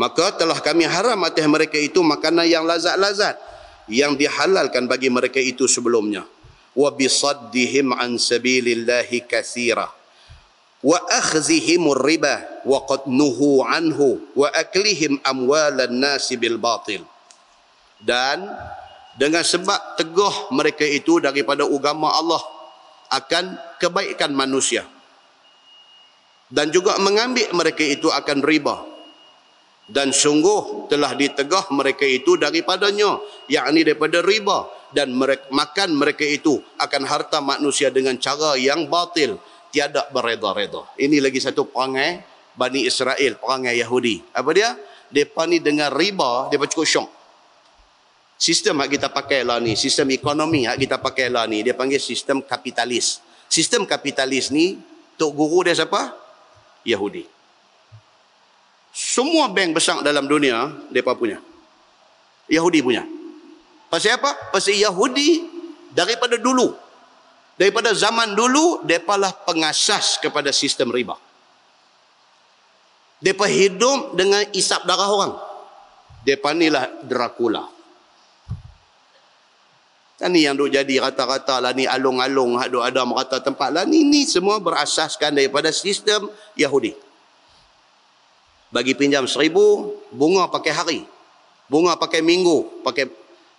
maka 0.00 0.32
telah 0.32 0.56
kami 0.56 0.88
haram 0.88 1.20
atas 1.28 1.44
mereka 1.44 1.76
itu 1.76 2.00
makanan 2.00 2.48
yang 2.48 2.64
lazat-lazat 2.64 3.36
yang 3.84 4.16
dihalalkan 4.16 4.88
bagi 4.88 5.12
mereka 5.12 5.36
itu 5.36 5.68
sebelumnya 5.68 6.24
wa 6.72 6.88
bisaddihim 6.88 7.92
an 7.92 8.16
sabilillahi 8.16 9.28
katsira 9.28 9.92
wa 10.80 10.98
akhzihim 11.12 11.92
riba 11.92 12.64
wa 12.64 12.80
qad 12.88 13.04
nuhu 13.04 13.60
anhu 13.64 14.20
wa 14.32 14.48
aklihim 14.52 15.20
amwalan 15.24 15.92
nasi 15.92 16.40
bil 16.40 16.56
batil. 16.56 17.04
Dan 18.00 18.48
dengan 19.20 19.44
sebab 19.44 20.00
teguh 20.00 20.52
mereka 20.56 20.88
itu 20.88 21.20
daripada 21.20 21.68
agama 21.68 22.08
Allah 22.08 22.40
akan 23.12 23.60
kebaikan 23.76 24.32
manusia. 24.32 24.88
Dan 26.50 26.72
juga 26.74 26.98
mengambil 26.98 27.46
mereka 27.54 27.84
itu 27.84 28.08
akan 28.10 28.42
riba. 28.42 28.82
Dan 29.90 30.14
sungguh 30.14 30.86
telah 30.86 31.18
ditegah 31.18 31.66
mereka 31.74 32.06
itu 32.06 32.38
daripadanya 32.38 33.18
yakni 33.50 33.82
daripada 33.82 34.22
riba. 34.22 34.66
Dan 34.90 35.14
mereka, 35.14 35.46
makan 35.54 35.94
mereka 35.94 36.26
itu 36.26 36.58
akan 36.78 37.06
harta 37.06 37.38
manusia 37.38 37.94
dengan 37.94 38.18
cara 38.18 38.58
yang 38.58 38.90
batil 38.90 39.38
tiada 39.70 40.06
bereda-reda 40.10 40.84
ini 40.98 41.22
lagi 41.22 41.38
satu 41.38 41.66
perangai 41.66 42.22
Bani 42.54 42.84
Israel 42.84 43.38
perangai 43.38 43.78
Yahudi 43.78 44.22
apa 44.34 44.50
dia 44.52 44.74
mereka 45.10 45.46
ni 45.46 45.58
dengan 45.62 45.90
riba 45.94 46.50
mereka 46.50 46.66
cukup 46.70 46.86
syok 46.86 47.08
sistem 48.36 48.82
yang 48.82 48.90
kita 48.90 49.08
pakai 49.10 49.46
lah 49.46 49.62
ni 49.62 49.78
sistem 49.78 50.10
ekonomi 50.12 50.66
yang 50.66 50.78
kita 50.78 50.98
pakai 50.98 51.30
lah 51.30 51.46
ni 51.46 51.62
dia 51.62 51.72
panggil 51.72 52.02
sistem 52.02 52.42
kapitalis 52.42 53.22
sistem 53.46 53.86
kapitalis 53.86 54.50
ni 54.50 54.76
tok 55.14 55.30
guru 55.32 55.64
dia 55.64 55.78
siapa 55.78 56.12
Yahudi 56.82 57.40
semua 58.90 59.46
bank 59.46 59.78
besar 59.78 60.02
dalam 60.02 60.26
dunia, 60.26 60.66
mereka 60.90 61.14
punya. 61.14 61.38
Yahudi 62.50 62.82
punya. 62.82 63.06
Pasal 63.86 64.18
apa? 64.18 64.34
Pasal 64.50 64.74
Yahudi 64.74 65.46
daripada 65.94 66.34
dulu. 66.34 66.74
Daripada 67.60 67.92
zaman 67.92 68.32
dulu, 68.32 68.80
mereka 68.88 69.20
lah 69.20 69.36
pengasas 69.44 70.16
kepada 70.16 70.48
sistem 70.48 70.88
riba. 70.88 71.20
Mereka 73.20 73.44
hidup 73.44 74.16
dengan 74.16 74.40
isap 74.56 74.88
darah 74.88 75.12
orang. 75.12 75.36
Mereka 76.24 76.56
ni 76.56 76.72
lah 76.72 76.88
Dracula. 77.04 77.68
Kan 80.16 80.32
ni 80.32 80.48
yang 80.48 80.56
duk 80.56 80.72
jadi 80.72 81.04
rata-rata 81.04 81.60
lah 81.60 81.76
ni 81.76 81.84
alung-alung 81.84 82.56
duk 82.68 82.84
ada 82.84 83.04
merata 83.04 83.40
tempat 83.44 83.72
lah 83.72 83.84
ni, 83.84 84.04
ni 84.08 84.24
semua 84.24 84.60
berasaskan 84.60 85.32
daripada 85.36 85.68
sistem 85.72 86.28
Yahudi 86.56 86.92
bagi 88.70 88.94
pinjam 88.94 89.26
seribu, 89.26 89.98
bunga 90.14 90.46
pakai 90.46 90.72
hari. 90.72 91.00
Bunga 91.66 91.98
pakai 91.98 92.22
minggu. 92.22 92.86
Pakai 92.86 93.10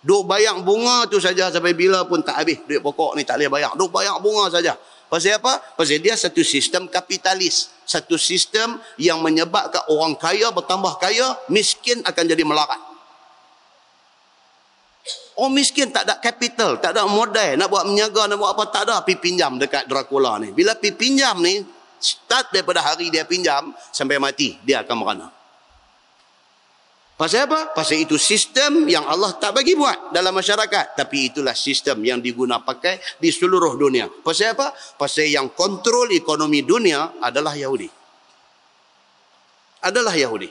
Duk 0.02 0.26
bayar 0.26 0.58
bunga 0.58 1.06
tu 1.06 1.22
saja 1.22 1.46
sampai 1.54 1.78
bila 1.78 2.02
pun 2.02 2.18
tak 2.26 2.42
habis. 2.42 2.58
Duit 2.66 2.82
pokok 2.82 3.14
ni 3.14 3.22
tak 3.22 3.38
boleh 3.38 3.50
bayar. 3.50 3.70
Duk 3.78 3.94
bayar 3.94 4.18
bunga 4.18 4.50
saja. 4.50 4.74
Pasal 5.06 5.38
apa? 5.38 5.62
Pasal 5.78 6.02
dia 6.02 6.18
satu 6.18 6.42
sistem 6.42 6.90
kapitalis. 6.90 7.70
Satu 7.86 8.18
sistem 8.18 8.82
yang 8.98 9.22
menyebabkan 9.22 9.86
orang 9.92 10.18
kaya 10.18 10.50
bertambah 10.50 10.98
kaya, 10.98 11.38
miskin 11.52 12.02
akan 12.02 12.24
jadi 12.26 12.42
melarat. 12.42 12.80
Orang 15.38 15.54
miskin 15.54 15.88
tak 15.94 16.08
ada 16.08 16.18
capital, 16.18 16.76
tak 16.82 16.92
ada 16.92 17.08
modal, 17.08 17.56
nak 17.56 17.68
buat 17.72 17.88
menyaga, 17.88 18.28
nak 18.28 18.36
buat 18.36 18.52
apa, 18.52 18.64
tak 18.68 18.82
ada 18.88 19.00
pergi 19.00 19.16
pinjam 19.20 19.56
dekat 19.56 19.88
Dracula 19.88 20.36
ni. 20.42 20.52
Bila 20.52 20.76
pergi 20.76 20.92
pinjam 20.92 21.40
ni, 21.40 21.62
start 22.02 22.50
daripada 22.50 22.82
hari 22.82 23.08
dia 23.08 23.22
pinjam 23.22 23.70
sampai 23.94 24.18
mati 24.18 24.58
dia 24.66 24.82
akan 24.82 24.96
merana 24.98 25.41
pasal 27.22 27.46
apa? 27.46 27.70
pasal 27.70 28.02
itu 28.02 28.18
sistem 28.18 28.90
yang 28.90 29.06
Allah 29.06 29.30
tak 29.38 29.54
bagi 29.54 29.78
buat 29.78 30.10
dalam 30.10 30.34
masyarakat. 30.34 30.98
Tapi 30.98 31.30
itulah 31.30 31.54
sistem 31.54 32.02
yang 32.02 32.18
diguna 32.18 32.58
pakai 32.58 32.98
di 33.22 33.30
seluruh 33.30 33.78
dunia. 33.78 34.10
Pasal 34.10 34.58
apa? 34.58 34.74
pasal 34.98 35.30
yang 35.30 35.54
kontrol 35.54 36.10
ekonomi 36.10 36.66
dunia 36.66 37.22
adalah 37.22 37.54
Yahudi. 37.54 37.86
Adalah 39.86 40.18
Yahudi. 40.18 40.50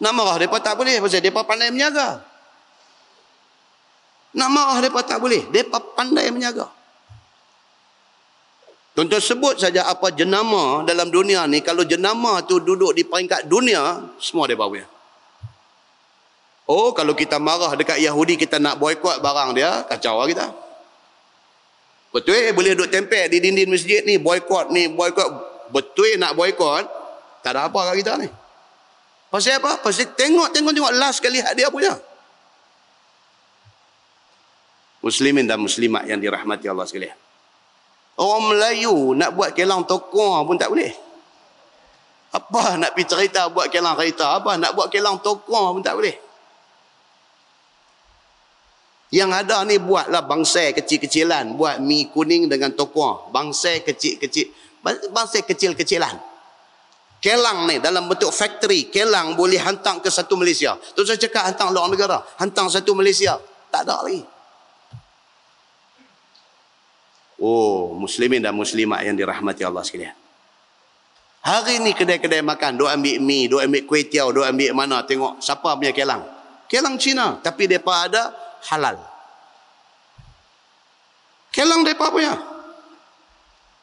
Nak 0.00 0.12
marah 0.16 0.40
mereka 0.40 0.56
tak 0.64 0.80
boleh 0.80 0.96
pasal 1.04 1.20
mereka 1.20 1.44
pandai 1.44 1.68
menjaga. 1.68 2.08
Nak 4.32 4.48
marah 4.48 4.80
mereka 4.80 5.00
tak 5.04 5.20
boleh 5.20 5.44
mereka 5.52 5.76
pandai 5.92 6.32
menjaga 6.32 6.77
Tuan-tuan 8.98 9.22
sebut 9.22 9.54
saja 9.54 9.86
apa 9.86 10.10
jenama 10.10 10.82
dalam 10.82 11.06
dunia 11.06 11.46
ni. 11.46 11.62
Kalau 11.62 11.86
jenama 11.86 12.42
tu 12.42 12.58
duduk 12.58 12.98
di 12.98 13.06
peringkat 13.06 13.46
dunia, 13.46 14.02
semua 14.18 14.50
dia 14.50 14.58
bawa. 14.58 14.82
Oh, 16.66 16.90
kalau 16.90 17.14
kita 17.14 17.38
marah 17.38 17.78
dekat 17.78 18.02
Yahudi, 18.02 18.34
kita 18.34 18.58
nak 18.58 18.82
boykot 18.82 19.22
barang 19.22 19.54
dia, 19.54 19.86
kacau 19.86 20.18
lah 20.18 20.26
kita. 20.26 20.50
Betul 22.10 22.42
eh, 22.42 22.50
boleh 22.50 22.74
duduk 22.74 22.90
tempel 22.90 23.30
di 23.30 23.38
dinding 23.38 23.70
masjid 23.70 24.02
ni, 24.02 24.18
boykot 24.18 24.74
ni, 24.74 24.90
boykot. 24.90 25.30
Betul 25.70 26.18
nak 26.18 26.34
boykot, 26.34 26.82
tak 27.46 27.54
ada 27.54 27.70
apa 27.70 27.94
kat 27.94 28.02
kita 28.02 28.18
ni. 28.18 28.26
Pasal 29.30 29.62
apa? 29.62 29.78
Pasal 29.78 30.10
tengok, 30.10 30.50
tengok, 30.50 30.74
tengok 30.74 30.92
last 30.98 31.22
kali 31.22 31.38
dia 31.54 31.70
punya. 31.70 31.94
Muslimin 35.06 35.46
dan 35.46 35.62
muslimat 35.62 36.02
yang 36.10 36.18
dirahmati 36.18 36.66
Allah 36.66 36.82
sekalian. 36.82 37.27
Orang 38.18 38.50
Melayu 38.50 39.14
nak 39.14 39.38
buat 39.38 39.54
kelang 39.54 39.86
tokoh 39.86 40.42
pun 40.42 40.58
tak 40.58 40.74
boleh. 40.74 40.90
Apa 42.34 42.74
nak 42.74 42.92
pergi 42.92 43.06
cerita 43.06 43.46
buat 43.46 43.70
kelang 43.70 43.94
kereta? 43.94 44.42
Apa 44.42 44.58
nak 44.58 44.74
buat 44.74 44.90
kelang 44.90 45.22
tokoh 45.22 45.78
pun 45.78 45.82
tak 45.86 45.94
boleh. 45.94 46.18
Yang 49.08 49.30
ada 49.32 49.64
ni 49.64 49.80
buatlah 49.80 50.26
bangsa 50.26 50.68
kecil-kecilan. 50.74 51.56
Buat 51.56 51.80
mi 51.80 52.10
kuning 52.12 52.50
dengan 52.50 52.74
tokoh. 52.74 53.30
Bangsa 53.32 53.80
kecil-kecil. 53.80 54.52
Bangsa 55.14 55.40
kecil-kecilan. 55.46 56.18
Kelang 57.22 57.70
ni 57.70 57.80
dalam 57.80 58.04
bentuk 58.10 58.34
factory. 58.34 58.92
Kelang 58.92 59.32
boleh 59.38 59.62
hantar 59.62 60.02
ke 60.04 60.12
satu 60.12 60.36
Malaysia. 60.36 60.76
Tu 60.92 61.06
saya 61.08 61.16
cakap 61.16 61.48
hantar 61.48 61.72
luar 61.72 61.88
negara. 61.88 62.20
Hantar 62.36 62.68
satu 62.68 62.92
Malaysia. 62.92 63.40
Tak 63.72 63.88
ada 63.88 64.04
lagi. 64.04 64.37
Oh, 67.38 67.94
muslimin 67.94 68.42
dan 68.42 68.50
muslimat 68.50 69.06
yang 69.06 69.14
dirahmati 69.14 69.62
Allah 69.62 69.86
sekalian. 69.86 70.14
Hari 71.38 71.78
ni 71.78 71.94
kedai-kedai 71.94 72.42
makan, 72.42 72.82
duk 72.82 72.90
ambil 72.90 73.16
mi, 73.22 73.46
duk 73.46 73.62
ambil 73.62 73.86
kuih 73.86 74.10
tiaw, 74.10 74.34
duk 74.34 74.42
ambil 74.42 74.74
mana, 74.74 75.06
tengok 75.06 75.38
siapa 75.38 75.78
punya 75.78 75.94
kelang. 75.94 76.26
Kelang 76.66 76.98
Cina, 76.98 77.38
tapi 77.38 77.70
mereka 77.70 77.94
ada 77.94 78.22
halal. 78.68 78.98
Kelang 81.54 81.86
mereka 81.86 82.10
punya. 82.10 82.34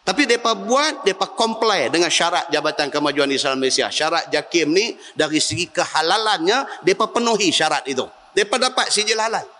Tapi 0.05 0.29
mereka 0.29 0.53
buat, 0.53 1.01
mereka 1.01 1.25
comply 1.33 1.89
dengan 1.89 2.13
syarat 2.13 2.51
Jabatan 2.53 2.93
Kemajuan 2.93 3.31
Islam 3.31 3.57
Malaysia. 3.57 3.89
Syarat 3.89 4.29
JAKIM 4.29 4.69
ni, 4.69 4.93
dari 5.17 5.41
segi 5.41 5.71
kehalalannya, 5.71 6.85
mereka 6.85 7.09
penuhi 7.09 7.49
syarat 7.49 7.87
itu. 7.89 8.05
Mereka 8.35 8.59
dapat 8.61 8.91
sijil 8.93 9.17
halal. 9.17 9.54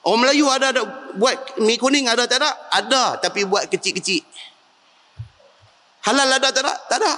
Orang 0.00 0.24
Melayu 0.24 0.48
ada, 0.48 0.72
ada 0.72 0.82
buat 1.12 1.60
mi 1.60 1.76
kuning 1.76 2.08
ada 2.08 2.24
tak 2.24 2.40
ada? 2.40 2.50
Ada 2.72 3.20
tapi 3.20 3.44
buat 3.44 3.68
kecil-kecil. 3.68 4.24
Halal 6.08 6.40
ada 6.40 6.48
tak 6.48 6.64
ada? 6.64 6.74
Tak 6.88 6.98
ada. 7.04 7.14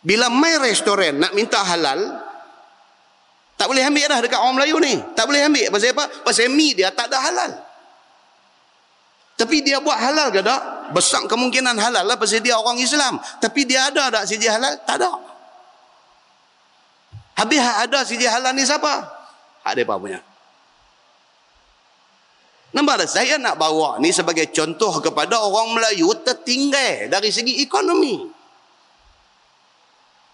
Bila 0.00 0.32
mai 0.32 0.56
restoran 0.56 1.20
nak 1.20 1.36
minta 1.36 1.60
halal, 1.60 1.98
tak 3.58 3.68
boleh 3.68 3.84
ambil 3.84 4.08
dah 4.08 4.18
dekat 4.24 4.40
orang 4.40 4.56
Melayu 4.56 4.80
ni. 4.80 4.96
Tak 5.12 5.28
boleh 5.28 5.44
ambil. 5.44 5.66
Pasal 5.68 5.92
apa? 5.92 6.04
Pasal 6.24 6.48
mi 6.48 6.72
dia 6.72 6.88
tak 6.88 7.12
ada 7.12 7.18
halal. 7.20 7.52
Tapi 9.36 9.60
dia 9.60 9.76
buat 9.84 10.00
halal 10.00 10.32
ke 10.32 10.40
tak? 10.40 10.88
Besar 10.96 11.28
kemungkinan 11.28 11.76
halal 11.76 12.08
lah 12.08 12.16
pasal 12.16 12.40
dia 12.40 12.56
orang 12.56 12.80
Islam. 12.80 13.20
Tapi 13.20 13.68
dia 13.68 13.92
ada 13.92 14.08
tak 14.08 14.24
sijil 14.24 14.48
halal? 14.48 14.72
Tak 14.88 14.96
ada. 14.96 15.12
Habis 17.36 17.60
ada 17.60 18.00
sijil 18.08 18.32
halal 18.32 18.56
ni 18.56 18.64
siapa? 18.64 19.04
Hak 19.60 19.76
mereka 19.76 20.00
punya. 20.00 20.20
Nampak 22.76 23.00
tak? 23.00 23.08
Saya 23.08 23.40
nak 23.40 23.56
bawa 23.56 23.96
ni 23.96 24.12
sebagai 24.12 24.52
contoh 24.52 25.00
kepada 25.00 25.40
orang 25.40 25.72
Melayu 25.72 26.12
tertinggal 26.20 27.08
dari 27.08 27.32
segi 27.32 27.64
ekonomi. 27.64 28.28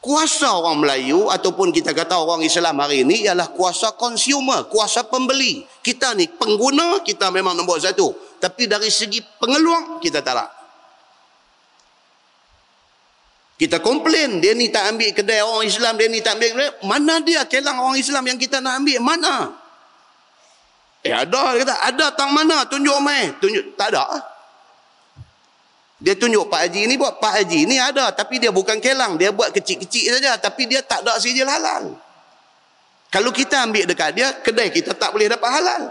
Kuasa 0.03 0.59
orang 0.59 0.83
Melayu 0.83 1.31
ataupun 1.31 1.71
kita 1.71 1.95
kata 1.95 2.19
orang 2.19 2.43
Islam 2.43 2.83
hari 2.83 3.07
ini 3.07 3.23
ialah 3.23 3.55
kuasa 3.55 3.95
consumer, 3.95 4.67
kuasa 4.67 5.07
pembeli. 5.07 5.63
Kita 5.87 6.19
ni 6.19 6.27
pengguna, 6.27 7.07
kita 7.07 7.31
memang 7.31 7.55
nombor 7.55 7.79
satu. 7.79 8.11
Tapi 8.43 8.67
dari 8.67 8.91
segi 8.91 9.23
pengeluar, 9.23 10.03
kita 10.03 10.19
tak 10.19 10.35
nak. 10.35 10.51
Kita 13.55 13.79
komplain, 13.79 14.43
dia 14.43 14.59
ni 14.59 14.75
tak 14.75 14.91
ambil 14.91 15.15
kedai 15.15 15.39
orang 15.47 15.63
Islam, 15.63 15.95
dia 15.95 16.11
ni 16.11 16.19
tak 16.19 16.35
ambil 16.35 16.51
kedai. 16.51 16.71
Mana 16.83 17.23
dia 17.23 17.47
kelang 17.47 17.79
orang 17.79 17.95
Islam 17.95 18.27
yang 18.27 18.35
kita 18.43 18.59
nak 18.59 18.83
ambil? 18.83 18.99
Mana? 18.99 19.62
Eh 21.03 21.11
ada 21.11 21.59
kata, 21.59 21.75
ada 21.83 22.07
tang 22.15 22.31
mana? 22.31 22.63
Tunjuk 22.67 22.99
mai. 23.03 23.35
Tunjuk 23.43 23.75
tak 23.75 23.91
ada. 23.91 24.07
Dia 26.03 26.19
tunjuk 26.19 26.51
Pak 26.51 26.67
Haji 26.67 26.91
ni 26.91 26.95
buat 26.99 27.23
Pak 27.23 27.33
Haji 27.43 27.63
ni 27.63 27.79
ada 27.79 28.11
tapi 28.11 28.43
dia 28.43 28.51
bukan 28.51 28.83
kelang, 28.83 29.15
dia 29.15 29.31
buat 29.31 29.55
kecil-kecil 29.55 30.19
saja 30.19 30.35
tapi 30.35 30.67
dia 30.67 30.83
tak 30.83 31.07
ada 31.07 31.15
sijil 31.23 31.47
halal. 31.47 31.95
Kalau 33.07 33.31
kita 33.31 33.63
ambil 33.63 33.87
dekat 33.87 34.11
dia, 34.19 34.35
kedai 34.43 34.75
kita 34.75 34.99
tak 34.99 35.15
boleh 35.15 35.31
dapat 35.31 35.47
halal. 35.47 35.83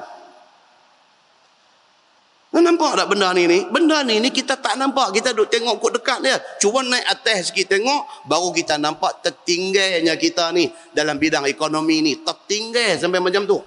Nampak 2.51 2.99
tak 2.99 3.07
benda 3.07 3.32
ni 3.32 3.47
ni? 3.47 3.64
Benda 3.72 4.03
ni 4.03 4.20
ni 4.20 4.28
kita 4.28 4.59
tak 4.59 4.76
nampak. 4.76 5.16
Kita 5.16 5.32
duduk 5.32 5.47
tengok 5.47 5.80
kod 5.80 5.91
dekat 5.95 6.20
dia. 6.20 6.36
Cuba 6.59 6.84
naik 6.84 7.07
atas 7.07 7.47
sikit 7.47 7.72
tengok. 7.72 8.28
Baru 8.28 8.51
kita 8.51 8.76
nampak 8.76 9.24
tertinggalnya 9.24 10.20
kita 10.20 10.51
ni. 10.51 10.68
Dalam 10.91 11.16
bidang 11.16 11.47
ekonomi 11.47 12.03
ni. 12.03 12.14
Tertinggal 12.20 12.99
sampai 12.99 13.24
macam 13.24 13.47
tu. 13.47 13.64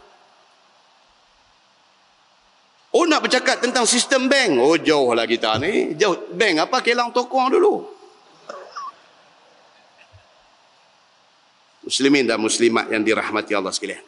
Oh 2.94 3.10
nak 3.10 3.26
bercakap 3.26 3.58
tentang 3.58 3.82
sistem 3.90 4.30
bank. 4.30 4.54
Oh 4.62 4.78
jauh 4.78 5.10
lah 5.18 5.26
kita 5.26 5.58
ni. 5.58 5.98
Jauh. 5.98 6.30
Bank 6.30 6.70
apa? 6.70 6.78
Kelang 6.78 7.10
tokong 7.10 7.50
dulu. 7.50 7.82
Muslimin 11.82 12.24
dan 12.24 12.38
muslimat 12.38 12.86
yang 12.94 13.02
dirahmati 13.02 13.50
Allah 13.50 13.74
sekalian. 13.74 14.00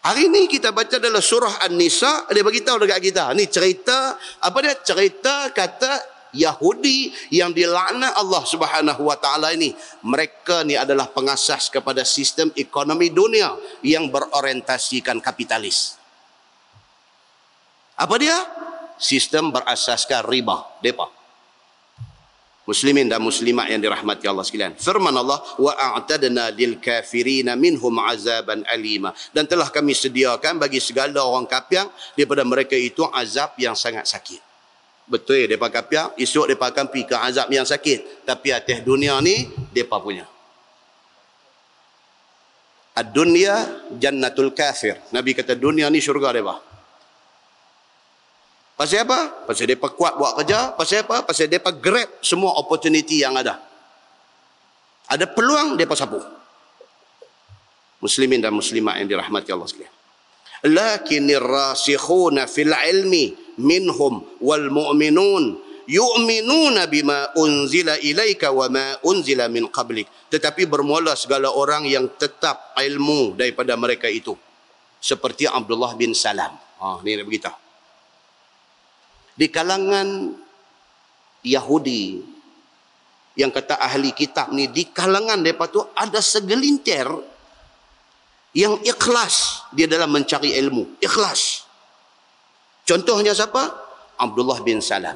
Hari 0.00 0.32
ini 0.32 0.48
kita 0.48 0.72
baca 0.72 0.96
dalam 0.96 1.20
surah 1.20 1.60
An-Nisa, 1.68 2.24
dia 2.32 2.40
beritahu 2.40 2.80
dekat 2.80 3.04
kita. 3.04 3.36
Ni 3.36 3.44
cerita, 3.52 4.16
apa 4.40 4.58
dia? 4.64 4.72
Cerita 4.80 5.52
kata 5.52 6.00
Yahudi 6.32 7.12
yang 7.36 7.52
dilaknat 7.52 8.16
Allah 8.16 8.42
Subhanahu 8.48 9.12
wa 9.12 9.20
taala 9.20 9.52
ini 9.52 9.76
mereka 10.00 10.64
ni 10.64 10.72
adalah 10.72 11.12
pengasas 11.12 11.68
kepada 11.68 12.00
sistem 12.08 12.48
ekonomi 12.56 13.12
dunia 13.12 13.52
yang 13.84 14.08
berorientasikan 14.08 15.20
kapitalis 15.20 15.99
apa 18.00 18.14
dia 18.16 18.36
sistem 18.96 19.52
berasaskan 19.52 20.24
riba 20.24 20.64
depa 20.80 21.12
muslimin 22.64 23.12
dan 23.12 23.20
muslimat 23.20 23.68
yang 23.68 23.84
dirahmati 23.84 24.24
Allah 24.24 24.40
sekalian 24.40 24.72
firman 24.80 25.12
Allah 25.12 25.36
wa 25.60 25.72
a'tadna 25.76 26.48
lil 26.56 26.80
kafirin 26.80 27.52
minhum 27.60 27.92
azaban 28.00 28.64
alima 28.64 29.12
dan 29.36 29.44
telah 29.44 29.68
kami 29.68 29.92
sediakan 29.92 30.56
bagi 30.56 30.80
segala 30.80 31.20
orang 31.20 31.44
kafir 31.44 31.84
daripada 32.16 32.40
mereka 32.40 32.72
itu 32.72 33.04
azab 33.12 33.52
yang 33.60 33.76
sangat 33.76 34.08
sakit 34.08 34.50
Betul 35.10 35.50
mereka 35.50 35.74
kapiak. 35.74 36.14
Esok 36.14 36.46
mereka 36.46 36.70
akan 36.70 36.86
pergi 36.86 37.04
ke 37.10 37.16
azab 37.18 37.50
yang 37.50 37.66
sakit. 37.66 38.22
Tapi 38.22 38.54
atas 38.54 38.78
dunia 38.86 39.18
ni, 39.18 39.42
mereka 39.74 39.98
punya. 39.98 40.22
Ad-dunya 42.94 43.58
jannatul 43.98 44.54
kafir. 44.54 45.02
Nabi 45.10 45.34
kata 45.34 45.58
dunia 45.58 45.90
ni 45.90 45.98
syurga 45.98 46.30
mereka. 46.30 46.69
Pasal 48.80 49.04
apa? 49.04 49.44
Pasal 49.44 49.68
mereka 49.68 49.92
kuat 49.92 50.16
buat 50.16 50.40
kerja. 50.40 50.72
Pasal 50.72 51.04
apa? 51.04 51.20
Pasal 51.28 51.52
mereka 51.52 51.68
grab 51.68 52.08
semua 52.24 52.56
opportunity 52.56 53.20
yang 53.20 53.36
ada. 53.36 53.60
Ada 55.04 55.28
peluang, 55.28 55.76
mereka 55.76 55.92
sapu. 55.92 56.16
Muslimin 58.00 58.40
dan 58.40 58.56
muslimat 58.56 58.96
yang 58.96 59.04
dirahmati 59.12 59.52
Allah 59.52 59.68
sekalian. 59.68 59.92
Lakinir 60.72 61.44
rasikhuna 61.44 62.48
fil 62.48 62.72
ilmi 62.72 63.36
minhum 63.60 64.24
wal 64.40 64.72
mu'minun 64.72 65.60
yu'minuna 65.84 66.88
bima 66.88 67.36
unzila 67.36 68.00
ilaika 68.00 68.48
wa 68.48 68.70
ma 68.72 68.86
unzila 69.04 69.50
min 69.50 69.66
qablik 69.68 70.06
tetapi 70.30 70.64
bermula 70.70 71.18
segala 71.18 71.50
orang 71.50 71.84
yang 71.84 72.06
tetap 72.14 72.72
ilmu 72.78 73.34
daripada 73.34 73.74
mereka 73.74 74.06
itu 74.06 74.36
seperti 75.02 75.50
Abdullah 75.50 75.98
bin 75.98 76.14
Salam 76.14 76.54
ah 76.78 76.96
ha, 76.96 77.02
ni 77.02 77.18
dia 77.18 77.26
beritahu 77.26 77.69
di 79.40 79.48
kalangan 79.48 80.36
Yahudi 81.40 82.20
yang 83.40 83.48
kata 83.48 83.80
ahli 83.80 84.12
kitab 84.12 84.52
ni 84.52 84.68
di 84.68 84.92
kalangan 84.92 85.40
mereka 85.40 85.72
tu 85.72 85.80
ada 85.96 86.20
segelintir 86.20 87.08
yang 88.52 88.76
ikhlas 88.84 89.64
dia 89.72 89.88
dalam 89.88 90.12
mencari 90.12 90.52
ilmu 90.60 91.00
ikhlas 91.00 91.70
Contohnya 92.90 93.30
siapa? 93.30 93.70
Abdullah 94.18 94.58
bin 94.66 94.82
Salam. 94.82 95.14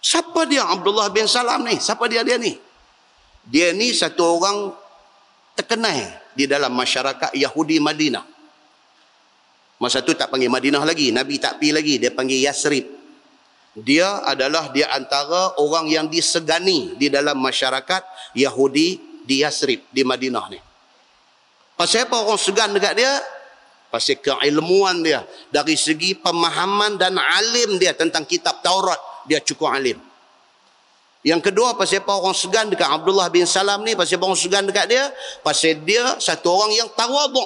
Siapa 0.00 0.48
dia 0.48 0.64
Abdullah 0.64 1.12
bin 1.12 1.28
Salam 1.28 1.68
ni? 1.68 1.76
Siapa 1.76 2.08
dia 2.08 2.24
dia 2.24 2.40
ni? 2.40 2.56
Dia 3.44 3.76
ni 3.76 3.92
satu 3.92 4.40
orang 4.40 4.72
terkenal 5.52 6.16
di 6.32 6.48
dalam 6.48 6.72
masyarakat 6.72 7.36
Yahudi 7.36 7.76
Madinah. 7.76 8.24
Masa 9.82 9.98
tu 9.98 10.14
tak 10.14 10.30
panggil 10.30 10.46
Madinah 10.46 10.86
lagi. 10.86 11.10
Nabi 11.10 11.42
tak 11.42 11.58
pergi 11.58 11.70
lagi. 11.74 11.94
Dia 11.98 12.14
panggil 12.14 12.38
Yasrib. 12.46 12.86
Dia 13.74 14.22
adalah 14.22 14.70
dia 14.70 14.86
antara 14.94 15.58
orang 15.58 15.90
yang 15.90 16.06
disegani 16.06 16.94
di 16.94 17.10
dalam 17.10 17.42
masyarakat 17.42 18.36
Yahudi 18.38 19.18
di 19.26 19.42
Yasrib, 19.42 19.90
di 19.90 20.06
Madinah 20.06 20.46
ni. 20.54 20.60
Pasal 21.74 22.06
apa 22.06 22.22
orang 22.22 22.38
segan 22.38 22.70
dekat 22.70 22.94
dia? 22.94 23.10
pasal 23.92 24.16
keilmuan 24.24 25.04
dia 25.04 25.20
dari 25.52 25.76
segi 25.76 26.16
pemahaman 26.16 26.96
dan 26.96 27.20
alim 27.20 27.76
dia 27.76 27.92
tentang 27.92 28.24
kitab 28.24 28.64
Taurat 28.64 28.96
dia 29.28 29.36
cukup 29.44 29.68
alim 29.68 30.00
yang 31.20 31.44
kedua 31.44 31.76
pasal 31.76 32.00
apa 32.00 32.16
orang 32.16 32.32
segan 32.32 32.72
dekat 32.72 32.88
Abdullah 32.88 33.28
bin 33.28 33.44
Salam 33.44 33.84
ni 33.84 33.92
pasal 33.92 34.16
apa 34.16 34.24
orang 34.32 34.40
segan 34.40 34.64
dekat 34.64 34.88
dia 34.88 35.12
pasal 35.44 35.76
dia 35.84 36.16
satu 36.16 36.48
orang 36.56 36.72
yang 36.72 36.88
tawaduk 36.96 37.44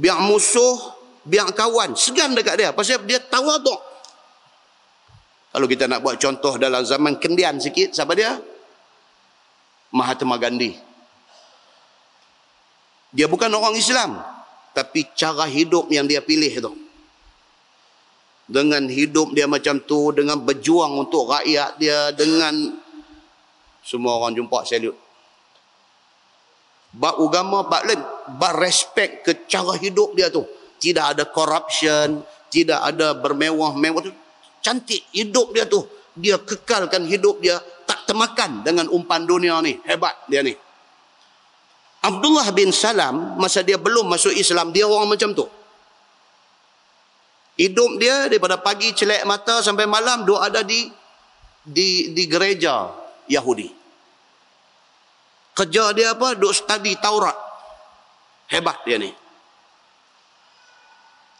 biar 0.00 0.16
musuh 0.24 0.96
biar 1.28 1.52
kawan 1.52 1.92
segan 1.92 2.32
dekat 2.32 2.56
dia 2.56 2.70
pasal 2.72 3.04
dia 3.04 3.20
tawaduk 3.20 3.76
kalau 5.52 5.66
kita 5.68 5.84
nak 5.84 6.00
buat 6.00 6.16
contoh 6.16 6.56
dalam 6.56 6.80
zaman 6.80 7.20
kendian 7.20 7.60
sikit 7.60 7.92
siapa 7.92 8.16
dia 8.16 8.40
Mahatma 9.92 10.40
Gandhi 10.40 10.90
dia 13.10 13.26
bukan 13.26 13.50
orang 13.50 13.74
Islam. 13.74 14.22
Tapi 14.70 15.10
cara 15.18 15.50
hidup 15.50 15.90
yang 15.90 16.06
dia 16.06 16.22
pilih 16.22 16.62
tu. 16.62 16.72
Dengan 18.46 18.86
hidup 18.86 19.34
dia 19.34 19.50
macam 19.50 19.82
tu. 19.82 20.14
Dengan 20.14 20.38
berjuang 20.38 20.94
untuk 20.94 21.26
rakyat 21.26 21.74
dia. 21.82 22.14
Dengan 22.14 22.78
semua 23.82 24.22
orang 24.22 24.38
jumpa 24.38 24.62
salute. 24.62 24.94
Bak 26.90 27.16
agama, 27.22 27.66
bak 27.66 27.82
lain. 27.86 28.00
Bak 28.38 28.54
respect 28.58 29.12
ke 29.26 29.32
cara 29.46 29.78
hidup 29.78 30.14
dia 30.18 30.30
tu. 30.30 30.42
Tidak 30.80 31.14
ada 31.16 31.24
corruption. 31.28 32.22
Tidak 32.50 32.80
ada 32.80 33.14
bermewah-mewah 33.14 34.02
tu. 34.02 34.12
Cantik 34.58 35.06
hidup 35.14 35.54
dia 35.54 35.66
tu. 35.70 35.86
Dia 36.18 36.36
kekalkan 36.42 37.06
hidup 37.06 37.38
dia. 37.38 37.62
Tak 37.86 38.10
termakan 38.10 38.66
dengan 38.66 38.90
umpan 38.90 39.22
dunia 39.22 39.62
ni. 39.62 39.78
Hebat 39.86 40.26
dia 40.26 40.42
ni. 40.42 40.54
Abdullah 42.00 42.48
bin 42.56 42.72
Salam 42.72 43.36
masa 43.36 43.60
dia 43.60 43.76
belum 43.76 44.08
masuk 44.08 44.32
Islam 44.32 44.72
dia 44.72 44.88
orang 44.88 45.12
macam 45.12 45.36
tu 45.36 45.44
hidup 47.60 48.00
dia 48.00 48.24
daripada 48.24 48.56
pagi 48.56 48.96
celek 48.96 49.20
mata 49.28 49.60
sampai 49.60 49.84
malam 49.84 50.24
dia 50.24 50.36
ada 50.40 50.60
di 50.64 50.88
di 51.60 52.16
di 52.16 52.24
gereja 52.24 52.88
Yahudi 53.28 53.68
kerja 55.54 55.92
dia 55.96 56.14
apa? 56.14 56.34
Duk 56.38 56.54
study 56.54 56.96
Taurat. 56.98 57.36
Hebat 58.50 58.82
dia 58.82 58.98
ni. 58.98 59.10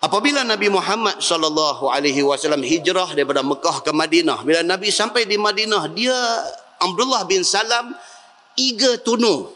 Apabila 0.01 0.41
Nabi 0.41 0.73
Muhammad 0.73 1.21
sallallahu 1.21 1.93
alaihi 1.93 2.25
wasallam 2.25 2.65
hijrah 2.65 3.13
daripada 3.13 3.45
Mekah 3.45 3.85
ke 3.85 3.93
Madinah 3.93 4.41
bila 4.49 4.65
Nabi 4.65 4.89
sampai 4.89 5.29
di 5.29 5.37
Madinah 5.37 5.93
dia 5.93 6.17
Abdullah 6.81 7.29
bin 7.29 7.45
Salam 7.45 7.93
eager 8.57 8.97
to 9.05 9.21
know. 9.21 9.53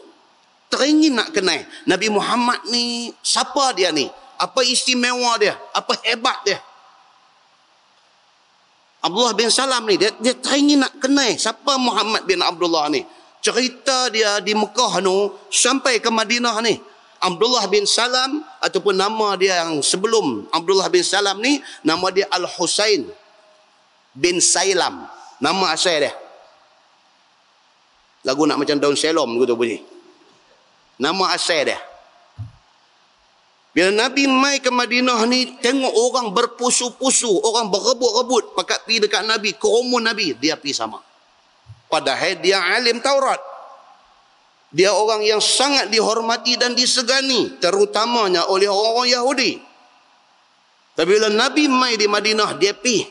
Teringin 0.69 1.17
nak 1.17 1.33
kenal. 1.33 1.65
Nabi 1.89 2.13
Muhammad 2.13 2.61
ni 2.69 3.09
siapa 3.25 3.73
dia 3.73 3.89
ni? 3.89 4.05
Apa 4.37 4.61
istimewa 4.61 5.33
dia? 5.41 5.57
Apa 5.73 5.97
hebat 6.05 6.37
dia? 6.45 6.61
Abdullah 9.01 9.33
bin 9.33 9.49
Salam 9.49 9.81
ni 9.89 9.97
dia, 9.97 10.13
dia 10.21 10.37
teringin 10.37 10.81
nak 10.81 10.93
kenal 11.01 11.33
siapa 11.41 11.73
Muhammad 11.81 12.25
bin 12.29 12.41
Abdullah 12.41 12.85
ni 12.93 13.01
cerita 13.45 14.09
dia 14.09 14.41
di 14.41 14.57
Mekah 14.57 15.05
tu 15.05 15.37
sampai 15.53 16.01
ke 16.01 16.09
Madinah 16.09 16.57
ni 16.65 16.81
Abdullah 17.21 17.69
bin 17.69 17.85
Salam 17.85 18.41
ataupun 18.57 18.97
nama 18.97 19.37
dia 19.37 19.61
yang 19.61 19.85
sebelum 19.85 20.49
Abdullah 20.49 20.89
bin 20.89 21.05
Salam 21.05 21.37
ni 21.37 21.61
nama 21.85 22.09
dia 22.09 22.25
Al-Husain 22.33 23.05
bin 24.17 24.41
Sailam 24.41 25.05
nama 25.37 25.77
asal 25.77 26.09
dia 26.09 26.13
lagu 28.25 28.49
nak 28.49 28.57
macam 28.57 28.81
daun 28.81 28.97
selom 28.97 29.29
gitu 29.37 29.53
bunyi 29.53 29.85
Nama 30.95 31.35
asal 31.35 31.67
dia. 31.67 31.79
Bila 33.75 33.91
Nabi 33.91 34.23
mai 34.31 34.63
ke 34.63 34.71
Madinah 34.71 35.27
ni, 35.27 35.59
tengok 35.59 35.91
orang 35.91 36.31
berpusu-pusu, 36.31 37.27
orang 37.43 37.67
berebut-rebut, 37.67 38.55
pakat 38.55 38.87
pergi 38.87 39.03
dekat 39.03 39.27
Nabi, 39.27 39.51
kerumun 39.59 39.99
Nabi, 39.99 40.31
dia 40.39 40.55
pergi 40.55 40.71
sama. 40.71 41.03
Padahal 41.95 42.35
dia 42.43 42.59
alim 42.59 42.99
Taurat. 42.99 43.39
Dia 44.75 44.91
orang 44.91 45.23
yang 45.23 45.39
sangat 45.39 45.87
dihormati 45.87 46.59
dan 46.59 46.75
disegani, 46.75 47.55
terutamanya 47.63 48.51
oleh 48.51 48.67
orang-orang 48.67 49.15
Yahudi. 49.15 49.51
Tapi 50.99 51.07
bila 51.07 51.31
Nabi 51.31 51.71
mai 51.71 51.95
di 51.95 52.11
Madinah, 52.11 52.59
dia 52.59 52.75
pergi. 52.75 53.07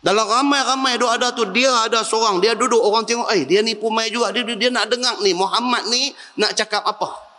Dalam 0.00 0.24
ramai-ramai 0.24 0.96
duk 0.96 1.10
ada 1.10 1.28
tu 1.34 1.44
dia 1.52 1.68
ada 1.84 2.00
seorang 2.00 2.40
dia 2.40 2.56
duduk 2.56 2.80
orang 2.80 3.04
tengok 3.04 3.28
eh 3.36 3.44
dia 3.44 3.60
ni 3.60 3.76
pun 3.76 3.92
mai 3.92 4.08
juga 4.08 4.32
dia, 4.32 4.40
dia 4.48 4.72
nak 4.72 4.88
dengar 4.88 5.20
ni 5.20 5.36
Muhammad 5.36 5.92
ni 5.92 6.16
nak 6.40 6.56
cakap 6.56 6.80
apa. 6.88 7.29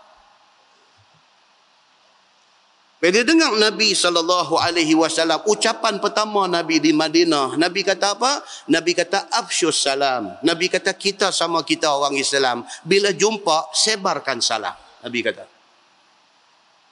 Bila 3.02 3.26
dengar 3.26 3.50
Nabi 3.58 3.98
sallallahu 3.98 4.62
alaihi 4.62 4.94
wasallam 4.94 5.42
ucapan 5.50 5.98
pertama 5.98 6.46
Nabi 6.46 6.78
di 6.78 6.94
Madinah 6.94 7.58
Nabi 7.58 7.82
kata 7.82 8.14
apa? 8.14 8.46
Nabi 8.70 8.94
kata 8.94 9.26
afsyus 9.42 9.82
salam. 9.82 10.38
Nabi 10.46 10.70
kata 10.70 10.94
kita 10.94 11.34
sama 11.34 11.66
kita 11.66 11.90
orang 11.90 12.14
Islam 12.14 12.62
bila 12.86 13.10
jumpa 13.10 13.74
sebarkan 13.74 14.38
salam. 14.38 14.78
Nabi 15.02 15.20
kata. 15.26 15.50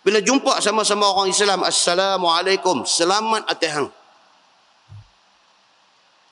Bila 0.02 0.18
jumpa 0.18 0.58
sama-sama 0.66 1.06
orang 1.14 1.30
Islam 1.30 1.62
assalamualaikum 1.62 2.90
selamat 2.90 3.46
atas 3.46 3.70
hang. 3.70 3.90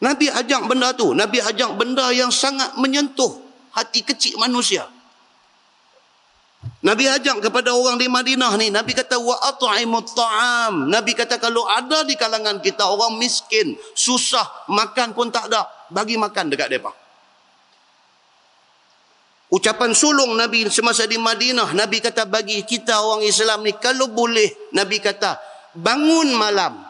Nabi 0.02 0.26
ajak 0.34 0.66
benda 0.66 0.90
tu. 0.98 1.14
Nabi 1.14 1.38
ajak 1.38 1.78
benda 1.78 2.10
yang 2.18 2.34
sangat 2.34 2.74
menyentuh 2.82 3.30
hati 3.78 4.02
kecil 4.02 4.42
manusia. 4.42 4.90
Nabi 6.78 7.10
ajak 7.10 7.42
kepada 7.42 7.74
orang 7.74 7.98
di 7.98 8.06
Madinah 8.06 8.54
ni. 8.54 8.70
Nabi 8.70 8.94
kata, 8.94 9.18
wa 9.18 9.34
at'imut 9.50 10.14
ta'am. 10.14 10.86
Nabi 10.86 11.18
kata, 11.18 11.42
kalau 11.42 11.66
ada 11.66 12.06
di 12.06 12.14
kalangan 12.14 12.62
kita 12.62 12.86
orang 12.86 13.18
miskin, 13.18 13.74
susah, 13.98 14.46
makan 14.70 15.18
pun 15.18 15.34
tak 15.34 15.50
ada, 15.50 15.66
bagi 15.90 16.22
makan 16.22 16.54
dekat 16.54 16.70
mereka. 16.70 16.94
Ucapan 19.48 19.96
sulung 19.96 20.38
Nabi 20.38 20.68
semasa 20.70 21.10
di 21.10 21.18
Madinah, 21.18 21.74
Nabi 21.74 21.98
kata 21.98 22.30
bagi 22.30 22.62
kita 22.62 23.00
orang 23.02 23.26
Islam 23.26 23.66
ni, 23.66 23.74
kalau 23.74 24.14
boleh, 24.14 24.72
Nabi 24.76 25.02
kata, 25.02 25.40
bangun 25.74 26.30
malam, 26.38 26.87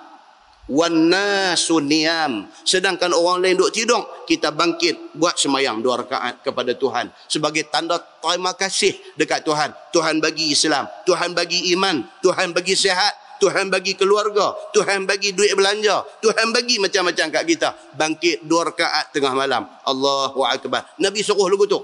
wannasu 0.68 1.80
niyam. 1.82 2.48
Sedangkan 2.68 3.16
orang 3.16 3.44
lain 3.44 3.56
duk 3.58 3.72
tidur 3.72 4.04
kita 4.28 4.52
bangkit 4.52 5.16
buat 5.16 5.40
semayang 5.40 5.80
dua 5.80 6.04
rakaat 6.04 6.44
kepada 6.44 6.76
Tuhan. 6.76 7.10
Sebagai 7.28 7.68
tanda 7.72 7.98
terima 7.98 8.54
kasih 8.54 8.94
dekat 9.16 9.44
Tuhan. 9.48 9.72
Tuhan 9.96 10.20
bagi 10.22 10.52
Islam 10.54 10.86
Tuhan 11.08 11.34
bagi 11.34 11.74
iman 11.74 12.04
Tuhan 12.22 12.54
bagi 12.54 12.78
sehat 12.78 13.40
Tuhan 13.42 13.70
bagi 13.70 13.94
keluarga 13.94 14.54
Tuhan 14.74 15.06
bagi 15.06 15.34
duit 15.34 15.54
belanja 15.54 16.06
Tuhan 16.22 16.54
bagi 16.54 16.78
macam-macam 16.78 17.26
kat 17.34 17.44
kita. 17.48 17.70
Bangkit 17.96 18.46
dua 18.46 18.70
rakaat 18.70 19.16
tengah 19.16 19.34
malam. 19.34 19.66
Allahu 19.88 20.44
akbar. 20.46 20.86
Nabi 21.00 21.24
suruh 21.24 21.48
lagu 21.50 21.66
tu 21.66 21.80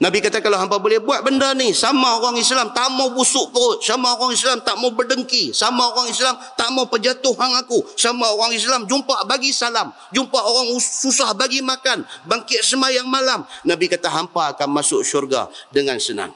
Nabi 0.00 0.24
kata 0.24 0.40
kalau 0.40 0.56
hampa 0.56 0.80
boleh 0.80 0.96
buat 0.96 1.20
benda 1.20 1.52
ni 1.52 1.76
sama 1.76 2.16
orang 2.16 2.40
Islam 2.40 2.72
tak 2.72 2.88
mau 2.88 3.12
busuk 3.12 3.52
perut, 3.52 3.84
sama 3.84 4.16
orang 4.16 4.32
Islam 4.32 4.64
tak 4.64 4.80
mau 4.80 4.88
berdengki, 4.96 5.52
sama 5.52 5.92
orang 5.92 6.08
Islam 6.08 6.40
tak 6.56 6.72
mau 6.72 6.88
penjatuh 6.88 7.36
hang 7.36 7.52
aku, 7.60 7.84
sama 8.00 8.32
orang 8.32 8.56
Islam 8.56 8.88
jumpa 8.88 9.28
bagi 9.28 9.52
salam, 9.52 9.92
jumpa 10.08 10.40
orang 10.40 10.72
susah 10.80 11.36
bagi 11.36 11.60
makan, 11.60 12.08
bangkit 12.24 12.64
semayang 12.64 13.04
malam. 13.12 13.44
Nabi 13.60 13.92
kata 13.92 14.08
hampa 14.08 14.56
akan 14.56 14.72
masuk 14.72 15.04
syurga 15.04 15.52
dengan 15.68 16.00
senang. 16.00 16.32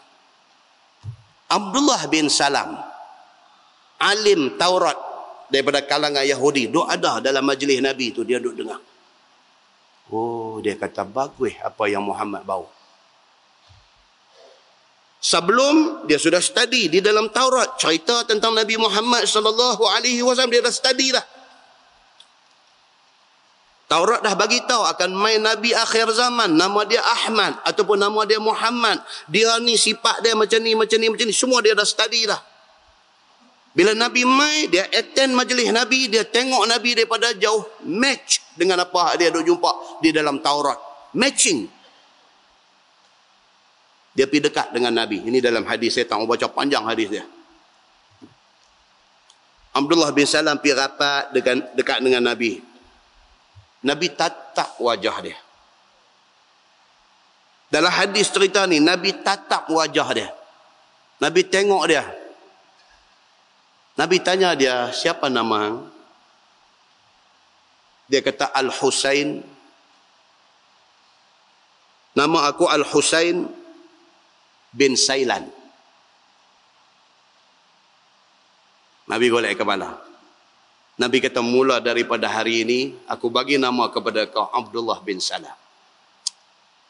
Abdullah 1.48 2.04
bin 2.12 2.28
Salam 2.28 2.76
alim 3.96 4.60
Taurat 4.60 4.96
daripada 5.48 5.80
kalangan 5.80 6.20
Yahudi 6.20 6.68
duk 6.68 6.84
ada 6.84 7.16
dalam 7.16 7.40
majlis 7.40 7.80
Nabi 7.80 8.12
tu 8.12 8.28
dia 8.28 8.36
duk 8.36 8.60
dengar. 8.60 8.76
Oh 10.12 10.60
dia 10.60 10.76
kata 10.76 11.08
bagus 11.08 11.56
apa 11.64 11.88
yang 11.88 12.04
Muhammad 12.04 12.44
bawa. 12.44 12.83
Sebelum 15.24 16.04
dia 16.04 16.20
sudah 16.20 16.36
study 16.36 16.92
di 16.92 17.00
dalam 17.00 17.32
Taurat 17.32 17.80
cerita 17.80 18.28
tentang 18.28 18.52
Nabi 18.52 18.76
Muhammad 18.76 19.24
sallallahu 19.24 19.80
alaihi 19.96 20.20
wasallam 20.20 20.52
dia 20.52 20.60
dah 20.60 20.68
study 20.68 21.16
dah. 21.16 21.24
Taurat 23.88 24.20
dah 24.20 24.36
bagi 24.36 24.60
tahu 24.68 24.84
akan 24.84 25.16
main 25.16 25.40
nabi 25.40 25.72
akhir 25.72 26.12
zaman 26.12 26.52
nama 26.52 26.84
dia 26.84 27.00
Ahmad 27.00 27.56
ataupun 27.64 27.96
nama 27.96 28.20
dia 28.28 28.36
Muhammad. 28.36 29.00
Dia 29.32 29.56
ni 29.64 29.80
sifat 29.80 30.20
dia 30.20 30.36
macam 30.36 30.60
ni 30.60 30.76
macam 30.76 31.00
ni 31.00 31.08
macam 31.08 31.24
ni 31.24 31.32
semua 31.32 31.64
dia 31.64 31.72
dah 31.72 31.88
study 31.88 32.28
dah. 32.28 32.40
Bila 33.72 33.96
Nabi 33.96 34.28
mai 34.28 34.68
dia 34.68 34.84
attend 34.92 35.32
majlis 35.32 35.72
Nabi 35.72 36.12
dia 36.12 36.28
tengok 36.28 36.68
Nabi 36.68 37.00
daripada 37.00 37.32
jauh 37.32 37.64
match 37.88 38.44
dengan 38.60 38.84
apa 38.84 39.16
dia 39.16 39.32
duk 39.32 39.40
jumpa 39.40 40.04
di 40.04 40.12
dalam 40.12 40.44
Taurat. 40.44 40.76
Matching 41.16 41.64
dia 44.14 44.30
pergi 44.30 44.46
dekat 44.46 44.70
dengan 44.70 44.94
Nabi. 44.94 45.26
Ini 45.26 45.42
dalam 45.42 45.66
hadis 45.66 45.98
saya 45.98 46.06
tak 46.06 46.22
mau 46.22 46.30
baca 46.30 46.46
panjang 46.46 46.86
hadis 46.86 47.10
dia. 47.10 47.26
Abdullah 49.74 50.14
bin 50.14 50.22
Salam 50.22 50.62
pergi 50.62 50.78
rapat 50.78 51.34
dengan, 51.34 51.66
dekat 51.74 51.98
dengan 51.98 52.22
Nabi. 52.22 52.62
Nabi 53.82 54.06
tatap 54.14 54.78
wajah 54.78 55.18
dia. 55.18 55.38
Dalam 57.74 57.90
hadis 57.90 58.30
cerita 58.30 58.62
ni, 58.70 58.78
Nabi 58.78 59.18
tatap 59.18 59.66
wajah 59.66 60.08
dia. 60.14 60.30
Nabi 61.18 61.42
tengok 61.42 61.82
dia. 61.90 62.06
Nabi 63.98 64.22
tanya 64.22 64.54
dia, 64.54 64.94
siapa 64.94 65.26
nama? 65.26 65.82
Dia 68.06 68.22
kata 68.22 68.54
Al-Husain. 68.54 69.42
Nama 72.14 72.38
aku 72.46 72.70
Al-Husain 72.70 73.63
bin 74.74 74.98
Sailan. 74.98 75.46
Nabi 79.06 79.30
golek 79.30 79.54
kepala. 79.54 80.02
Nabi 80.94 81.18
kata 81.18 81.42
mula 81.42 81.82
daripada 81.82 82.30
hari 82.30 82.62
ini 82.66 82.80
aku 83.10 83.30
bagi 83.30 83.58
nama 83.58 83.90
kepada 83.90 84.26
kau 84.30 84.46
Abdullah 84.50 85.02
bin 85.02 85.18
Salam. 85.18 85.54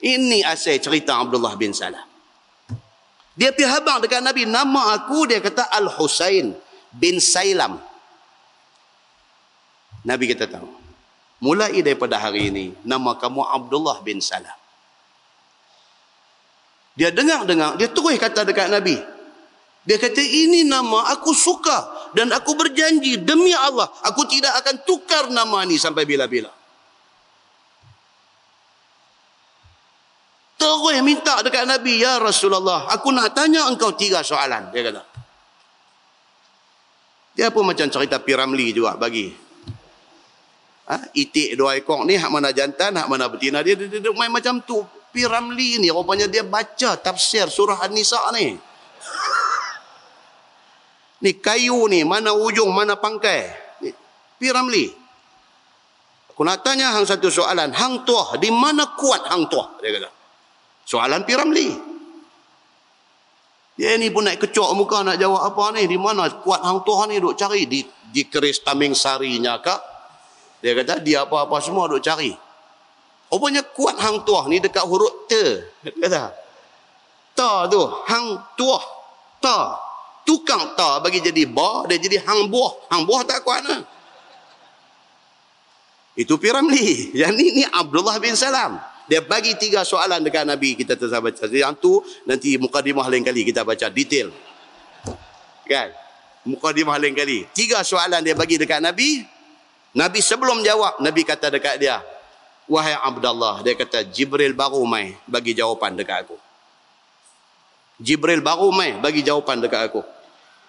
Ini 0.00 0.44
asal 0.44 0.76
cerita 0.76 1.16
Abdullah 1.16 1.56
bin 1.56 1.72
Salam. 1.72 2.04
Dia 3.34 3.50
pergi 3.50 3.66
habang 3.66 3.98
dekat 3.98 4.22
Nabi 4.22 4.46
nama 4.46 4.94
aku 4.94 5.26
dia 5.26 5.40
kata 5.40 5.72
Al 5.72 5.88
Husain 5.88 6.52
bin 6.92 7.18
Sailam. 7.18 7.80
Nabi 10.04 10.30
kata 10.30 10.46
tahu. 10.46 10.68
Mulai 11.42 11.80
daripada 11.82 12.20
hari 12.20 12.52
ini 12.52 12.66
nama 12.86 13.16
kamu 13.16 13.42
Abdullah 13.42 14.04
bin 14.04 14.20
Salam. 14.20 14.63
Dia 16.94 17.10
dengar-dengar, 17.10 17.74
dia 17.74 17.90
terus 17.90 18.14
kata 18.18 18.46
dekat 18.46 18.70
Nabi. 18.70 18.94
Dia 19.84 20.00
kata, 20.00 20.22
ini 20.22 20.64
nama 20.64 21.12
aku 21.12 21.34
suka 21.34 22.10
dan 22.16 22.30
aku 22.32 22.56
berjanji 22.56 23.20
demi 23.20 23.52
Allah, 23.52 23.90
aku 24.06 24.24
tidak 24.30 24.54
akan 24.64 24.80
tukar 24.86 25.28
nama 25.28 25.66
ni 25.66 25.76
sampai 25.76 26.06
bila-bila. 26.06 26.48
Terus 30.54 30.96
minta 31.04 31.42
dekat 31.44 31.66
Nabi, 31.68 32.00
Ya 32.00 32.16
Rasulullah, 32.16 32.88
aku 32.88 33.12
nak 33.12 33.36
tanya 33.36 33.68
engkau 33.68 33.92
tiga 33.92 34.24
soalan. 34.24 34.72
Dia 34.72 34.82
kata. 34.88 35.02
Dia 37.34 37.50
pun 37.50 37.66
macam 37.66 37.90
cerita 37.90 38.22
Piramli 38.22 38.70
juga 38.70 38.94
bagi. 38.94 39.34
Ha? 40.86 41.10
Itik 41.12 41.58
dua 41.58 41.74
ekor 41.74 42.06
ni, 42.06 42.14
hak 42.14 42.30
mana 42.30 42.54
jantan, 42.54 42.94
hak 42.94 43.10
mana 43.10 43.26
betina. 43.26 43.60
Dia 43.60 43.74
duduk 43.74 44.14
main 44.14 44.30
macam 44.30 44.62
tu. 44.62 44.80
Pi 45.14 45.22
Ramli 45.22 45.78
ni 45.78 45.94
rupanya 45.94 46.26
dia 46.26 46.42
baca 46.42 46.98
tafsir 46.98 47.46
surah 47.46 47.86
An-Nisa 47.86 48.18
ni. 48.34 48.58
Ni 51.22 51.30
kayu 51.38 51.86
ni 51.86 52.02
mana 52.02 52.34
ujung 52.34 52.74
mana 52.74 52.98
pangkai. 52.98 53.46
Pi 54.34 54.46
Ramli. 54.50 54.90
Aku 56.34 56.42
nak 56.42 56.66
tanya 56.66 56.90
hang 56.90 57.06
satu 57.06 57.30
soalan, 57.30 57.70
hang 57.70 58.02
tuah 58.02 58.34
di 58.42 58.50
mana 58.50 58.98
kuat 58.98 59.30
hang 59.30 59.46
tuah 59.46 59.78
dia 59.78 59.94
kata. 59.94 60.10
Soalan 60.82 61.22
Pi 61.22 61.32
Ramli. 61.38 61.68
Dia 63.78 63.94
ni 63.94 64.10
pun 64.10 64.26
nak 64.26 64.42
kecok 64.42 64.74
muka 64.74 65.06
nak 65.06 65.14
jawab 65.14 65.46
apa 65.46 65.78
ni, 65.78 65.86
di 65.86 65.94
mana 65.94 66.26
kuat 66.42 66.58
hang 66.58 66.82
tuah 66.82 67.06
ni 67.06 67.22
duk 67.22 67.38
cari 67.38 67.70
di 67.70 67.86
di 67.86 68.26
keris 68.26 68.66
taming 68.66 68.98
sarinya 68.98 69.62
kak. 69.62 69.78
Dia 70.58 70.74
kata 70.74 70.98
dia 70.98 71.22
apa-apa 71.22 71.62
semua 71.62 71.86
duk 71.86 72.02
cari. 72.02 72.34
Rupanya 73.32 73.66
kuat 73.66 73.98
hang 73.98 74.22
tuah 74.22 74.46
ni 74.46 74.62
dekat 74.62 74.86
huruf 74.86 75.26
te. 75.26 75.66
Kata. 75.98 76.30
Ta 77.34 77.66
tu. 77.66 77.82
Hang 78.06 78.38
tuah. 78.54 78.84
Ta. 79.42 79.74
Tukang 80.24 80.72
ta 80.78 81.02
bagi 81.02 81.20
jadi 81.20 81.44
ba. 81.44 81.84
Dia 81.90 81.98
jadi 82.00 82.22
hang 82.22 82.48
buah. 82.48 82.94
Hang 82.94 83.04
buah 83.04 83.26
tak 83.26 83.42
kuat 83.42 83.66
lah. 83.66 83.82
Itu 86.14 86.38
Piramli. 86.38 87.10
Yang 87.20 87.32
ni, 87.34 87.46
ni 87.58 87.64
Abdullah 87.66 88.16
bin 88.22 88.38
Salam. 88.38 88.78
Dia 89.04 89.20
bagi 89.20 89.52
tiga 89.60 89.84
soalan 89.84 90.24
dekat 90.24 90.48
Nabi. 90.48 90.78
Kita 90.78 90.96
terus 90.96 91.12
baca. 91.12 91.44
Yang 91.50 91.74
tu 91.82 91.92
nanti 92.24 92.56
mukadimah 92.56 93.04
lain 93.10 93.26
kali 93.26 93.44
kita 93.44 93.66
baca. 93.66 93.90
Detail. 93.90 94.30
Kan? 95.66 95.90
Mukadimah 96.46 96.96
lain 96.96 97.12
kali. 97.12 97.44
Tiga 97.50 97.82
soalan 97.82 98.22
dia 98.22 98.32
bagi 98.32 98.56
dekat 98.56 98.78
Nabi. 98.78 99.26
Nabi 99.92 100.22
sebelum 100.22 100.62
jawab. 100.62 101.02
Nabi 101.02 101.20
kata 101.26 101.50
dekat 101.50 101.82
dia. 101.82 102.13
Wahai 102.64 102.96
Abdullah, 102.96 103.60
dia 103.60 103.76
kata 103.76 104.08
Jibril 104.08 104.56
baru 104.56 104.80
mai 104.88 105.12
bagi 105.28 105.52
jawapan 105.52 105.92
dekat 106.00 106.24
aku. 106.24 106.36
Jibril 108.00 108.40
baru 108.40 108.72
mai 108.72 108.96
bagi 108.96 109.20
jawapan 109.20 109.60
dekat 109.60 109.92
aku. 109.92 110.00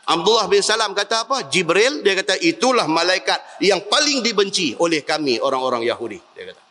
Abdullah 0.05 0.45
bin 0.45 0.61
Salam 0.61 0.93
kata 0.93 1.25
apa? 1.25 1.47
Jibril 1.49 2.05
dia 2.05 2.13
kata 2.13 2.37
itulah 2.37 2.85
malaikat 2.85 3.41
yang 3.63 3.81
paling 3.89 4.21
dibenci 4.21 4.77
oleh 4.77 5.01
kami 5.01 5.41
orang-orang 5.41 5.81
Yahudi 5.87 6.19
dia 6.37 6.53
kata. 6.53 6.61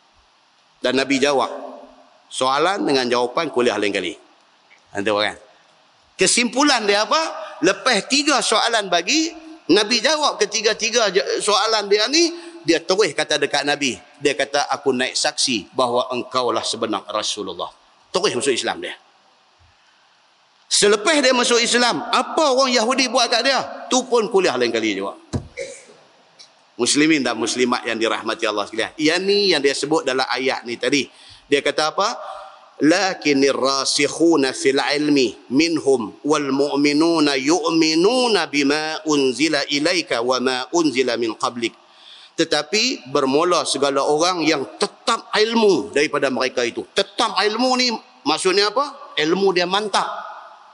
Dan 0.79 0.93
Nabi 0.95 1.19
jawab 1.19 1.49
soalan 2.31 2.85
dengan 2.85 3.09
jawapan 3.09 3.49
kuliah 3.49 3.75
lain 3.75 3.91
kali. 3.91 4.13
Nanti 4.95 5.09
kan. 5.11 5.37
Kesimpulan 6.15 6.87
dia 6.87 7.03
apa? 7.03 7.19
Lepas 7.59 8.07
tiga 8.07 8.39
soalan 8.39 8.87
bagi 8.87 9.33
Nabi 9.73 9.99
jawab 9.99 10.39
ketiga-tiga 10.39 11.09
soalan 11.41 11.89
dia 11.89 12.07
ni 12.07 12.31
dia 12.63 12.79
terus 12.79 13.11
kata 13.11 13.35
dekat 13.35 13.67
Nabi. 13.67 13.99
Dia 14.23 14.33
kata, 14.35 14.71
aku 14.71 14.95
naik 14.95 15.15
saksi 15.15 15.75
bahawa 15.75 16.11
engkau 16.15 16.51
lah 16.55 16.63
sebenar 16.63 17.03
Rasulullah. 17.11 17.69
Terus 18.11 18.31
masuk 18.31 18.55
Islam 18.55 18.79
dia. 18.79 18.95
Selepas 20.65 21.19
dia 21.21 21.31
masuk 21.31 21.61
Islam, 21.61 22.01
apa 22.09 22.51
orang 22.51 22.73
Yahudi 22.73 23.07
buat 23.07 23.29
kat 23.29 23.45
dia? 23.45 23.59
Tu 23.87 24.01
pun 24.07 24.27
kuliah 24.33 24.57
lain 24.57 24.73
kali 24.73 24.97
juga. 24.97 25.13
Muslimin 26.75 27.23
dan 27.23 27.39
muslimat 27.39 27.87
yang 27.87 27.95
dirahmati 27.95 28.43
Allah 28.43 28.67
sekalian. 28.67 28.91
Yang 28.99 29.21
ni 29.23 29.39
yang 29.55 29.63
dia 29.63 29.71
sebut 29.71 30.03
dalam 30.03 30.27
ayat 30.27 30.67
ni 30.67 30.75
tadi. 30.75 31.07
Dia 31.47 31.63
kata 31.63 31.95
apa? 31.95 32.19
Lakinir 32.83 33.55
rasikhuna 33.55 34.51
fil 34.51 34.75
ilmi 34.75 35.47
minhum 35.55 36.19
wal 36.27 36.51
mu'minuna 36.51 37.39
yu'minuna 37.39 38.51
bima 38.51 38.99
unzila 39.07 39.63
ilaika 39.71 40.19
wa 40.19 40.43
ma 40.43 40.57
unzila 40.75 41.15
min 41.15 41.31
qablik. 41.39 41.71
Tetapi 42.35 43.11
bermula 43.11 43.63
segala 43.63 44.03
orang 44.03 44.43
yang 44.43 44.63
tetap 44.75 45.31
ilmu 45.31 45.95
daripada 45.95 46.27
mereka 46.27 46.67
itu. 46.67 46.83
Tetap 46.91 47.39
ilmu 47.39 47.69
ni 47.79 47.87
maksudnya 48.27 48.71
apa? 48.71 49.15
Ilmu 49.15 49.55
dia 49.55 49.63
mantap. 49.63 50.07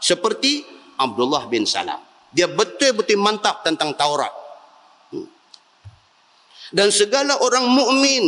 Seperti 0.01 0.65
Abdullah 0.97 1.45
bin 1.45 1.69
Salam. 1.69 2.01
Dia 2.33 2.49
betul-betul 2.49 3.21
mantap 3.21 3.61
tentang 3.61 3.93
Taurat 3.93 4.41
dan 6.71 6.87
segala 6.89 7.35
orang 7.43 7.67
mukmin 7.67 8.25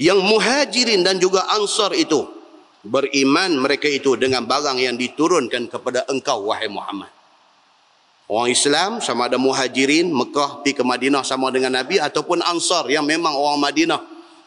yang 0.00 0.18
muhajirin 0.24 1.04
dan 1.04 1.20
juga 1.20 1.44
ansar 1.52 1.92
itu 1.92 2.24
beriman 2.80 3.60
mereka 3.60 3.86
itu 3.86 4.16
dengan 4.16 4.48
barang 4.48 4.80
yang 4.80 4.96
diturunkan 4.96 5.68
kepada 5.68 6.08
engkau 6.08 6.48
wahai 6.48 6.72
Muhammad 6.72 7.12
orang 8.28 8.52
Islam 8.52 8.90
sama 9.00 9.26
ada 9.26 9.40
muhajirin 9.40 10.12
Mekah 10.12 10.62
pergi 10.62 10.76
ke 10.76 10.84
Madinah 10.84 11.24
sama 11.24 11.48
dengan 11.48 11.74
Nabi 11.74 11.96
ataupun 11.98 12.44
ansar 12.44 12.86
yang 12.92 13.02
memang 13.02 13.32
orang 13.32 13.58
Madinah 13.58 14.00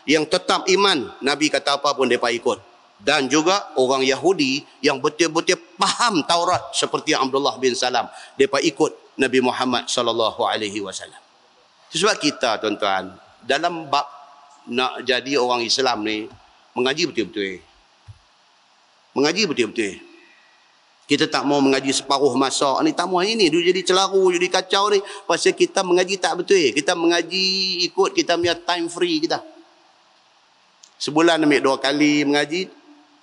yang 0.05 0.23
tetap 0.25 0.69
iman 0.69 1.09
Nabi 1.19 1.49
kata 1.49 1.81
apa 1.81 1.97
pun 1.97 2.05
mereka 2.05 2.29
ikut 2.29 2.61
dan 3.01 3.25
juga 3.25 3.73
orang 3.75 4.05
Yahudi 4.05 4.61
yang 4.85 5.01
betul-betul 5.01 5.57
faham 5.81 6.21
Taurat 6.21 6.69
seperti 6.77 7.17
Abdullah 7.17 7.57
bin 7.57 7.73
Salam 7.73 8.05
mereka 8.37 8.61
ikut 8.61 9.17
Nabi 9.17 9.41
Muhammad 9.41 9.89
sallallahu 9.89 10.45
alaihi 10.45 10.79
wasallam. 10.79 11.17
Sebab 11.91 12.15
kita 12.21 12.61
tuan-tuan 12.61 13.11
dalam 13.43 13.89
bab 13.89 14.05
nak 14.69 15.01
jadi 15.03 15.35
orang 15.41 15.65
Islam 15.65 16.05
ni 16.05 16.29
mengaji 16.77 17.09
betul-betul. 17.09 17.59
Mengaji 19.17 19.41
betul-betul. 19.49 20.10
Kita 21.11 21.27
tak 21.27 21.43
mau 21.43 21.59
mengaji 21.59 21.91
separuh 21.91 22.31
masa 22.39 22.79
ni 22.87 22.95
tak 22.95 23.11
mau 23.11 23.19
ini 23.19 23.51
dia 23.51 23.59
jadi 23.59 23.83
celaru 23.83 24.31
jadi 24.31 24.47
kacau 24.47 24.95
ni 24.95 25.03
pasal 25.27 25.51
kita 25.51 25.83
mengaji 25.83 26.15
tak 26.15 26.39
betul. 26.39 26.71
Kita 26.71 26.95
mengaji 26.95 27.43
ikut 27.83 28.15
kita 28.15 28.39
punya 28.39 28.55
time 28.55 28.87
free 28.87 29.19
kita. 29.19 29.43
Sebulan 30.95 31.43
ambil 31.43 31.59
dua 31.59 31.75
kali 31.83 32.23
mengaji 32.23 32.71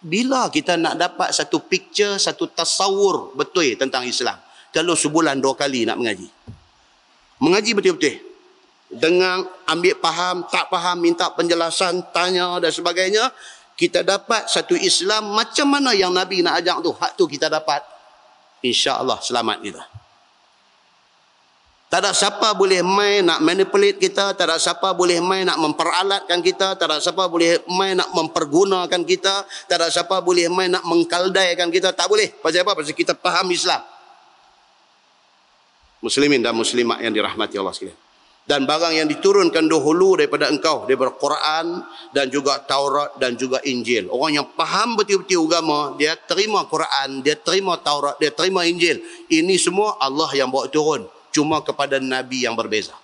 bila 0.04 0.52
kita 0.52 0.76
nak 0.76 1.00
dapat 1.00 1.32
satu 1.32 1.64
picture, 1.64 2.20
satu 2.20 2.52
tasawur 2.52 3.32
betul 3.32 3.72
tentang 3.80 4.04
Islam 4.04 4.36
kalau 4.68 4.92
sebulan 4.92 5.40
dua 5.40 5.56
kali 5.56 5.88
nak 5.88 5.96
mengaji. 5.96 6.28
Mengaji 7.40 7.72
betul-betul. 7.72 8.20
Dengan 8.88 9.48
ambil 9.68 9.96
faham, 10.00 10.44
tak 10.48 10.68
faham, 10.72 10.96
minta 11.00 11.28
penjelasan, 11.32 12.04
tanya 12.12 12.56
dan 12.60 12.72
sebagainya. 12.72 13.32
Kita 13.78 14.02
dapat 14.02 14.50
satu 14.50 14.74
Islam 14.74 15.38
macam 15.38 15.70
mana 15.70 15.94
yang 15.94 16.10
Nabi 16.10 16.42
nak 16.42 16.58
ajak 16.58 16.82
tu. 16.82 16.90
Hak 16.90 17.14
tu 17.14 17.30
kita 17.30 17.46
dapat. 17.46 17.78
InsyaAllah 18.66 19.22
selamat 19.22 19.58
kita. 19.62 19.82
Tak 21.88 22.04
ada 22.04 22.10
siapa 22.12 22.52
boleh 22.58 22.82
main 22.82 23.22
nak 23.22 23.38
manipulate 23.38 23.96
kita. 23.96 24.34
Tak 24.34 24.44
ada 24.50 24.58
siapa 24.58 24.90
boleh 24.92 25.22
main 25.22 25.46
nak 25.46 25.62
memperalatkan 25.62 26.42
kita. 26.42 26.74
Tak 26.74 26.90
ada 26.90 26.98
siapa 26.98 27.30
boleh 27.30 27.62
main 27.70 27.94
nak 27.94 28.10
mempergunakan 28.12 29.00
kita. 29.06 29.46
Tak 29.70 29.76
ada 29.78 29.86
siapa 29.88 30.20
boleh 30.20 30.50
main 30.50 30.74
nak 30.74 30.82
mengkaldaikan 30.82 31.70
kita. 31.70 31.94
Tak 31.94 32.10
boleh. 32.10 32.34
Pasal 32.42 32.66
apa? 32.66 32.74
Pasal 32.74 32.92
kita 32.92 33.14
faham 33.14 33.46
Islam 33.54 33.80
muslimin 35.98 36.40
dan 36.42 36.54
muslimat 36.54 37.02
yang 37.02 37.10
dirahmati 37.10 37.58
Allah 37.58 37.74
sekalian. 37.74 37.98
Dan 38.48 38.64
barang 38.64 38.96
yang 38.96 39.04
diturunkan 39.12 39.68
dahulu 39.68 40.16
daripada 40.16 40.48
engkau 40.48 40.88
daripada 40.88 41.12
Quran 41.20 41.84
dan 42.16 42.32
juga 42.32 42.56
Taurat 42.64 43.12
dan 43.20 43.36
juga 43.36 43.60
Injil. 43.60 44.08
Orang 44.08 44.40
yang 44.40 44.48
faham 44.56 44.96
betul-betul 44.96 45.44
agama, 45.44 45.92
dia 46.00 46.16
terima 46.16 46.64
Quran, 46.64 47.20
dia 47.20 47.36
terima 47.36 47.76
Taurat, 47.76 48.16
dia 48.16 48.32
terima 48.32 48.64
Injil. 48.64 49.04
Ini 49.28 49.52
semua 49.60 50.00
Allah 50.00 50.32
yang 50.32 50.48
bawa 50.48 50.64
turun 50.72 51.04
cuma 51.28 51.60
kepada 51.60 52.00
nabi 52.00 52.48
yang 52.48 52.56
berbeza. 52.56 52.96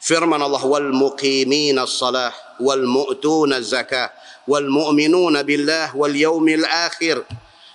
Firman 0.00 0.40
Allah 0.40 0.64
wal 0.64 0.88
muqimin 0.96 1.76
as-salah 1.76 2.32
wal 2.56 2.88
mu'tun 2.88 3.52
az-zakah 3.52 4.08
wal 4.48 4.64
mu'minuna 4.64 5.44
billah 5.44 5.92
wal 5.92 6.16
yaumil 6.16 6.64
akhir 6.64 7.20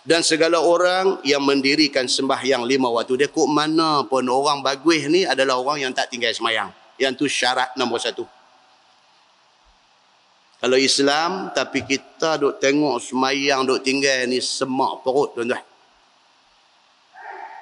dan 0.05 0.21
segala 0.21 0.61
orang 0.61 1.17
yang 1.25 1.41
mendirikan 1.41 2.05
sembahyang 2.05 2.61
lima 2.61 2.93
waktu 2.93 3.25
dia 3.25 3.29
kok 3.33 3.49
mana 3.49 4.05
pun 4.05 4.21
orang 4.29 4.61
bagus 4.61 5.09
ni 5.09 5.25
adalah 5.25 5.57
orang 5.57 5.89
yang 5.89 5.91
tak 5.97 6.13
tinggal 6.13 6.29
sembahyang 6.29 6.69
yang 7.01 7.17
tu 7.17 7.25
syarat 7.25 7.73
nombor 7.73 7.97
satu. 7.97 8.21
Kalau 10.61 10.77
Islam 10.77 11.49
tapi 11.57 11.81
kita 11.81 12.37
duk 12.37 12.61
tengok 12.61 13.01
sembahyang 13.01 13.65
duk 13.65 13.81
tinggal 13.81 14.29
ni 14.29 14.37
semak 14.37 15.01
perut 15.01 15.33
tuan-tuan. 15.33 15.65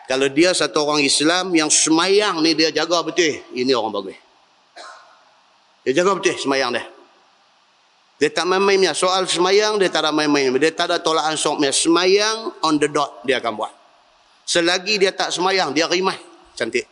Kalau 0.03 0.27
dia 0.27 0.51
satu 0.51 0.83
orang 0.83 0.99
Islam 0.99 1.55
yang 1.55 1.71
sembahyang 1.71 2.43
ni 2.43 2.51
dia 2.59 2.75
jaga 2.75 3.07
betul. 3.07 3.39
Ini 3.55 3.71
orang 3.71 4.03
bagus. 4.03 4.19
Dia 5.87 5.95
jaga 5.95 6.11
betul 6.11 6.35
sembahyang 6.35 6.75
dia 6.75 6.83
dia 8.21 8.29
tak 8.29 8.45
main-main 8.45 8.77
punya. 8.77 8.93
Soal 8.93 9.25
semayang, 9.25 9.81
dia 9.81 9.89
tak 9.89 10.05
ada 10.05 10.11
main-main. 10.13 10.53
Dia 10.61 10.69
tak 10.69 10.93
ada 10.93 10.97
tolakan 11.01 11.33
sok 11.33 11.59
punya. 11.59 11.73
Semayang, 11.73 12.53
on 12.61 12.77
the 12.77 12.87
dot, 12.87 13.25
dia 13.25 13.41
akan 13.41 13.57
buat. 13.57 13.73
Selagi 14.45 15.01
dia 15.01 15.11
tak 15.15 15.33
semayang, 15.33 15.73
dia 15.73 15.89
rimah. 15.89 16.15
Cantik. 16.53 16.85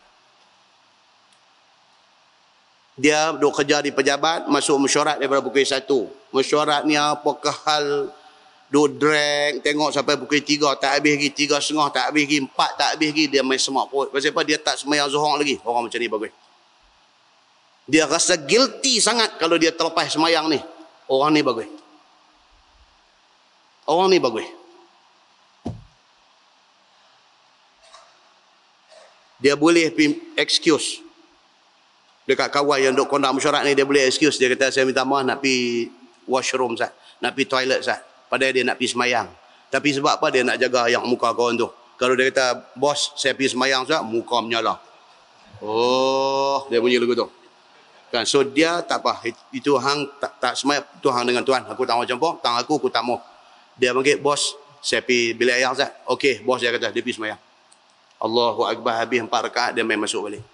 Dia 2.98 3.32
duduk 3.32 3.56
kerja 3.62 3.80
di 3.80 3.88
pejabat, 3.94 4.50
masuk 4.52 4.76
mesyuarat 4.82 5.16
daripada 5.16 5.40
pukul 5.40 5.64
satu. 5.64 6.10
Mesyuarat 6.34 6.84
ni 6.84 6.98
apakah 6.98 7.54
hal 7.64 8.12
duduk 8.68 9.00
drag, 9.00 9.64
tengok 9.64 9.92
sampai 9.92 10.20
pukul 10.20 10.44
tiga, 10.44 10.74
tak 10.76 11.00
habis 11.00 11.16
lagi. 11.16 11.28
Tiga 11.32 11.56
setengah, 11.62 11.88
tak 11.88 12.12
habis 12.12 12.28
lagi. 12.28 12.38
Empat, 12.44 12.70
tak 12.76 12.88
habis 12.96 13.08
lagi. 13.14 13.24
Dia 13.32 13.40
main 13.40 13.56
semak 13.56 13.88
perut. 13.88 14.12
Pasal 14.12 14.34
apa? 14.34 14.42
Dia 14.44 14.58
tak 14.60 14.76
semayang 14.76 15.08
zuhur 15.08 15.40
lagi. 15.40 15.56
Orang 15.64 15.88
macam 15.88 15.96
ni 15.96 16.08
bagus. 16.10 16.32
Dia 17.88 18.04
rasa 18.06 18.36
guilty 18.36 19.00
sangat 19.00 19.40
kalau 19.40 19.56
dia 19.56 19.72
terlepas 19.72 20.12
semayang 20.12 20.48
ni. 20.52 20.60
Orang 21.12 21.36
ni 21.36 21.44
bagus. 21.44 21.68
Orang 23.84 24.08
ni 24.08 24.16
bagus. 24.16 24.48
Dia 29.36 29.52
boleh 29.52 29.92
excuse. 30.40 31.04
Dekat 32.24 32.48
kawan 32.48 32.80
yang 32.80 32.94
duk 32.96 33.12
kondak 33.12 33.36
mesyuarat 33.36 33.66
ni, 33.68 33.76
dia 33.76 33.84
boleh 33.84 34.08
excuse. 34.08 34.40
Dia 34.40 34.48
kata, 34.56 34.72
saya 34.72 34.88
minta 34.88 35.04
maaf 35.04 35.26
nak 35.26 35.44
pergi 35.44 35.92
washroom, 36.24 36.80
sah. 36.80 36.88
nak 37.20 37.36
pergi 37.36 37.50
toilet. 37.50 37.80
Sah. 37.84 38.00
Padahal 38.32 38.56
dia 38.56 38.64
nak 38.64 38.80
pergi 38.80 38.96
semayang. 38.96 39.28
Tapi 39.68 39.92
sebab 39.92 40.16
apa 40.16 40.32
dia 40.32 40.46
nak 40.46 40.56
jaga 40.56 40.88
yang 40.88 41.04
muka 41.04 41.36
kawan 41.36 41.60
tu? 41.60 41.68
Kalau 42.00 42.16
dia 42.16 42.32
kata, 42.32 42.72
bos, 42.72 43.12
saya 43.20 43.36
pergi 43.36 43.52
semayang, 43.52 43.84
sah, 43.84 44.00
muka 44.00 44.40
menyala. 44.40 44.80
Oh, 45.60 46.64
dia 46.72 46.80
bunyi 46.80 46.96
lagu 46.96 47.12
tu. 47.12 47.41
Kan? 48.12 48.28
So 48.28 48.44
dia 48.44 48.84
tak 48.84 49.00
apa. 49.00 49.24
Itu 49.48 49.80
hang 49.80 50.04
tak, 50.20 50.36
tak 50.36 50.52
semai 50.52 50.84
tu 51.00 51.08
hang 51.08 51.24
dengan 51.24 51.40
tuan. 51.40 51.64
Aku 51.64 51.88
tak 51.88 51.96
mau 51.96 52.04
campur. 52.04 52.36
Tang 52.44 52.60
aku, 52.60 52.76
aku 52.76 52.92
tak 52.92 53.00
mau. 53.00 53.16
Dia 53.80 53.96
panggil 53.96 54.20
bos. 54.20 54.52
Saya 54.84 55.00
pergi 55.00 55.32
bilik 55.32 55.56
ayah 55.56 55.72
Zat. 55.72 55.90
Okey, 56.12 56.44
bos 56.44 56.60
dia 56.60 56.68
kata. 56.68 56.92
Dia 56.92 57.00
pergi 57.00 57.16
semayang. 57.16 57.40
Allahu 58.20 58.68
Akbar 58.68 59.00
habis 59.00 59.24
empat 59.24 59.48
rakaat. 59.48 59.70
Dia 59.72 59.80
main 59.80 59.96
masuk 59.96 60.28
balik. 60.28 60.44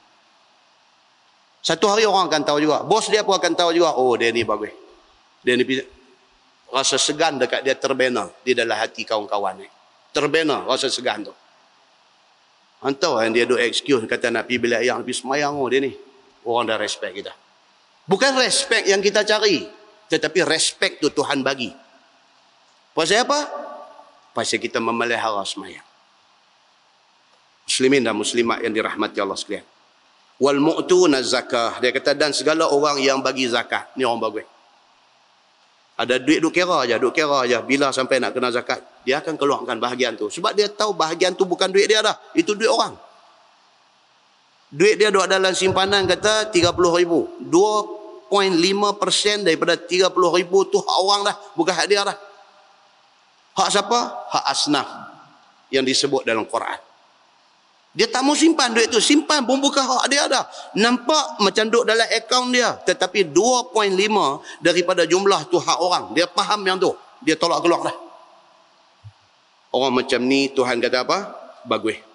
Satu 1.58 1.90
hari 1.90 2.06
orang 2.06 2.30
akan 2.30 2.46
tahu 2.46 2.62
juga. 2.62 2.86
Bos 2.86 3.10
dia 3.10 3.26
pun 3.26 3.34
akan 3.34 3.52
tahu 3.58 3.74
juga. 3.74 3.90
Oh, 3.98 4.14
dia 4.14 4.30
ni 4.30 4.46
bagus. 4.46 4.70
Dia 5.42 5.58
ni 5.58 5.66
rasa 6.70 6.94
segan 7.00 7.40
dekat 7.40 7.64
dia 7.64 7.74
terbena 7.74 8.30
di 8.46 8.54
dalam 8.54 8.78
hati 8.78 9.02
kawan-kawan 9.02 9.58
ni. 9.58 9.68
Terbena 10.14 10.62
rasa 10.62 10.86
segan 10.86 11.26
tu. 11.26 11.34
Hantar 12.78 13.26
yang 13.26 13.32
dia 13.34 13.44
duk 13.50 13.58
excuse 13.58 14.06
kata 14.06 14.30
nak 14.30 14.46
pergi 14.46 14.62
bilik 14.62 14.78
ayah 14.86 15.02
pergi 15.02 15.18
semayang 15.18 15.58
oh 15.58 15.66
dia 15.66 15.82
ni. 15.82 15.90
Orang 16.46 16.70
dah 16.70 16.78
respect 16.78 17.18
kita. 17.18 17.34
Bukan 18.08 18.40
respect 18.40 18.88
yang 18.88 19.04
kita 19.04 19.20
cari. 19.22 19.68
Tetapi 20.08 20.40
respect 20.48 21.04
tu 21.04 21.12
Tuhan 21.12 21.44
bagi. 21.44 21.68
Pasal 22.96 23.28
apa? 23.28 23.40
Pasal 24.32 24.56
kita 24.56 24.80
memelihara 24.80 25.44
semayang. 25.44 25.84
Muslimin 27.68 28.00
dan 28.00 28.16
muslimat 28.16 28.64
yang 28.64 28.72
dirahmati 28.72 29.20
Allah 29.20 29.36
sekalian. 29.36 29.66
Wal 30.40 30.56
mu'tuna 30.56 31.20
zakah. 31.20 31.76
Dia 31.84 31.92
kata 31.92 32.16
dan 32.16 32.32
segala 32.32 32.72
orang 32.72 32.96
yang 33.04 33.20
bagi 33.20 33.44
zakat. 33.44 33.92
Ni 34.00 34.08
orang 34.08 34.24
bagus. 34.24 34.48
Ada 35.98 36.16
duit 36.22 36.40
duk 36.40 36.54
kira 36.54 36.86
aja, 36.86 36.96
duk 36.96 37.12
kira 37.12 37.44
aja. 37.44 37.60
Bila 37.60 37.90
sampai 37.90 38.22
nak 38.22 38.32
kena 38.32 38.48
zakat, 38.54 38.80
dia 39.02 39.18
akan 39.20 39.34
keluarkan 39.34 39.76
bahagian 39.82 40.14
tu. 40.16 40.30
Sebab 40.30 40.54
dia 40.56 40.70
tahu 40.70 40.94
bahagian 40.94 41.34
tu 41.36 41.44
bukan 41.44 41.68
duit 41.68 41.90
dia 41.90 42.00
dah. 42.00 42.16
Itu 42.32 42.54
duit 42.54 42.70
orang. 42.70 42.94
Duit 44.70 45.00
dia 45.00 45.08
duduk 45.10 45.26
dalam 45.26 45.52
simpanan 45.56 46.06
kata 46.06 46.54
30 46.54 47.00
ribu. 47.02 47.26
2.5% 48.30 49.48
daripada 49.48 49.74
30 49.76 50.12
ribu 50.12 50.58
tu 50.68 50.78
hak 50.78 50.98
orang 51.00 51.20
dah. 51.24 51.36
Bukan 51.56 51.72
hak 51.72 51.86
dia 51.88 52.04
dah. 52.04 52.16
Hak 53.56 53.68
siapa? 53.72 53.98
Hak 54.28 54.44
asnaf. 54.52 54.88
Yang 55.72 55.96
disebut 55.96 56.22
dalam 56.28 56.44
Quran. 56.44 56.76
Dia 57.96 58.06
tak 58.06 58.22
mau 58.22 58.36
simpan 58.36 58.70
duit 58.76 58.92
tu. 58.92 59.00
Simpan 59.00 59.48
pun 59.48 59.58
bukan 59.58 59.80
hak 59.80 60.06
dia 60.12 60.28
dah. 60.28 60.44
Nampak 60.76 61.40
macam 61.40 61.64
duduk 61.72 61.88
dalam 61.88 62.04
akaun 62.04 62.52
dia. 62.52 62.76
Tetapi 62.84 63.32
2.5 63.32 63.74
daripada 64.60 65.02
jumlah 65.08 65.48
tu 65.48 65.56
hak 65.56 65.78
orang. 65.80 66.12
Dia 66.12 66.28
faham 66.28 66.60
yang 66.68 66.76
tu. 66.76 66.92
Dia 67.24 67.34
tolak 67.34 67.64
keluar 67.64 67.88
dah. 67.88 67.96
Orang 69.72 70.00
macam 70.00 70.20
ni 70.24 70.52
Tuhan 70.52 70.80
kata 70.80 71.04
apa? 71.04 71.18
Bagus 71.64 72.08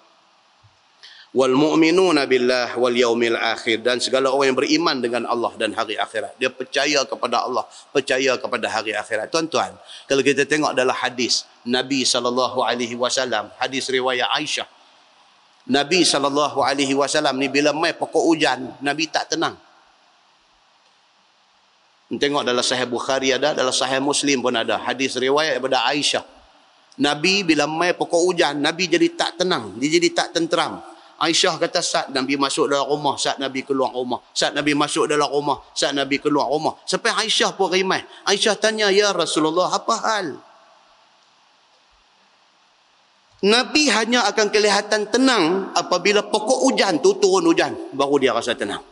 wal 1.34 1.50
mu'minuna 1.50 2.30
billah 2.30 2.78
wal 2.78 2.94
yaumil 2.94 3.34
akhir. 3.34 3.82
Dan 3.82 3.98
segala 3.98 4.30
orang 4.30 4.54
yang 4.54 4.58
beriman 4.58 4.96
dengan 5.02 5.22
Allah 5.26 5.50
dan 5.58 5.74
hari 5.74 5.98
akhirat. 5.98 6.38
Dia 6.38 6.48
percaya 6.48 7.02
kepada 7.02 7.42
Allah 7.42 7.66
percaya 7.90 8.38
kepada 8.38 8.70
hari 8.70 8.94
akhirat. 8.94 9.28
Tuan-tuan 9.34 9.74
kalau 10.06 10.22
kita 10.22 10.46
tengok 10.46 10.72
dalam 10.72 10.94
hadis 10.94 11.42
Nabi 11.66 12.06
sallallahu 12.06 12.62
alaihi 12.62 12.94
wasallam 12.94 13.50
hadis 13.58 13.90
riwayat 13.90 14.30
Aisyah. 14.30 14.70
Nabi 15.66 16.06
sallallahu 16.06 16.62
alaihi 16.62 16.94
wasallam 16.94 17.34
ni 17.34 17.50
bila 17.50 17.74
mai 17.74 17.92
pokok 17.92 18.22
hujan 18.30 18.78
Nabi 18.78 19.10
tak 19.10 19.34
tenang. 19.34 19.58
Tengok 22.14 22.46
dalam 22.46 22.62
sahih 22.62 22.86
Bukhari 22.86 23.34
ada 23.34 23.58
dalam 23.58 23.74
sahih 23.74 23.98
Muslim 23.98 24.38
pun 24.38 24.54
ada. 24.54 24.78
Hadis 24.78 25.18
riwayat 25.18 25.58
daripada 25.58 25.82
Aisyah. 25.90 26.22
Nabi 26.94 27.42
bila 27.42 27.66
mai 27.66 27.90
pokok 27.90 28.22
hujan 28.22 28.54
Nabi 28.62 28.86
jadi 28.86 29.10
tak 29.18 29.42
tenang. 29.42 29.74
Dia 29.82 29.98
jadi 29.98 30.14
tak 30.14 30.30
tenteram 30.30 30.93
Aisyah 31.24 31.56
kata 31.56 31.80
saat 31.80 32.06
Nabi 32.12 32.36
masuk 32.36 32.68
dalam 32.68 32.84
rumah, 32.84 33.16
saat 33.16 33.40
Nabi 33.40 33.64
keluar 33.64 33.96
rumah. 33.96 34.20
Saat 34.36 34.52
Nabi 34.52 34.76
masuk 34.76 35.08
dalam 35.08 35.32
rumah, 35.32 35.56
saat 35.72 35.96
Nabi 35.96 36.20
keluar 36.20 36.52
rumah. 36.52 36.76
Sampai 36.84 37.16
Aisyah 37.16 37.56
pun 37.56 37.72
rimai. 37.72 38.04
Aisyah 38.28 38.60
tanya, 38.60 38.92
Ya 38.92 39.08
Rasulullah, 39.08 39.72
apa 39.72 39.94
hal? 40.04 40.36
Nabi 43.44 43.88
hanya 43.92 44.28
akan 44.28 44.48
kelihatan 44.52 45.08
tenang 45.08 45.72
apabila 45.76 46.24
pokok 46.28 46.64
hujan 46.68 47.00
tu 47.00 47.16
turun 47.16 47.44
hujan. 47.48 47.72
Baru 47.96 48.20
dia 48.20 48.36
rasa 48.36 48.52
tenang. 48.52 48.84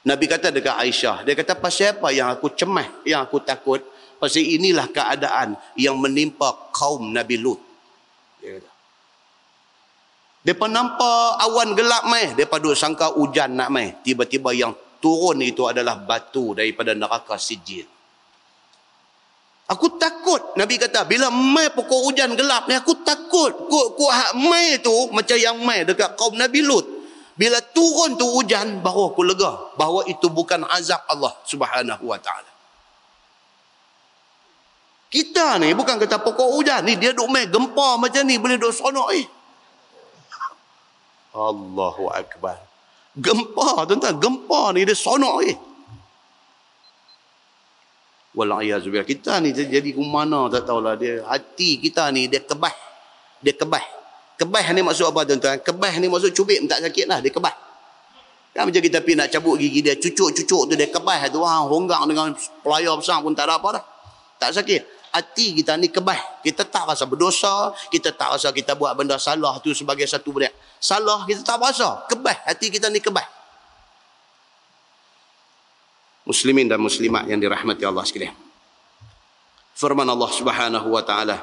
Nabi 0.00 0.24
kata 0.32 0.48
dekat 0.48 0.80
Aisyah, 0.80 1.28
dia 1.28 1.36
kata 1.36 1.60
pasal 1.60 2.00
apa 2.00 2.08
yang 2.08 2.32
aku 2.32 2.56
cemas, 2.56 2.88
yang 3.04 3.20
aku 3.20 3.36
takut? 3.44 3.84
Pasal 4.16 4.44
inilah 4.44 4.88
keadaan 4.88 5.60
yang 5.76 5.96
menimpa 6.00 6.72
kaum 6.72 7.12
Nabi 7.12 7.36
Lut. 7.36 7.60
Dia 8.40 8.56
kata. 8.60 8.69
Mereka 10.40 10.66
nampak 10.72 11.36
awan 11.44 11.76
gelap 11.76 12.08
mai. 12.08 12.32
Mereka 12.32 12.56
duduk 12.56 12.78
sangka 12.78 13.12
hujan 13.12 13.52
nak 13.60 13.68
mai. 13.68 13.92
Tiba-tiba 14.00 14.56
yang 14.56 14.72
turun 14.96 15.44
itu 15.44 15.68
adalah 15.68 16.00
batu 16.00 16.56
daripada 16.56 16.96
neraka 16.96 17.36
sijil. 17.36 17.84
Aku 19.70 20.00
takut. 20.00 20.58
Nabi 20.58 20.80
kata, 20.80 21.06
bila 21.06 21.30
mai 21.30 21.70
pokok 21.70 22.10
hujan 22.10 22.34
gelap 22.34 22.66
ni, 22.66 22.74
aku 22.74 23.06
takut. 23.06 23.54
Kuk, 23.70 23.86
kuk 23.94 24.10
hak 24.10 24.34
mai 24.34 24.82
tu, 24.82 24.90
macam 25.14 25.38
yang 25.38 25.60
mai 25.62 25.86
dekat 25.86 26.18
kaum 26.18 26.34
Nabi 26.34 26.64
Lut. 26.64 26.82
Bila 27.38 27.62
turun 27.70 28.18
tu 28.18 28.26
hujan, 28.26 28.82
baru 28.82 29.14
aku 29.14 29.22
lega. 29.22 29.76
Bahawa 29.78 30.10
itu 30.10 30.26
bukan 30.26 30.66
azab 30.66 30.98
Allah 31.06 31.32
subhanahu 31.46 32.02
wa 32.02 32.18
ta'ala. 32.18 32.50
Kita 35.10 35.58
ni 35.62 35.74
bukan 35.74 35.98
kata 36.02 36.18
pokok 36.18 36.50
hujan 36.54 36.86
ni, 36.86 36.98
dia 36.98 37.14
duduk 37.14 37.30
mai 37.30 37.46
gempa 37.46 37.94
macam 37.94 38.22
ni, 38.26 38.42
boleh 38.42 38.58
duduk 38.58 38.74
sonok 38.74 39.08
eh. 39.14 39.26
Allahu 41.34 42.10
Akbar. 42.10 42.58
Gempa 43.14 43.86
tuan-tuan. 43.86 44.16
Gempa 44.18 44.60
ni 44.74 44.86
dia 44.86 44.94
sonok 44.94 45.36
ni. 45.46 45.52
Wala'iyazubillah. 48.34 49.06
Kita 49.06 49.42
ni 49.42 49.50
jadi 49.50 49.90
ke 49.90 50.02
mana 50.02 50.46
tak 50.50 50.70
tahulah. 50.70 50.94
Dia, 50.94 51.26
hati 51.26 51.82
kita 51.82 52.10
ni 52.14 52.30
dia 52.30 52.42
kebah. 52.42 52.74
Dia 53.42 53.54
kebah. 53.54 53.82
Kebah 54.38 54.66
ni 54.72 54.80
maksud 54.86 55.10
apa 55.10 55.26
tuan-tuan? 55.26 55.58
Kebah 55.58 55.92
ni 55.98 56.06
maksud 56.06 56.30
cubit 56.34 56.62
tak 56.70 56.82
sakit 56.86 57.06
lah. 57.10 57.18
Dia 57.18 57.34
kebah. 57.34 57.54
Kan 58.50 58.66
macam 58.66 58.82
kita 58.82 58.98
pergi 58.98 59.18
nak 59.18 59.28
cabut 59.30 59.54
gigi 59.58 59.82
dia. 59.82 59.94
Cucuk-cucuk 59.98 60.62
tu 60.70 60.74
dia 60.74 60.86
kebah 60.90 61.30
tu. 61.30 61.42
Ha, 61.42 61.66
honggang 61.66 62.06
dengan 62.06 62.34
pelayar 62.62 62.94
besar 62.98 63.22
pun 63.22 63.34
tak 63.34 63.50
ada 63.50 63.58
apa 63.58 63.78
dah. 63.78 63.84
Tak 64.38 64.54
sakit 64.62 64.99
hati 65.10 65.58
kita 65.58 65.74
ni 65.76 65.90
kebah. 65.90 66.42
Kita 66.42 66.66
tak 66.66 66.90
rasa 66.90 67.04
berdosa. 67.06 67.74
Kita 67.90 68.14
tak 68.14 68.38
rasa 68.38 68.54
kita 68.54 68.78
buat 68.78 68.94
benda 68.94 69.18
salah 69.18 69.58
tu 69.58 69.74
sebagai 69.74 70.06
satu 70.06 70.30
benda. 70.30 70.50
Salah 70.78 71.26
kita 71.26 71.42
tak 71.42 71.58
rasa. 71.58 72.06
Kebah. 72.06 72.46
Hati 72.46 72.70
kita 72.70 72.88
ni 72.88 73.02
kebah. 73.02 73.26
Muslimin 76.26 76.70
dan 76.70 76.78
muslimat 76.78 77.26
yang 77.26 77.42
dirahmati 77.42 77.82
Allah 77.82 78.06
sekalian. 78.06 78.36
Firman 79.74 80.06
Allah 80.06 80.30
subhanahu 80.30 80.88
wa 80.92 81.02
ta'ala. 81.02 81.38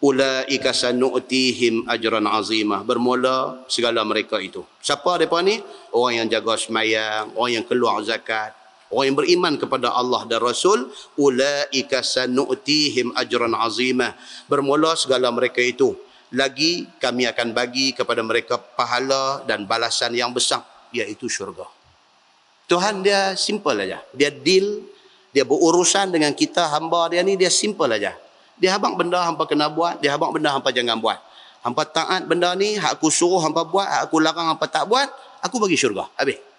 Ulaika 0.00 0.70
sanu'tihim 0.72 1.88
ajran 1.90 2.24
azimah. 2.30 2.86
Bermula 2.86 3.66
segala 3.66 4.00
mereka 4.06 4.38
itu. 4.38 4.62
Siapa 4.80 5.18
mereka 5.18 5.42
ni? 5.42 5.58
Orang 5.92 6.24
yang 6.24 6.28
jaga 6.30 6.56
semayang. 6.56 7.34
Orang 7.34 7.52
yang 7.60 7.64
keluar 7.66 8.00
zakat 8.06 8.59
Orang 8.90 9.06
yang 9.06 9.18
beriman 9.22 9.54
kepada 9.54 9.94
Allah 9.94 10.26
dan 10.26 10.42
Rasul, 10.42 10.90
ulaika 11.14 12.02
sanu'tihim 12.02 13.14
ajran 13.14 13.54
azimah. 13.54 14.18
Bermula 14.50 14.98
segala 14.98 15.30
mereka 15.30 15.62
itu. 15.62 15.94
Lagi 16.34 16.90
kami 16.98 17.26
akan 17.30 17.54
bagi 17.54 17.94
kepada 17.94 18.18
mereka 18.26 18.58
pahala 18.58 19.46
dan 19.46 19.62
balasan 19.62 20.10
yang 20.14 20.34
besar, 20.34 20.66
iaitu 20.90 21.30
syurga. 21.30 21.70
Tuhan 22.66 23.06
dia 23.06 23.38
simple 23.38 23.78
aja. 23.78 24.02
Dia 24.10 24.30
deal, 24.34 24.82
dia 25.30 25.46
berurusan 25.46 26.10
dengan 26.10 26.34
kita 26.34 26.66
hamba 26.74 27.14
dia 27.14 27.22
ni, 27.22 27.38
dia 27.38 27.50
simple 27.50 27.94
aja. 27.94 28.14
Dia 28.58 28.74
habang 28.74 28.98
benda 28.98 29.22
hampa 29.22 29.46
kena 29.46 29.70
buat, 29.70 30.02
dia 30.02 30.10
habang 30.14 30.34
benda 30.34 30.50
hampa 30.50 30.74
jangan 30.74 30.98
buat. 30.98 31.18
Hampa 31.62 31.86
taat 31.86 32.26
benda 32.26 32.58
ni, 32.58 32.74
hak 32.74 32.98
aku 32.98 33.06
suruh 33.06 33.38
hampa 33.38 33.62
buat, 33.62 33.86
hak 33.86 34.02
aku 34.10 34.18
larang 34.18 34.50
hampa 34.50 34.66
tak 34.66 34.90
buat, 34.90 35.06
aku 35.46 35.62
bagi 35.62 35.78
syurga. 35.78 36.10
Habis. 36.18 36.49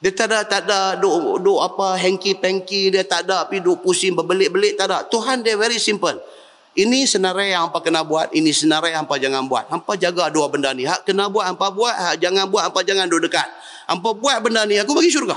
Dia 0.00 0.16
tak 0.16 0.32
ada, 0.32 0.48
tak 0.48 0.64
ada 0.64 0.96
duk, 0.96 1.44
duk 1.44 1.60
apa, 1.60 2.00
hanky-panky, 2.00 2.88
dia 2.88 3.04
tak 3.04 3.28
ada, 3.28 3.44
tapi 3.44 3.60
duk 3.60 3.84
pusing, 3.84 4.16
berbelit-belit, 4.16 4.80
tak 4.80 4.88
ada. 4.88 5.04
Tuhan 5.04 5.44
dia 5.44 5.60
very 5.60 5.76
simple. 5.76 6.16
Ini 6.72 7.04
senarai 7.04 7.52
yang 7.52 7.68
hampa 7.68 7.84
kena 7.84 8.00
buat, 8.00 8.32
ini 8.32 8.48
senarai 8.48 8.96
yang 8.96 9.04
hampa 9.04 9.20
jangan 9.20 9.44
buat. 9.44 9.68
Hampa 9.68 10.00
jaga 10.00 10.32
dua 10.32 10.48
benda 10.48 10.72
ni. 10.72 10.88
Hak 10.88 11.04
kena 11.04 11.28
buat, 11.28 11.44
hampa 11.52 11.68
buat, 11.68 11.92
hak 11.92 12.16
jangan 12.16 12.48
buat, 12.48 12.72
hampa 12.72 12.80
jangan 12.80 13.12
duduk 13.12 13.28
dekat. 13.28 13.44
Hampa 13.84 14.16
buat 14.16 14.40
benda 14.40 14.64
ni, 14.64 14.80
aku 14.80 14.96
bagi 14.96 15.12
syurga. 15.12 15.36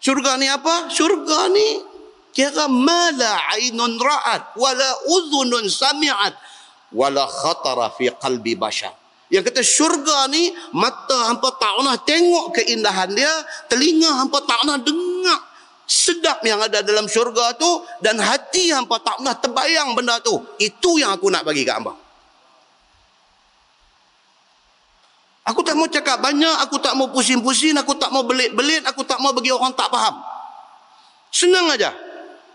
Syurga 0.00 0.40
ni 0.40 0.48
apa? 0.48 0.88
Syurga 0.88 1.52
ni 1.52 1.92
kira 2.32 2.72
mala 2.72 3.52
ainun 3.52 4.00
ra'at, 4.00 4.56
wala 4.56 4.88
uzunun 5.12 5.68
sami'at, 5.68 6.32
wala 6.96 7.28
khatara 7.28 7.92
fi 7.92 8.08
qalbi 8.16 8.56
bashar. 8.56 9.01
Yang 9.32 9.48
kata 9.48 9.62
syurga 9.64 10.28
ni 10.28 10.52
mata 10.76 11.32
hampa 11.32 11.56
tak 11.56 11.72
pernah 11.80 11.96
tengok 11.96 12.52
keindahan 12.52 13.08
dia, 13.16 13.32
telinga 13.72 14.20
hampa 14.20 14.44
tak 14.44 14.60
pernah 14.60 14.76
dengar 14.76 15.40
sedap 15.88 16.44
yang 16.44 16.60
ada 16.60 16.84
dalam 16.84 17.08
syurga 17.08 17.56
tu 17.56 17.80
dan 18.04 18.20
hati 18.20 18.68
hampa 18.76 19.00
tak 19.00 19.16
pernah 19.24 19.32
terbayang 19.32 19.96
benda 19.96 20.20
tu. 20.20 20.36
Itu 20.60 21.00
yang 21.00 21.16
aku 21.16 21.32
nak 21.32 21.48
bagi 21.48 21.64
kat 21.64 21.80
hamba. 21.80 21.96
Aku 25.42 25.64
tak 25.64 25.74
mau 25.74 25.88
cakap 25.88 26.20
banyak, 26.22 26.56
aku 26.62 26.76
tak 26.78 26.94
mau 26.94 27.08
pusing-pusing, 27.10 27.74
aku 27.74 27.98
tak 27.98 28.14
mau 28.14 28.22
belit-belit, 28.22 28.84
aku 28.86 29.02
tak 29.02 29.18
mau 29.18 29.34
bagi 29.34 29.50
orang 29.50 29.74
tak 29.74 29.88
faham. 29.90 30.22
Senang 31.32 31.72
aja. 31.72 31.90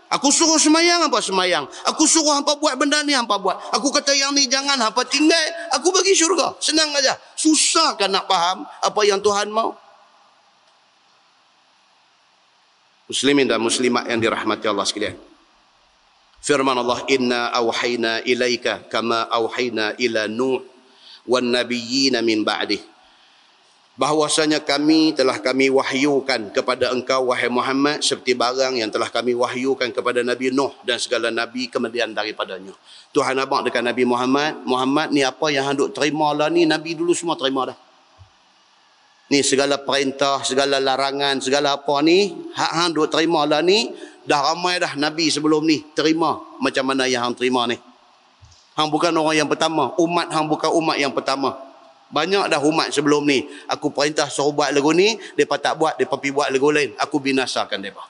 Aku 0.08 0.32
suruh 0.32 0.56
semayang, 0.56 1.04
apa 1.04 1.20
semayang. 1.20 1.68
Aku 1.84 2.08
suruh 2.08 2.32
hampa 2.32 2.56
buat 2.56 2.80
benda 2.80 3.04
ni, 3.04 3.12
hampa 3.12 3.36
buat. 3.36 3.60
Aku 3.76 3.92
kata 3.92 4.16
yang 4.16 4.32
ni 4.32 4.48
jangan, 4.48 4.80
hampa 4.80 5.04
tinggal. 5.04 5.36
Aku 5.76 5.92
bagi 5.92 6.16
syurga. 6.16 6.56
Senang 6.64 6.88
aja. 6.96 7.12
Susah 7.36 7.92
kan 7.92 8.08
nak 8.08 8.24
faham 8.24 8.64
apa 8.64 9.00
yang 9.04 9.20
Tuhan 9.20 9.52
mau? 9.52 9.76
Muslimin 13.08 13.48
dan 13.48 13.60
muslimat 13.60 14.08
yang 14.08 14.20
dirahmati 14.20 14.64
Allah 14.64 14.84
sekalian. 14.88 15.16
Firman 16.40 16.76
Allah, 16.76 17.04
Inna 17.12 17.52
awhayna 17.52 18.24
ilaika 18.24 18.88
kama 18.88 19.28
awhayna 19.28 19.92
ila 20.00 20.24
Nuh 20.24 20.64
wan 21.28 21.52
nabiyyina 21.52 22.24
min 22.24 22.44
ba'dih 22.44 22.80
bahwasanya 23.98 24.62
kami 24.62 25.10
telah 25.10 25.42
kami 25.42 25.74
wahyukan 25.74 26.54
kepada 26.54 26.94
engkau 26.94 27.34
wahai 27.34 27.50
Muhammad 27.50 27.98
seperti 27.98 28.30
barang 28.30 28.78
yang 28.78 28.94
telah 28.94 29.10
kami 29.10 29.34
wahyukan 29.34 29.90
kepada 29.90 30.22
Nabi 30.22 30.54
Nuh 30.54 30.70
dan 30.86 31.02
segala 31.02 31.34
nabi 31.34 31.66
kemudian 31.66 32.14
daripadanya. 32.14 32.70
Tuhan 33.10 33.34
abang 33.42 33.66
dekat 33.66 33.82
Nabi 33.82 34.06
Muhammad, 34.06 34.62
Muhammad 34.62 35.10
ni 35.10 35.26
apa 35.26 35.50
yang 35.50 35.66
hendak 35.66 35.90
terima 35.90 36.30
lah 36.30 36.46
ni 36.46 36.62
nabi 36.62 36.94
dulu 36.94 37.10
semua 37.10 37.34
terima 37.34 37.74
dah. 37.74 37.78
Ni 39.28 39.42
segala 39.42 39.76
perintah, 39.82 40.46
segala 40.46 40.78
larangan, 40.78 41.42
segala 41.42 41.74
apa 41.74 41.98
ni 42.00 42.32
hak 42.54 42.72
hang 42.78 42.90
duk 42.94 43.10
terima 43.10 43.44
lah 43.50 43.60
ni 43.66 43.92
dah 44.24 44.54
ramai 44.54 44.78
dah 44.78 44.94
nabi 44.94 45.26
sebelum 45.26 45.66
ni 45.66 45.82
terima 45.92 46.38
macam 46.62 46.86
mana 46.86 47.10
yang 47.10 47.26
hang 47.26 47.34
terima 47.34 47.66
ni. 47.66 47.74
Hang 48.78 48.94
bukan 48.94 49.10
orang 49.10 49.42
yang 49.42 49.50
pertama, 49.50 49.90
umat 49.98 50.30
hang 50.30 50.46
bukan 50.46 50.70
umat 50.70 50.96
yang 51.02 51.10
pertama. 51.10 51.67
Banyak 52.08 52.48
dah 52.48 52.60
umat 52.64 52.88
sebelum 52.92 53.24
ni. 53.28 53.44
Aku 53.68 53.92
perintah 53.92 54.28
suruh 54.32 54.52
buat 54.52 54.72
lagu 54.72 54.96
ni. 54.96 55.20
Mereka 55.36 55.60
tak 55.60 55.76
buat. 55.76 56.00
Mereka 56.00 56.16
pergi 56.16 56.32
buat 56.32 56.48
lagu 56.48 56.72
lain. 56.72 56.96
Aku 56.96 57.20
binasakan 57.20 57.84
mereka. 57.84 58.04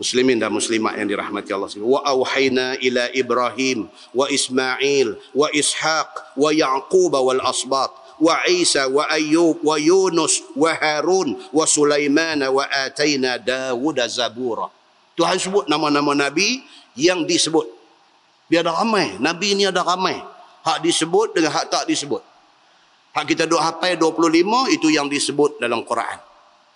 muslimin 0.00 0.40
dan 0.40 0.48
muslimat 0.48 0.96
yang 0.96 1.04
dirahmati 1.04 1.52
Allah 1.52 1.68
wa 1.84 2.00
auhayna 2.00 2.80
ila 2.80 3.12
ibrahim 3.12 3.84
wa 4.16 4.24
ismail 4.32 5.12
wa 5.36 5.52
ishaq 5.52 6.08
wa 6.40 6.48
yaqub 6.48 7.12
wal 7.12 7.42
asbat 7.44 7.92
wa 8.16 8.40
isa 8.48 8.88
wa 8.88 9.04
ayyub 9.12 9.60
wa 9.60 9.76
yunus 9.76 10.40
wa 10.56 10.72
harun 10.72 11.36
wa 11.52 11.68
sulaiman 11.68 12.40
wa 12.48 12.64
ataina 12.64 13.36
daud 13.36 14.00
zabura 14.08 14.72
Tuhan 15.20 15.36
sebut 15.36 15.68
nama-nama 15.68 16.16
nabi 16.16 16.64
yang 16.96 17.28
disebut 17.28 17.68
dia 18.48 18.64
ada 18.64 18.72
ramai 18.80 19.20
nabi 19.20 19.52
ni 19.52 19.68
ada 19.68 19.84
ramai 19.84 20.16
hak 20.64 20.78
disebut 20.84 21.34
dengan 21.36 21.52
hak 21.52 21.66
tak 21.68 21.84
disebut. 21.90 22.22
Hak 23.10 23.24
kita 23.26 23.44
duk 23.50 23.58
hafal 23.58 23.98
25 23.98 24.76
itu 24.76 24.88
yang 24.94 25.10
disebut 25.10 25.58
dalam 25.58 25.82
Quran. 25.82 26.18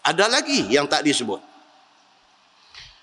Ada 0.05 0.29
lagi 0.29 0.67
yang 0.69 0.91
tak 0.91 1.07
disebut 1.07 1.54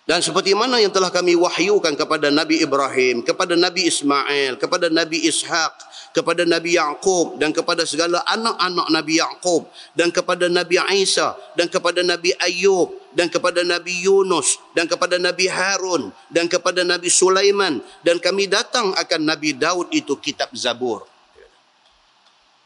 dan 0.10 0.18
seperti 0.18 0.58
mana 0.58 0.82
yang 0.82 0.90
telah 0.90 1.14
kami 1.14 1.38
wahyukan 1.38 1.94
kepada 1.94 2.34
Nabi 2.34 2.66
Ibrahim, 2.66 3.22
kepada 3.22 3.54
Nabi 3.54 3.86
Ismail, 3.86 4.58
kepada 4.58 4.90
Nabi 4.90 5.30
Ishaq, 5.30 5.92
kepada 6.12 6.44
Nabi 6.44 6.76
Yaqub 6.76 7.40
dan 7.40 7.56
kepada 7.56 7.88
segala 7.88 8.20
anak-anak 8.28 8.88
Nabi 8.92 9.22
Yaqub 9.22 9.70
dan 9.96 10.12
kepada 10.12 10.52
Nabi 10.52 10.82
Isa 10.98 11.38
dan 11.56 11.72
kepada 11.72 12.04
Nabi 12.04 12.36
Ayub 12.42 12.92
dan 13.16 13.32
kepada 13.32 13.64
Nabi 13.64 14.04
Yunus 14.04 14.60
dan 14.76 14.90
kepada 14.90 15.16
Nabi 15.22 15.48
Harun 15.48 16.12
dan 16.34 16.50
kepada 16.52 16.84
Nabi 16.84 17.08
Sulaiman 17.08 17.80
dan 18.04 18.20
kami 18.20 18.50
datang 18.52 18.92
akan 18.98 19.22
Nabi 19.24 19.56
Daud 19.56 19.94
itu 19.96 20.20
kitab 20.20 20.52
Zabur. 20.52 21.08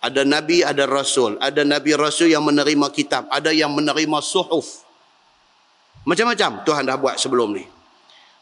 Ada 0.06 0.22
nabi, 0.22 0.62
ada 0.62 0.86
rasul, 0.86 1.34
ada 1.42 1.66
nabi 1.66 1.98
rasul 1.98 2.30
yang 2.30 2.46
menerima 2.46 2.94
kitab, 2.94 3.26
ada 3.34 3.50
yang 3.50 3.74
menerima 3.74 4.22
suhuf. 4.22 4.85
Macam-macam 6.06 6.62
Tuhan 6.62 6.84
dah 6.86 6.98
buat 7.02 7.18
sebelum 7.18 7.58
ni. 7.58 7.66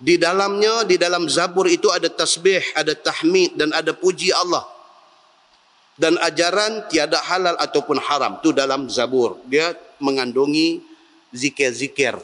Di 0.03 0.19
dalamnya, 0.19 0.83
di 0.83 0.99
dalam 0.99 1.31
Zabur 1.31 1.63
itu 1.71 1.87
ada 1.87 2.11
tasbih, 2.11 2.59
ada 2.75 2.91
tahmid 2.91 3.55
dan 3.55 3.71
ada 3.71 3.95
puji 3.95 4.35
Allah. 4.35 4.67
Dan 5.95 6.19
ajaran 6.19 6.91
tiada 6.91 7.23
halal 7.23 7.55
ataupun 7.55 8.03
haram. 8.03 8.43
Itu 8.43 8.51
dalam 8.51 8.91
Zabur. 8.91 9.39
Dia 9.47 9.71
mengandungi 10.03 10.83
zikir-zikir 11.31 12.19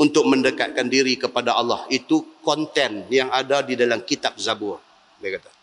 untuk 0.00 0.24
mendekatkan 0.24 0.88
diri 0.88 1.20
kepada 1.20 1.52
Allah. 1.52 1.84
Itu 1.92 2.40
konten 2.40 3.04
yang 3.12 3.28
ada 3.28 3.60
di 3.60 3.76
dalam 3.76 4.00
kitab 4.00 4.40
Zabur. 4.40 4.80
Dia 5.20 5.36
kata. 5.36 5.57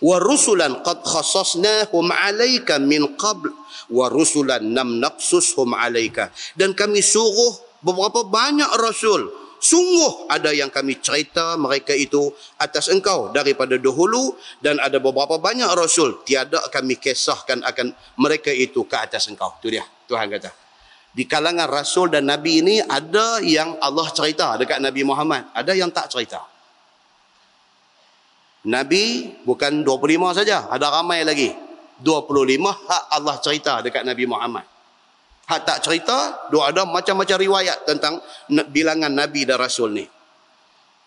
Wa 0.00 0.16
rusulan 0.20 0.80
qad 0.86 1.02
khasasnahum 1.04 2.08
alayka 2.12 2.80
min 2.80 3.16
qabl. 3.16 3.50
Wa 3.90 4.08
rusulan 4.08 4.62
nam 4.62 5.02
naqsushum 5.02 5.74
alayka 5.74 6.30
dan 6.54 6.76
kami 6.76 7.02
suruh 7.02 7.58
beberapa 7.82 8.22
banyak 8.22 8.70
rasul 8.78 9.30
sungguh 9.60 10.32
ada 10.32 10.50
yang 10.56 10.72
kami 10.72 10.98
cerita 10.98 11.54
mereka 11.60 11.92
itu 11.92 12.32
atas 12.56 12.88
engkau 12.88 13.28
daripada 13.30 13.76
dahulu. 13.76 14.34
Dan 14.58 14.80
ada 14.80 14.96
beberapa 14.98 15.36
banyak 15.36 15.68
rasul 15.76 16.24
tiada 16.24 16.58
kami 16.72 16.96
kisahkan 16.96 17.60
akan 17.62 17.92
mereka 18.18 18.50
itu 18.50 18.82
ke 18.88 18.96
atas 18.96 19.28
engkau. 19.28 19.54
Tu 19.60 19.76
dia 19.76 19.84
Tuhan 20.08 20.26
kata. 20.32 20.50
Di 21.10 21.26
kalangan 21.26 21.66
rasul 21.66 22.06
dan 22.08 22.30
nabi 22.30 22.62
ini 22.62 22.78
ada 22.80 23.42
yang 23.42 23.76
Allah 23.82 24.08
cerita 24.14 24.54
dekat 24.54 24.78
Nabi 24.78 25.02
Muhammad. 25.02 25.50
Ada 25.52 25.74
yang 25.74 25.90
tak 25.90 26.06
cerita 26.06 26.49
Nabi 28.60 29.32
bukan 29.48 29.80
25 29.84 30.36
saja 30.36 30.68
ada 30.68 30.92
ramai 30.92 31.24
lagi 31.24 31.48
25 32.00 32.60
hak 32.64 33.04
Allah 33.12 33.36
cerita 33.40 33.84
dekat 33.84 34.02
Nabi 34.04 34.24
Muhammad. 34.24 34.64
Hak 35.50 35.66
tak 35.66 35.78
cerita, 35.82 36.46
dua 36.46 36.70
ada 36.70 36.86
macam-macam 36.86 37.36
riwayat 37.36 37.82
tentang 37.82 38.22
bilangan 38.70 39.10
Nabi 39.10 39.42
dan 39.42 39.58
Rasul 39.58 39.90
ni. 39.98 40.06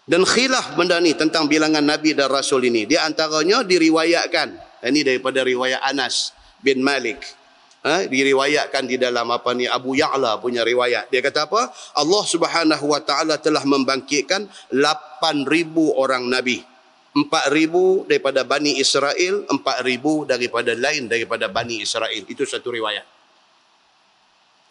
Dan 0.04 0.28
khilaf 0.28 0.76
benda 0.76 1.00
ni 1.00 1.16
tentang 1.16 1.48
bilangan 1.48 1.80
Nabi 1.80 2.12
dan 2.12 2.28
Rasul 2.28 2.68
ini. 2.68 2.84
Di 2.84 3.00
antaranya 3.00 3.64
diriwayatkan. 3.64 4.48
Ini 4.84 5.00
daripada 5.00 5.48
riwayat 5.48 5.80
Anas 5.80 6.36
bin 6.60 6.84
Malik. 6.84 7.24
Ha, 7.88 8.04
diriwayatkan 8.08 8.84
di 8.84 9.00
dalam 9.00 9.32
apa 9.32 9.56
ni 9.56 9.64
Abu 9.64 9.96
Ya'la 9.96 10.44
punya 10.44 10.68
riwayat. 10.68 11.08
Dia 11.08 11.24
kata 11.24 11.48
apa? 11.48 11.72
Allah 11.96 12.24
Subhanahu 12.28 12.92
wa 12.92 13.00
taala 13.00 13.40
telah 13.40 13.64
membangkitkan 13.64 14.44
8000 14.76 15.40
orang 15.96 16.28
nabi. 16.28 16.73
Empat 17.14 17.54
ribu 17.54 18.10
daripada 18.10 18.42
Bani 18.42 18.82
Israel, 18.82 19.46
empat 19.46 19.86
ribu 19.86 20.26
daripada 20.26 20.74
lain 20.74 21.06
daripada 21.06 21.46
Bani 21.46 21.78
Israel. 21.86 22.26
Itu 22.26 22.42
satu 22.42 22.74
riwayat. 22.74 23.06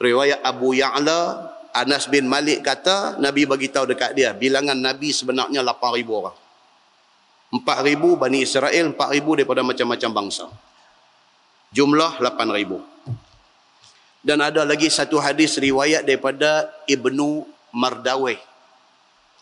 Riwayat 0.02 0.42
Abu 0.42 0.74
Ya'la, 0.74 1.54
Anas 1.70 2.10
bin 2.10 2.26
Malik 2.26 2.66
kata, 2.66 3.22
Nabi 3.22 3.46
bagi 3.46 3.70
tahu 3.70 3.94
dekat 3.94 4.18
dia, 4.18 4.34
bilangan 4.34 4.74
Nabi 4.74 5.14
sebenarnya 5.14 5.62
lapan 5.62 5.94
ribu 5.94 6.18
orang. 6.18 6.34
Empat 7.54 7.78
ribu 7.86 8.18
Bani 8.18 8.42
Israel, 8.42 8.90
empat 8.90 9.14
ribu 9.14 9.38
daripada 9.38 9.62
macam-macam 9.62 10.10
bangsa. 10.10 10.50
Jumlah 11.70 12.18
lapan 12.18 12.50
ribu. 12.58 12.82
Dan 14.18 14.42
ada 14.42 14.66
lagi 14.66 14.90
satu 14.90 15.22
hadis 15.22 15.62
riwayat 15.62 16.02
daripada 16.02 16.66
Ibnu 16.90 17.46
Mardawih. 17.70 18.38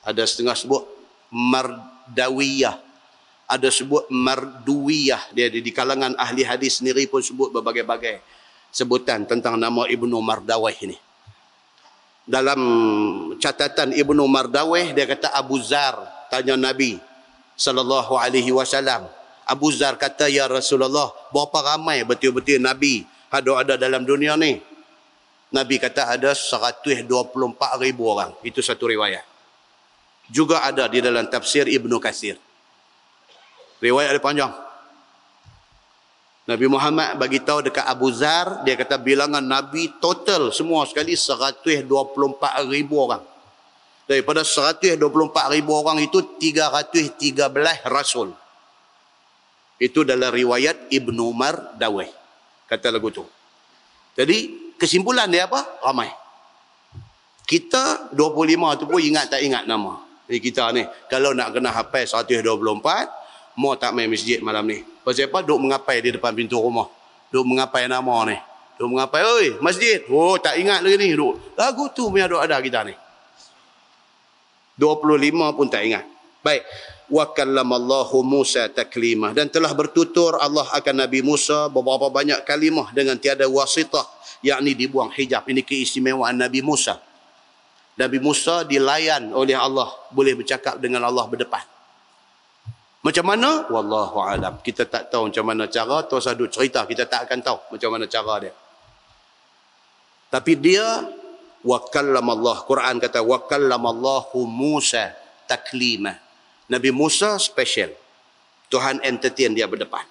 Ada 0.05 0.29
setengah 0.29 0.53
sebut 0.53 0.85
Mardawiyah 1.33 2.90
ada 3.51 3.67
sebut 3.67 4.07
marduwiyah 4.07 5.35
dia 5.35 5.51
di 5.51 5.75
kalangan 5.75 6.15
ahli 6.15 6.47
hadis 6.47 6.79
sendiri 6.79 7.11
pun 7.11 7.19
sebut 7.19 7.51
berbagai-bagai 7.51 8.23
sebutan 8.71 9.27
tentang 9.27 9.59
nama 9.59 9.91
Ibnu 9.91 10.15
Mardawih 10.23 10.79
ini. 10.87 10.95
Dalam 12.31 12.63
catatan 13.43 13.91
Ibnu 13.91 14.23
Mardawih 14.31 14.95
dia 14.95 15.03
kata 15.11 15.35
Abu 15.35 15.59
Zar 15.59 15.99
tanya 16.31 16.55
Nabi 16.55 17.03
sallallahu 17.59 18.15
alaihi 18.15 18.55
wasallam. 18.55 19.11
Abu 19.51 19.75
Zar 19.75 19.99
kata 19.99 20.31
ya 20.31 20.47
Rasulullah, 20.47 21.11
berapa 21.35 21.75
ramai 21.75 22.07
betul-betul 22.07 22.63
Nabi 22.63 23.03
ada 23.35 23.51
ada 23.67 23.75
dalam 23.75 24.07
dunia 24.07 24.39
ni? 24.39 24.63
Nabi 25.51 25.83
kata 25.83 26.07
ada 26.07 26.31
124 26.31 27.11
ribu 27.83 28.07
orang. 28.07 28.31
Itu 28.47 28.63
satu 28.63 28.87
riwayat. 28.87 29.27
Juga 30.31 30.63
ada 30.63 30.87
di 30.87 31.03
dalam 31.03 31.27
tafsir 31.27 31.67
Ibnu 31.67 31.99
Kasir. 31.99 32.39
Riwayat 33.81 34.13
dia 34.17 34.23
panjang. 34.23 34.53
Nabi 36.45 36.67
Muhammad 36.69 37.17
bagi 37.17 37.41
tahu 37.41 37.69
dekat 37.69 37.85
Abu 37.87 38.13
Zar, 38.13 38.65
dia 38.67 38.77
kata 38.77 39.01
bilangan 39.01 39.41
Nabi 39.41 39.97
total 40.01 40.53
semua 40.53 40.85
sekali 40.85 41.17
124 41.17 41.89
ribu 42.69 42.95
orang. 43.01 43.25
Daripada 44.05 44.43
124 44.43 44.99
ribu 45.55 45.71
orang 45.79 46.03
itu 46.03 46.19
313 46.37 47.87
Rasul. 47.87 48.35
Itu 49.81 50.03
dalam 50.05 50.29
riwayat 50.35 50.91
Ibn 50.91 51.17
Umar 51.23 51.79
Daweh. 51.79 52.11
Kata 52.67 52.91
lagu 52.91 53.09
tu. 53.15 53.25
Jadi 54.19 54.75
kesimpulan 54.77 55.31
dia 55.31 55.47
apa? 55.47 55.81
Ramai. 55.81 56.11
Kita 57.47 58.13
25 58.13 58.81
tu 58.83 58.85
pun 58.91 59.01
ingat 59.01 59.31
tak 59.33 59.41
ingat 59.41 59.65
nama. 59.65 60.03
Jadi 60.27 60.39
kita 60.43 60.71
ni 60.75 60.83
kalau 61.07 61.31
nak 61.31 61.55
kena 61.55 61.71
hafal 61.71 62.27
124 62.27 63.20
Mau 63.59 63.75
tak 63.75 63.93
main 63.93 64.07
masjid 64.07 64.39
malam 64.39 64.67
ni. 64.67 64.87
Pasal 65.03 65.27
apa? 65.27 65.43
Duk 65.43 65.59
mengapai 65.59 65.99
di 66.05 66.15
depan 66.15 66.35
pintu 66.37 66.61
rumah. 66.61 66.87
Duk 67.33 67.47
mengapai 67.47 67.91
nama 67.91 68.27
ni. 68.29 68.37
Duk 68.81 68.89
mengapai, 68.97 69.21
oi, 69.21 69.47
masjid. 69.61 70.01
Oh, 70.09 70.41
tak 70.41 70.57
ingat 70.57 70.81
lagi 70.81 70.97
ni. 70.97 71.13
Duk. 71.13 71.37
Lagu 71.59 71.93
tu 71.93 72.09
punya 72.09 72.25
duk 72.25 72.41
ada 72.41 72.57
kita 72.63 72.87
ni. 72.87 72.95
25 74.81 75.53
pun 75.53 75.67
tak 75.69 75.85
ingat. 75.85 76.05
Baik. 76.41 76.65
Wa 77.13 77.29
kallamallahu 77.29 78.25
Musa 78.25 78.73
taklima. 78.73 79.37
Dan 79.37 79.53
telah 79.53 79.69
bertutur 79.77 80.41
Allah 80.41 80.65
akan 80.73 81.05
Nabi 81.05 81.21
Musa 81.21 81.69
beberapa 81.69 82.09
banyak 82.09 82.41
kalimah 82.49 82.89
dengan 82.97 83.21
tiada 83.21 83.45
wasitah. 83.45 84.09
Yakni 84.41 84.73
dibuang 84.73 85.13
hijab. 85.13 85.45
Ini 85.45 85.61
keistimewaan 85.61 86.41
Nabi 86.41 86.65
Musa. 86.65 86.97
Nabi 88.01 88.17
Musa 88.17 88.65
dilayan 88.65 89.37
oleh 89.37 89.53
Allah. 89.53 89.93
Boleh 90.09 90.33
bercakap 90.33 90.81
dengan 90.81 91.05
Allah 91.05 91.29
berdepan. 91.29 91.80
Macam 93.01 93.25
mana? 93.25 93.65
Wallahu 93.73 94.21
alam. 94.21 94.61
Kita 94.61 94.85
tak 94.85 95.09
tahu 95.09 95.33
macam 95.33 95.45
mana 95.49 95.65
cara. 95.73 96.05
Tuan 96.05 96.21
Sadut 96.21 96.53
cerita. 96.53 96.85
Kita 96.85 97.09
tak 97.09 97.25
akan 97.29 97.39
tahu 97.41 97.59
macam 97.73 97.89
mana 97.97 98.05
cara 98.05 98.35
dia. 98.45 98.53
Tapi 100.29 100.53
dia 100.61 101.09
wa 101.65 101.79
Allah. 101.81 102.57
Quran 102.69 102.95
kata 103.01 103.25
wa 103.25 103.41
kallamallahu 103.41 104.45
Musa 104.45 105.17
taklima. 105.49 106.13
Nabi 106.69 106.93
Musa 106.93 107.41
special. 107.41 107.97
Tuhan 108.71 109.03
entertain 109.03 109.57
dia 109.57 109.67
berdepan. 109.67 110.07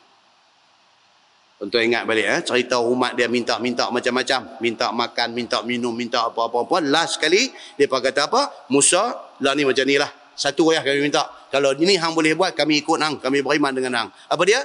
Untuk 1.59 1.79
ingat 1.83 2.07
balik 2.07 2.23
eh, 2.23 2.39
cerita 2.43 2.79
umat 2.79 3.19
dia 3.19 3.27
minta-minta 3.27 3.91
macam-macam. 3.91 4.59
Minta 4.63 4.91
makan, 4.95 5.27
minta 5.35 5.59
minum, 5.61 5.91
minta 5.91 6.25
apa-apa. 6.27 6.79
Last 6.83 7.19
sekali, 7.19 7.51
dia 7.75 7.87
kata 7.87 8.31
apa? 8.31 8.67
Musa, 8.71 9.15
lah 9.43 9.53
ni 9.55 9.67
macam 9.67 9.83
ni 9.83 9.99
lah. 9.99 10.07
Satu 10.39 10.71
ayah 10.71 10.79
kami 10.87 11.03
minta. 11.03 11.27
Kalau 11.51 11.75
ini 11.75 11.99
hang 11.99 12.15
boleh 12.15 12.31
buat, 12.31 12.55
kami 12.55 12.79
ikut 12.79 12.95
hang. 12.95 13.19
Kami 13.19 13.43
beriman 13.43 13.75
dengan 13.75 13.93
hang. 13.99 14.09
Apa 14.31 14.39
dia? 14.47 14.63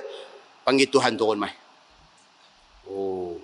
Panggil 0.62 0.86
Tuhan 0.86 1.18
turun 1.18 1.42
mai. 1.42 1.50
Oh. 2.86 3.34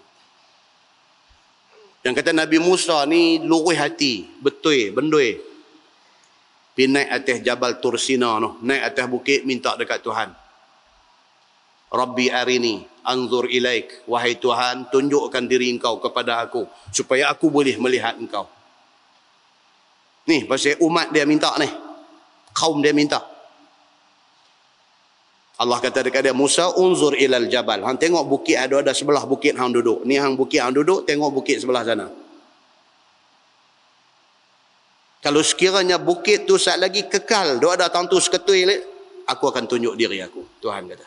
Yang 2.07 2.23
kata 2.23 2.31
Nabi 2.31 2.62
Musa 2.62 3.02
ni 3.11 3.43
luruh 3.43 3.74
hati. 3.74 4.31
Betul, 4.39 4.94
bendui. 4.94 5.51
Pergi 6.70 6.97
naik 6.97 7.11
atas 7.12 7.39
Jabal 7.44 7.77
Tursina 7.77 8.40
tu. 8.40 8.57
Naik 8.65 8.94
atas 8.94 9.05
bukit 9.11 9.44
minta 9.44 9.77
dekat 9.77 10.01
Tuhan. 10.01 10.32
Rabbi 11.93 12.32
arini 12.32 12.86
anzur 13.05 13.44
ilaik. 13.52 14.09
Wahai 14.09 14.40
Tuhan, 14.40 14.89
tunjukkan 14.89 15.44
diri 15.44 15.69
engkau 15.77 16.01
kepada 16.01 16.40
aku. 16.40 16.65
Supaya 16.89 17.28
aku 17.28 17.52
boleh 17.52 17.77
melihat 17.77 18.16
engkau. 18.16 18.48
Ni 20.24 20.48
pasal 20.48 20.81
umat 20.81 21.12
dia 21.12 21.28
minta 21.28 21.52
ni. 21.61 21.90
Kaum 22.55 22.82
dia 22.82 22.94
minta. 22.94 23.22
Allah 25.60 25.77
kata 25.77 26.01
dekat 26.09 26.24
dia, 26.24 26.32
Musa 26.32 26.72
unzur 26.72 27.12
ilal 27.12 27.44
jabal. 27.52 27.85
Hang 27.85 28.01
tengok 28.01 28.24
bukit 28.24 28.56
ada 28.56 28.81
ada 28.81 28.97
sebelah 28.97 29.28
bukit 29.28 29.52
hang 29.60 29.77
duduk. 29.77 30.09
Ni 30.09 30.16
hang 30.16 30.32
bukit 30.32 30.64
hang 30.64 30.72
duduk, 30.72 31.05
tengok 31.05 31.36
bukit 31.36 31.60
sebelah 31.60 31.85
sana. 31.85 32.09
Kalau 35.20 35.44
sekiranya 35.44 36.01
bukit 36.01 36.48
tu 36.48 36.56
saat 36.56 36.81
lagi 36.81 37.05
kekal, 37.05 37.60
doa 37.60 37.77
ada 37.77 37.93
tantu 37.93 38.16
seketui 38.16 38.64
aku 39.28 39.44
akan 39.52 39.68
tunjuk 39.68 39.93
diri 40.01 40.24
aku. 40.24 40.40
Tuhan 40.64 40.89
kata. 40.89 41.06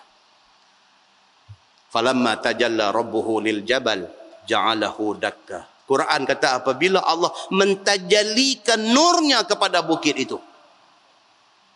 Falamma 1.89 2.37
tajalla 2.37 2.93
rabbuhu 2.93 3.41
lil 3.41 3.65
jabal 3.65 4.05
ja'alahu 4.45 5.17
dakka. 5.17 5.65
Quran 5.89 6.29
kata 6.29 6.61
apabila 6.61 7.01
Allah 7.01 7.33
mentajalikan 7.49 8.81
nurnya 8.93 9.49
kepada 9.49 9.81
bukit 9.81 10.13
itu. 10.13 10.37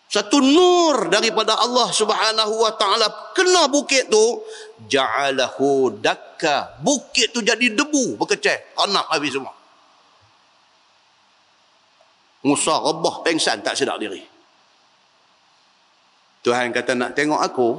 Satu 0.08 0.40
nur 0.40 1.12
daripada 1.12 1.60
Allah 1.60 1.92
Subhanahu 1.92 2.64
wa 2.64 2.72
taala 2.80 3.36
kena 3.36 3.68
bukit 3.68 4.08
tu 4.08 4.40
ja'alahu 4.88 6.00
dakka. 6.00 6.80
Bukit 6.80 7.36
tu 7.36 7.44
jadi 7.44 7.76
debu 7.76 8.16
berkecah, 8.16 8.80
anak 8.88 9.04
habis 9.12 9.36
semua. 9.36 9.52
Musa 12.48 12.80
rebah 12.80 13.20
pengsan 13.28 13.60
tak 13.60 13.76
sedar 13.76 14.00
diri. 14.00 14.24
Tuhan 16.40 16.72
kata 16.72 16.96
nak 16.96 17.12
tengok 17.12 17.42
aku, 17.44 17.70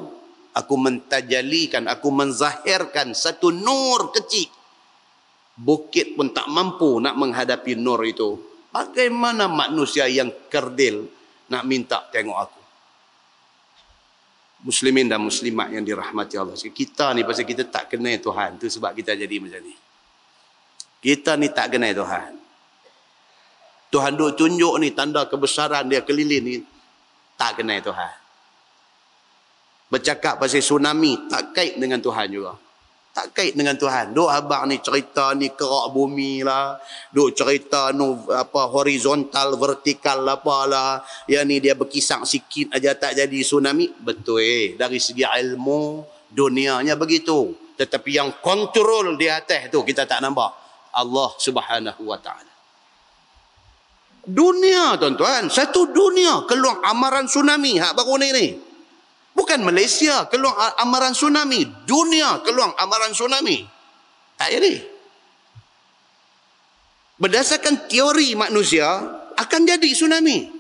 aku 0.53 0.75
mentajalikan, 0.77 1.89
aku 1.89 2.13
menzahirkan 2.13 3.17
satu 3.17 3.49
nur 3.49 4.13
kecil. 4.13 4.53
Bukit 5.57 6.13
pun 6.13 6.37
tak 6.37 6.45
mampu 6.53 7.01
nak 7.01 7.17
menghadapi 7.17 7.73
nur 7.81 8.05
itu. 8.05 8.37
Bagaimana 8.69 9.49
manusia 9.49 10.05
yang 10.05 10.29
kerdil 10.53 11.18
nak 11.49 11.63
minta 11.65 12.05
tengok 12.13 12.39
aku? 12.39 12.61
Muslimin 14.69 15.07
dan 15.07 15.23
muslimat 15.23 15.71
yang 15.71 15.87
dirahmati 15.87 16.35
Allah. 16.35 16.59
Kita 16.59 17.15
ni 17.15 17.23
pasal 17.23 17.47
kita 17.47 17.63
tak 17.69 17.95
kenal 17.95 18.19
Tuhan. 18.19 18.59
tu 18.59 18.67
sebab 18.67 18.91
kita 18.91 19.15
jadi 19.15 19.37
macam 19.39 19.63
ni. 19.63 19.75
Kita 20.99 21.39
ni 21.39 21.49
tak 21.55 21.79
kenal 21.79 21.95
Tuhan. 21.95 22.33
Tuhan 23.89 24.13
duk 24.19 24.37
tunjuk 24.37 24.75
ni 24.83 24.93
tanda 24.93 25.25
kebesaran 25.25 25.89
dia 25.89 26.05
keliling 26.05 26.43
ni 26.45 26.57
tak 27.39 27.63
kenal 27.63 27.81
Tuhan. 27.81 28.15
Bercakap 29.89 30.37
pasal 30.37 30.61
tsunami 30.61 31.17
tak 31.33 31.57
kait 31.57 31.81
dengan 31.81 31.97
Tuhan 32.03 32.29
juga. 32.29 32.61
Tak 33.19 33.35
kait 33.35 33.51
dengan 33.59 33.75
Tuhan. 33.75 34.15
Duk 34.15 34.31
abang 34.31 34.71
ni 34.71 34.79
cerita 34.79 35.35
ni 35.35 35.51
kerak 35.51 35.91
bumi 35.91 36.47
lah. 36.47 36.79
Duk 37.11 37.35
cerita 37.35 37.91
nu 37.91 38.15
apa 38.31 38.71
horizontal, 38.71 39.59
vertikal 39.59 40.23
apalah. 40.23 41.03
Yang 41.27 41.45
ni 41.51 41.57
dia 41.59 41.75
berkisar 41.75 42.23
sikit 42.23 42.79
aja 42.79 42.95
tak 42.95 43.19
jadi 43.19 43.43
tsunami. 43.43 43.91
Betul 43.91 44.39
eh. 44.47 44.67
Dari 44.79 45.03
segi 45.03 45.27
ilmu, 45.27 46.07
dunianya 46.31 46.95
begitu. 46.95 47.59
Tetapi 47.75 48.11
yang 48.15 48.39
kontrol 48.39 49.19
di 49.19 49.27
atas 49.27 49.67
tu 49.67 49.83
kita 49.83 50.07
tak 50.07 50.23
nampak. 50.23 50.55
Allah 50.95 51.35
subhanahu 51.43 52.07
wa 52.07 52.23
ta'ala. 52.23 52.55
Dunia 54.31 54.95
tuan-tuan. 54.95 55.51
Satu 55.51 55.91
dunia 55.91 56.47
keluar 56.47 56.87
amaran 56.87 57.27
tsunami. 57.27 57.83
Hak 57.83 57.99
baru 57.99 58.15
ni 58.23 58.29
ni. 58.31 58.68
Bukan 59.39 59.63
Malaysia 59.63 60.27
keluar 60.27 60.75
amaran 60.83 61.15
tsunami. 61.15 61.63
Dunia 61.87 62.43
keluar 62.43 62.75
amaran 62.75 63.15
tsunami. 63.15 63.63
Tak 64.35 64.51
jadi. 64.51 64.83
Berdasarkan 67.23 67.87
teori 67.87 68.35
manusia, 68.35 68.87
akan 69.39 69.61
jadi 69.63 69.91
tsunami. 69.95 70.59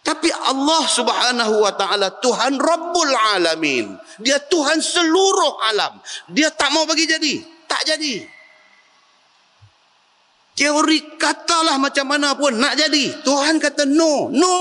Tapi 0.00 0.32
Allah 0.32 0.88
subhanahu 0.88 1.60
wa 1.60 1.76
ta'ala 1.76 2.08
Tuhan 2.24 2.56
Rabbul 2.56 3.12
Alamin. 3.36 3.92
Dia 4.16 4.40
Tuhan 4.40 4.80
seluruh 4.80 5.60
alam. 5.68 6.00
Dia 6.32 6.48
tak 6.48 6.72
mau 6.72 6.88
bagi 6.88 7.04
jadi. 7.04 7.36
Tak 7.68 7.84
jadi. 7.84 8.24
Teori 10.56 11.20
katalah 11.20 11.76
macam 11.76 12.08
mana 12.08 12.32
pun 12.32 12.56
nak 12.56 12.80
jadi. 12.80 13.20
Tuhan 13.20 13.60
kata 13.60 13.84
no, 13.84 14.32
no. 14.32 14.56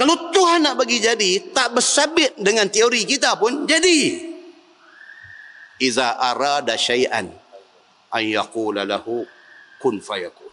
Kalau 0.00 0.32
Tuhan 0.32 0.64
nak 0.64 0.80
bagi 0.80 0.96
jadi, 0.96 1.52
tak 1.52 1.76
bersabit 1.76 2.40
dengan 2.40 2.64
teori 2.72 3.04
kita 3.04 3.36
pun 3.36 3.68
jadi. 3.68 4.32
Iza 5.76 6.16
arada 6.16 6.72
syai'an 6.72 7.28
an 8.08 8.22
yaqula 8.24 8.88
lahu 8.88 9.28
kun 9.76 10.00
fayakun. 10.00 10.48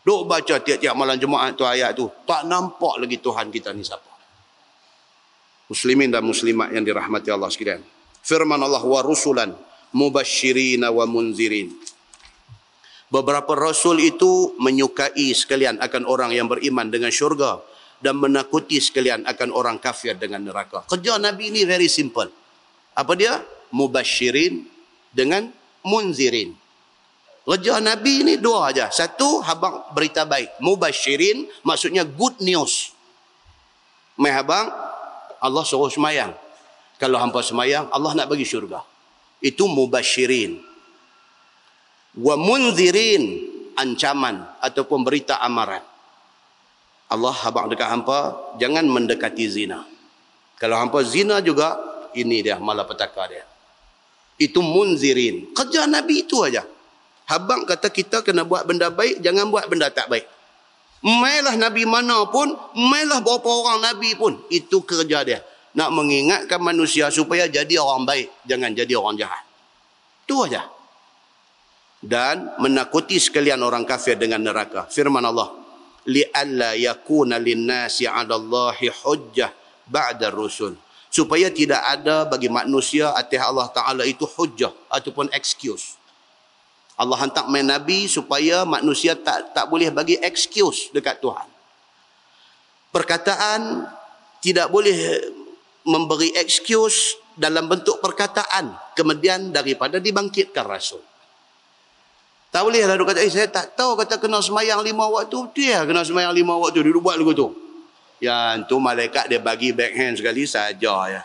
Duk 0.00 0.24
baca 0.24 0.56
tiap-tiap 0.56 0.96
malam 0.96 1.20
Jumaat 1.20 1.52
tu 1.52 1.68
ayat 1.68 1.92
tu, 1.92 2.08
tak 2.24 2.48
nampak 2.48 2.96
lagi 2.96 3.20
Tuhan 3.20 3.52
kita 3.52 3.76
ni 3.76 3.84
siapa. 3.84 4.08
Muslimin 5.68 6.08
dan 6.08 6.24
muslimat 6.24 6.72
yang 6.72 6.80
dirahmati 6.80 7.28
Allah 7.28 7.52
sekalian. 7.52 7.84
Firman 8.24 8.56
Allah 8.56 8.80
wa 8.80 9.04
rusulan 9.04 9.52
mubashirin 9.92 10.80
wa 10.88 11.04
munzirin. 11.04 11.76
Beberapa 13.12 13.52
rasul 13.52 14.00
itu 14.00 14.56
menyukai 14.56 15.28
sekalian 15.36 15.76
akan 15.76 16.08
orang 16.08 16.32
yang 16.32 16.48
beriman 16.48 16.88
dengan 16.88 17.12
syurga 17.12 17.60
dan 18.02 18.18
menakuti 18.18 18.82
sekalian 18.82 19.22
akan 19.24 19.48
orang 19.54 19.78
kafir 19.78 20.18
dengan 20.18 20.42
neraka. 20.42 20.82
Kerja 20.90 21.16
Nabi 21.22 21.54
ini 21.54 21.62
very 21.62 21.86
simple. 21.86 22.28
Apa 22.98 23.14
dia? 23.14 23.38
Mubashirin 23.72 24.66
dengan 25.14 25.48
munzirin. 25.86 26.52
Kerja 27.46 27.78
Nabi 27.78 28.26
ini 28.26 28.34
dua 28.36 28.74
aja. 28.74 28.90
Satu, 28.90 29.40
habang 29.40 29.94
berita 29.94 30.26
baik. 30.26 30.58
Mubashirin 30.60 31.46
maksudnya 31.62 32.02
good 32.02 32.42
news. 32.42 32.90
Mai 34.18 34.34
habang, 34.34 34.68
Allah 35.40 35.64
suruh 35.64 35.88
semayang. 35.88 36.34
Kalau 37.00 37.16
hampa 37.18 37.40
semayang, 37.40 37.88
Allah 37.90 38.12
nak 38.18 38.28
bagi 38.28 38.44
syurga. 38.44 38.84
Itu 39.42 39.66
mubashirin 39.70 40.72
wa 42.18 42.36
munzirin 42.36 43.48
ancaman 43.76 44.44
ataupun 44.60 45.00
berita 45.00 45.40
amaran. 45.40 45.80
Allah 47.12 47.36
habaq 47.36 47.68
dekat 47.68 47.88
hampa 47.92 48.32
jangan 48.56 48.88
mendekati 48.88 49.44
zina. 49.44 49.84
Kalau 50.56 50.80
hampa 50.80 51.04
zina 51.04 51.44
juga 51.44 51.76
ini 52.16 52.40
dia 52.40 52.56
malapetaka 52.56 53.22
dia. 53.28 53.44
Itu 54.40 54.64
munzirin. 54.64 55.52
Kerja 55.52 55.84
Nabi 55.84 56.24
itu 56.24 56.40
aja. 56.40 56.64
Habang 57.28 57.68
kata 57.68 57.92
kita 57.92 58.24
kena 58.24 58.48
buat 58.48 58.64
benda 58.64 58.88
baik, 58.88 59.20
jangan 59.20 59.52
buat 59.52 59.68
benda 59.68 59.92
tak 59.92 60.08
baik. 60.08 60.24
Mailah 61.04 61.54
Nabi 61.60 61.84
mana 61.84 62.24
pun, 62.26 62.50
mailah 62.74 63.20
berapa 63.20 63.46
orang 63.46 63.78
Nabi 63.82 64.14
pun, 64.16 64.38
itu 64.50 64.82
kerja 64.82 65.22
dia. 65.22 65.40
Nak 65.72 65.90
mengingatkan 65.94 66.60
manusia 66.62 67.08
supaya 67.12 67.46
jadi 67.46 67.78
orang 67.78 68.08
baik, 68.08 68.28
jangan 68.48 68.70
jadi 68.74 68.92
orang 68.98 69.16
jahat. 69.20 69.44
Itu 70.26 70.46
aja 70.46 70.66
dan 72.02 72.58
menakuti 72.58 73.14
sekalian 73.22 73.62
orang 73.62 73.86
kafir 73.86 74.18
dengan 74.18 74.42
neraka. 74.42 74.90
Firman 74.90 75.22
Allah, 75.22 75.54
"Li'alla 76.08 76.74
yakuna 76.74 77.38
lin-nasi 77.38 78.08
'ala 78.08 78.34
Allahi 78.38 78.90
hujjah 78.90 79.50
ba'da 79.86 80.32
rusul." 80.32 80.74
Supaya 81.12 81.52
tidak 81.52 81.84
ada 81.84 82.24
bagi 82.24 82.48
manusia 82.48 83.12
atas 83.12 83.40
Allah 83.44 83.68
Taala 83.68 84.08
itu 84.08 84.24
hujjah 84.24 84.72
ataupun 84.88 85.28
excuse. 85.36 86.00
Allah 86.96 87.20
hantar 87.20 87.48
main 87.52 87.68
nabi 87.68 88.08
supaya 88.08 88.64
manusia 88.64 89.12
tak 89.12 89.52
tak 89.52 89.68
boleh 89.68 89.92
bagi 89.92 90.16
excuse 90.20 90.88
dekat 90.92 91.20
Tuhan. 91.20 91.44
Perkataan 92.92 93.88
tidak 94.40 94.72
boleh 94.72 95.20
memberi 95.84 96.32
excuse 96.36 97.16
dalam 97.36 97.68
bentuk 97.68 98.00
perkataan 98.00 98.72
kemudian 98.96 99.52
daripada 99.52 100.00
dibangkitkan 100.00 100.64
rasul. 100.64 101.00
Tak 102.52 102.68
boleh 102.68 102.84
lah 102.84 103.00
kata, 103.00 103.24
eh 103.24 103.32
saya 103.32 103.48
tak 103.48 103.72
tahu 103.72 103.96
kata 103.96 104.20
kena 104.20 104.36
semayang 104.44 104.84
lima 104.84 105.08
waktu. 105.08 105.40
Dia 105.56 105.88
kena 105.88 106.04
semayang 106.04 106.36
lima 106.36 106.52
waktu. 106.60 106.84
Dia 106.84 106.92
buat 107.00 107.16
lagu 107.16 107.32
tu. 107.32 107.48
Yang 108.20 108.68
tu 108.68 108.76
malaikat 108.76 109.32
dia 109.32 109.40
bagi 109.40 109.72
backhand 109.72 110.20
sekali 110.20 110.44
saja 110.44 110.94
ya. 111.08 111.24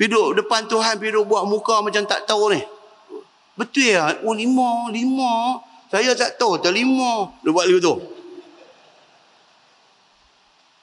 Piduk 0.00 0.32
depan 0.32 0.64
Tuhan, 0.64 0.96
piduk 0.96 1.28
buat 1.28 1.44
muka 1.44 1.84
macam 1.84 2.08
tak 2.08 2.24
tahu 2.24 2.56
ni. 2.56 2.64
Betul 3.52 3.92
ya? 3.92 4.16
Oh 4.24 4.32
lima, 4.32 4.88
lima. 4.88 5.60
Saya 5.92 6.16
tak 6.16 6.40
tahu, 6.40 6.56
tak 6.56 6.72
lima. 6.72 7.28
Dia 7.44 7.52
buat 7.52 7.68
lagu 7.68 7.84
tu. 7.84 7.94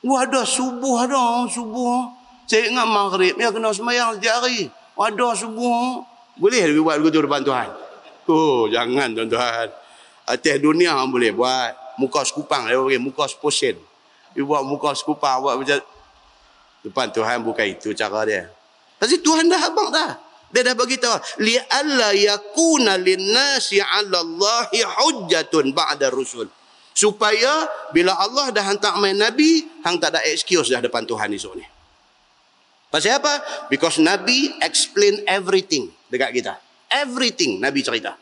Wah 0.06 0.22
ada 0.22 0.45
subuh 0.45 1.02
ada, 1.02 1.49
subuh. 1.49 2.14
Saya 2.45 2.69
ingat 2.69 2.86
maghrib, 2.86 3.34
ya 3.41 3.49
kena 3.49 3.73
semayang 3.73 4.22
setiap 4.22 4.45
hari. 4.45 4.69
Ada 4.94 5.34
subuh. 5.34 6.06
Boleh 6.38 6.61
dia 6.61 6.77
buat 6.77 7.02
lagu 7.02 7.10
tu 7.10 7.26
depan 7.26 7.41
Tuhan? 7.41 7.89
Oh, 8.30 8.69
jangan 8.69 9.18
tuan-tuan. 9.18 9.73
Atas 10.30 10.61
dunia 10.61 10.93
hang 10.93 11.10
boleh 11.10 11.34
buat 11.34 11.73
muka 11.97 12.22
sekupang 12.22 12.69
dia 12.69 12.77
bagi 12.77 13.01
muka 13.01 13.26
seposen. 13.26 13.73
Dia 14.38 14.45
buat 14.45 14.61
muka 14.61 14.93
sekupang 14.93 15.41
buat 15.41 15.57
macam 15.57 15.81
depan 16.85 17.10
Tuhan 17.10 17.41
bukan 17.41 17.65
itu 17.65 17.89
cara 17.97 18.30
dia. 18.30 18.45
Pasti 19.01 19.18
Tuhan 19.18 19.49
dah 19.49 19.61
abang 19.65 19.89
dah. 19.89 20.14
Dia 20.53 20.61
dah 20.61 20.77
bagi 20.77 21.01
tahu 21.01 21.18
li 21.41 21.57
alla 21.57 22.14
yakuna 22.14 23.01
linnasi 23.01 23.81
'ala 23.81 24.22
Allahi 24.22 24.85
hujjatun 24.85 25.73
ba'da 25.73 26.14
rusul. 26.14 26.45
Supaya 26.93 27.65
bila 27.89 28.14
Allah 28.14 28.53
dah 28.53 28.61
hantar 28.61 29.01
main 29.01 29.18
nabi, 29.18 29.65
hang 29.81 29.97
tak 29.97 30.14
ada 30.14 30.22
excuse 30.30 30.69
dah 30.69 30.85
depan 30.85 31.01
Tuhan 31.10 31.34
esok 31.34 31.57
ni. 31.57 31.65
Pasal 32.89 33.22
apa? 33.22 33.34
Because 33.69 34.01
Nabi 34.01 34.49
explain 34.65 35.22
everything 35.30 35.93
dekat 36.10 36.41
kita. 36.41 36.53
Everything 36.90 37.61
Nabi 37.61 37.86
cerita. 37.86 38.18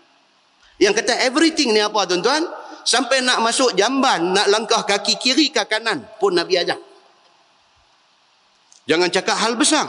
Yang 0.77 1.01
kata 1.01 1.25
everything 1.25 1.73
ni 1.73 1.81
apa 1.81 2.05
tuan-tuan? 2.05 2.45
Sampai 2.87 3.19
nak 3.19 3.43
masuk 3.43 3.75
jamban, 3.75 4.31
nak 4.31 4.47
langkah 4.47 4.87
kaki 4.87 5.19
kiri 5.19 5.51
ke 5.51 5.59
kanan 5.67 6.07
pun 6.21 6.31
Nabi 6.31 6.55
ajar. 6.55 6.79
Jangan 8.87 9.11
cakap 9.11 9.35
hal 9.35 9.59
besar. 9.59 9.87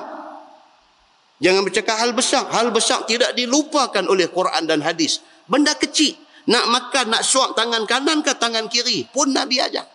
Jangan 1.38 1.62
bercakap 1.62 1.94
hal 2.02 2.10
besar. 2.10 2.50
Hal 2.50 2.74
besar 2.74 3.06
tidak 3.06 3.30
dilupakan 3.38 4.02
oleh 4.10 4.26
Quran 4.26 4.66
dan 4.66 4.82
hadis. 4.82 5.22
Benda 5.46 5.78
kecil. 5.78 6.18
Nak 6.50 6.64
makan, 6.66 7.14
nak 7.14 7.22
suap 7.22 7.54
tangan 7.54 7.86
kanan 7.86 8.24
ke 8.24 8.34
tangan 8.34 8.66
kiri 8.66 9.06
pun 9.06 9.30
Nabi 9.30 9.62
ajar. 9.62 9.86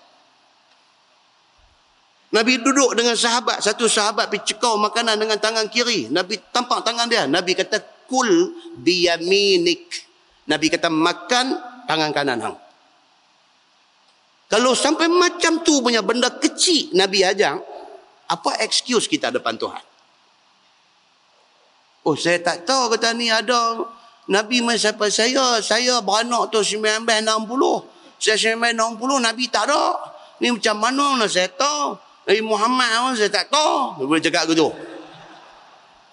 Nabi 2.33 2.63
duduk 2.63 2.95
dengan 2.95 3.13
sahabat. 3.13 3.59
Satu 3.59 3.85
sahabat 3.85 4.31
pergi 4.31 4.55
cekau 4.55 4.79
makanan 4.79 5.19
dengan 5.19 5.37
tangan 5.37 5.67
kiri. 5.67 6.07
Nabi 6.09 6.39
tampak 6.49 6.81
tangan 6.81 7.05
dia. 7.05 7.27
Nabi 7.27 7.53
kata, 7.53 7.77
Kul 8.13 8.53
biyaminik. 8.77 10.05
Nabi 10.45 10.69
kata, 10.69 10.93
makan 10.93 11.57
tangan 11.89 12.13
kanan 12.13 12.37
hang. 12.45 12.57
Kalau 14.53 14.77
sampai 14.77 15.09
macam 15.09 15.65
tu 15.65 15.81
punya 15.81 16.05
benda 16.05 16.29
kecil 16.29 16.93
Nabi 16.93 17.25
ajar, 17.25 17.57
apa 18.29 18.61
excuse 18.61 19.09
kita 19.09 19.33
depan 19.33 19.57
Tuhan? 19.57 19.81
Oh, 22.05 22.13
saya 22.13 22.37
tak 22.37 22.69
tahu 22.69 22.93
kata 22.93 23.17
ni 23.17 23.33
ada 23.33 23.81
Nabi 24.29 24.61
siapa 24.77 25.09
saya. 25.09 25.57
Saya 25.57 26.05
beranak 26.05 26.53
tu 26.53 26.61
1960. 26.61 27.17
Saya 28.21 28.53
1960, 28.53 29.25
Nabi 29.25 29.45
tak 29.49 29.73
ada. 29.73 29.97
Ni 30.37 30.53
macam 30.53 30.75
mana 30.77 31.17
nak 31.17 31.33
saya 31.33 31.49
tahu? 31.49 31.97
Nabi 32.29 32.41
Muhammad 32.45 32.91
pun 33.09 33.13
saya 33.17 33.31
tak 33.33 33.49
tahu. 33.49 33.99
Dia 33.99 34.05
boleh 34.05 34.21
cakap 34.21 34.43
gitu. 34.53 34.69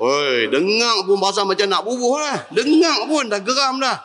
Oi, 0.00 0.48
dengar 0.48 1.04
pun 1.04 1.20
bahasa 1.20 1.44
macam 1.44 1.68
nak 1.68 1.84
bubuh 1.84 2.16
lah. 2.16 2.48
Dengar 2.48 3.04
pun 3.04 3.28
dah 3.28 3.36
geram 3.44 3.76
dah. 3.76 4.00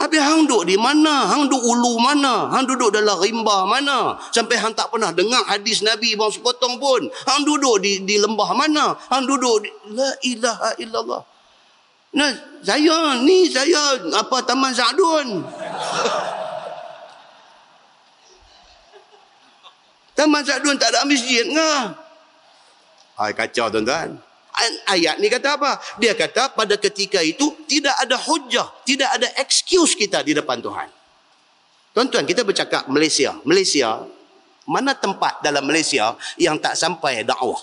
Habis 0.00 0.22
hang 0.22 0.46
duduk 0.48 0.70
di 0.70 0.80
mana? 0.80 1.28
Hang 1.28 1.50
duduk 1.50 1.60
ulu 1.60 1.98
mana? 2.00 2.48
Hang 2.48 2.64
duduk 2.64 2.94
dalam 2.94 3.20
rimba 3.20 3.68
mana? 3.68 4.16
Sampai 4.32 4.56
hang 4.56 4.72
tak 4.72 4.88
pernah 4.88 5.12
dengar 5.12 5.44
hadis 5.44 5.84
Nabi 5.84 6.16
bang 6.16 6.30
sepotong 6.30 6.78
pun. 6.80 7.10
Hang 7.26 7.44
duduk 7.44 7.82
di 7.84 8.06
di 8.06 8.16
lembah 8.16 8.54
mana? 8.56 8.96
Hang 9.12 9.26
duduk 9.28 9.66
di 9.66 9.68
la 9.92 10.08
ilaha 10.24 10.72
illallah. 10.80 11.20
Nah, 12.16 12.32
saya 12.62 13.18
ni 13.20 13.50
saya 13.50 13.98
apa 14.14 14.40
Taman 14.46 14.72
Sa'dun. 14.72 15.42
Taman 20.16 20.42
Sa'dun 20.46 20.80
tak 20.80 20.96
ada 20.96 21.04
masjid 21.04 21.44
ke? 21.44 21.72
Hai 23.20 23.36
kacau 23.36 23.68
tuan-tuan. 23.68 24.16
Ayat 24.88 25.20
ni 25.20 25.28
kata 25.28 25.60
apa? 25.60 25.76
Dia 26.00 26.16
kata 26.16 26.56
pada 26.56 26.80
ketika 26.80 27.20
itu 27.20 27.52
tidak 27.68 27.92
ada 28.00 28.16
hujah, 28.16 28.64
tidak 28.88 29.12
ada 29.12 29.28
excuse 29.36 29.92
kita 29.92 30.24
di 30.24 30.32
depan 30.32 30.56
Tuhan. 30.64 30.88
Tuan-tuan, 31.92 32.24
kita 32.24 32.48
bercakap 32.48 32.88
Malaysia. 32.88 33.36
Malaysia, 33.44 34.08
mana 34.64 34.96
tempat 34.96 35.44
dalam 35.44 35.68
Malaysia 35.68 36.16
yang 36.40 36.56
tak 36.56 36.80
sampai 36.80 37.20
dakwah? 37.20 37.60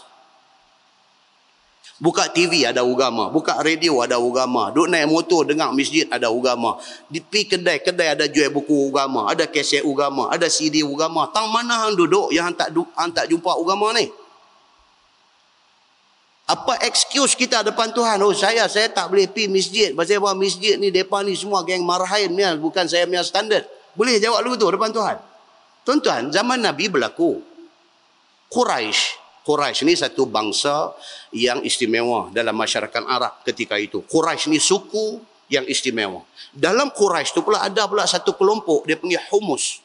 Buka 1.97 2.29
TV 2.29 2.61
ada 2.61 2.85
agama, 2.85 3.33
buka 3.33 3.57
radio 3.57 4.05
ada 4.05 4.21
agama, 4.21 4.69
duduk 4.69 4.93
naik 4.93 5.09
motor 5.09 5.41
dengar 5.41 5.73
masjid 5.73 6.05
ada 6.13 6.29
agama. 6.29 6.77
Di 7.09 7.17
pi 7.17 7.49
kedai-kedai 7.49 8.13
ada 8.13 8.29
jual 8.29 8.53
buku 8.53 8.93
agama, 8.93 9.25
ada 9.25 9.49
kaset 9.49 9.81
agama, 9.81 10.29
ada 10.29 10.45
CD 10.45 10.85
agama. 10.85 11.25
Tang 11.33 11.49
mana 11.49 11.89
hang 11.89 11.97
duduk 11.97 12.29
yang 12.29 12.53
hang 12.53 12.57
tak 12.57 12.69
hang 12.93 13.09
tak 13.09 13.25
jumpa 13.25 13.49
agama 13.49 13.97
ni? 13.97 14.05
Apa 16.47 16.79
excuse 16.87 17.35
kita 17.35 17.59
depan 17.59 17.91
Tuhan? 17.91 18.23
Oh 18.23 18.31
saya 18.31 18.71
saya 18.71 18.87
tak 18.87 19.11
boleh 19.11 19.27
pi 19.27 19.51
masjid. 19.51 19.91
Pasal 19.91 20.23
apa 20.23 20.31
masjid 20.31 20.79
ni 20.79 20.87
depa 20.87 21.19
ni 21.19 21.35
semua 21.35 21.59
geng 21.67 21.83
marhain 21.83 22.31
ni 22.31 22.43
bukan 22.55 22.87
saya 22.87 23.03
punya 23.03 23.19
standard. 23.27 23.67
Boleh 23.99 24.15
jawab 24.15 24.47
lu 24.47 24.55
tu 24.55 24.63
depan 24.71 24.95
Tuhan. 24.95 25.19
Tuan-tuan, 25.83 26.31
zaman 26.31 26.63
Nabi 26.63 26.87
berlaku. 26.87 27.39
Quraisy 28.47 29.27
Quraisy 29.47 29.87
ini 29.87 29.95
satu 29.95 30.27
bangsa 30.27 30.91
yang 31.31 31.63
istimewa 31.63 32.27
dalam 32.35 32.51
masyarakat 32.51 32.99
Arab 33.07 33.39
ketika 33.47 33.79
itu. 33.79 34.03
Quraisy 34.03 34.51
ini 34.51 34.59
suku 34.59 35.23
yang 35.47 35.63
istimewa. 35.63 36.27
Dalam 36.51 36.91
Quraisy 36.91 37.31
itu 37.31 37.39
pula 37.47 37.63
ada 37.63 37.87
pula 37.87 38.03
satu 38.03 38.35
kelompok 38.35 38.83
dia 38.83 38.99
panggil 38.99 39.23
Humus. 39.31 39.79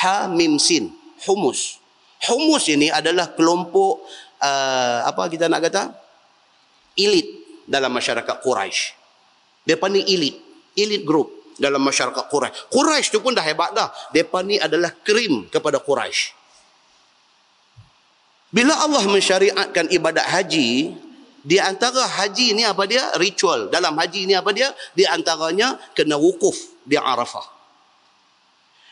Ha 0.00 0.32
mim 0.32 0.56
sin, 0.56 0.88
Humus. 1.28 1.76
Humus 2.24 2.72
ini 2.72 2.88
adalah 2.88 3.36
kelompok 3.36 4.00
uh, 4.40 4.98
apa 5.06 5.28
kita 5.28 5.46
nak 5.46 5.60
kata? 5.68 5.92
Elit 6.96 7.28
dalam 7.68 7.94
masyarakat 7.94 8.36
Quraisy. 8.42 8.80
Dia 9.68 9.76
panggil 9.78 10.02
elit, 10.02 10.36
elit 10.74 11.04
group 11.06 11.54
dalam 11.60 11.84
masyarakat 11.84 12.26
Quraisy. 12.26 12.72
Quraisy 12.72 13.08
itu 13.12 13.18
pun 13.20 13.36
dah 13.36 13.44
hebat 13.44 13.70
dah. 13.76 13.92
Depa 14.10 14.40
ni 14.40 14.56
adalah 14.56 14.90
krim 15.04 15.46
kepada 15.52 15.78
Quraisy. 15.78 16.34
Bila 18.50 18.74
Allah 18.82 19.06
mensyariatkan 19.06 19.94
ibadat 19.94 20.26
haji, 20.26 20.98
di 21.40 21.56
antara 21.56 22.02
haji 22.02 22.58
ni 22.58 22.66
apa 22.66 22.82
dia? 22.84 23.14
Ritual. 23.16 23.70
Dalam 23.70 23.94
haji 23.94 24.26
ni 24.26 24.34
apa 24.34 24.50
dia? 24.50 24.74
Di 24.92 25.06
antaranya 25.06 25.78
kena 25.94 26.18
wukuf 26.18 26.58
di 26.82 26.98
Arafah. 26.98 27.46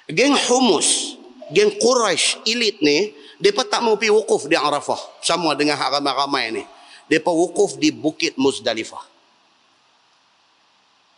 Geng 0.08 0.38
Humus, 0.48 1.18
geng 1.50 1.74
Quraisy 1.76 2.46
elit 2.48 2.78
ni, 2.80 3.12
mereka 3.38 3.62
tak 3.70 3.80
mau 3.86 3.94
pergi 3.94 4.10
wukuf 4.10 4.50
di 4.50 4.58
Arafah. 4.58 4.98
Sama 5.22 5.54
dengan 5.54 5.78
ramai-ramai 5.78 6.50
ni. 6.50 6.62
Mereka 7.06 7.30
wukuf 7.30 7.78
di 7.78 7.94
Bukit 7.94 8.34
Muzdalifah. 8.34 9.00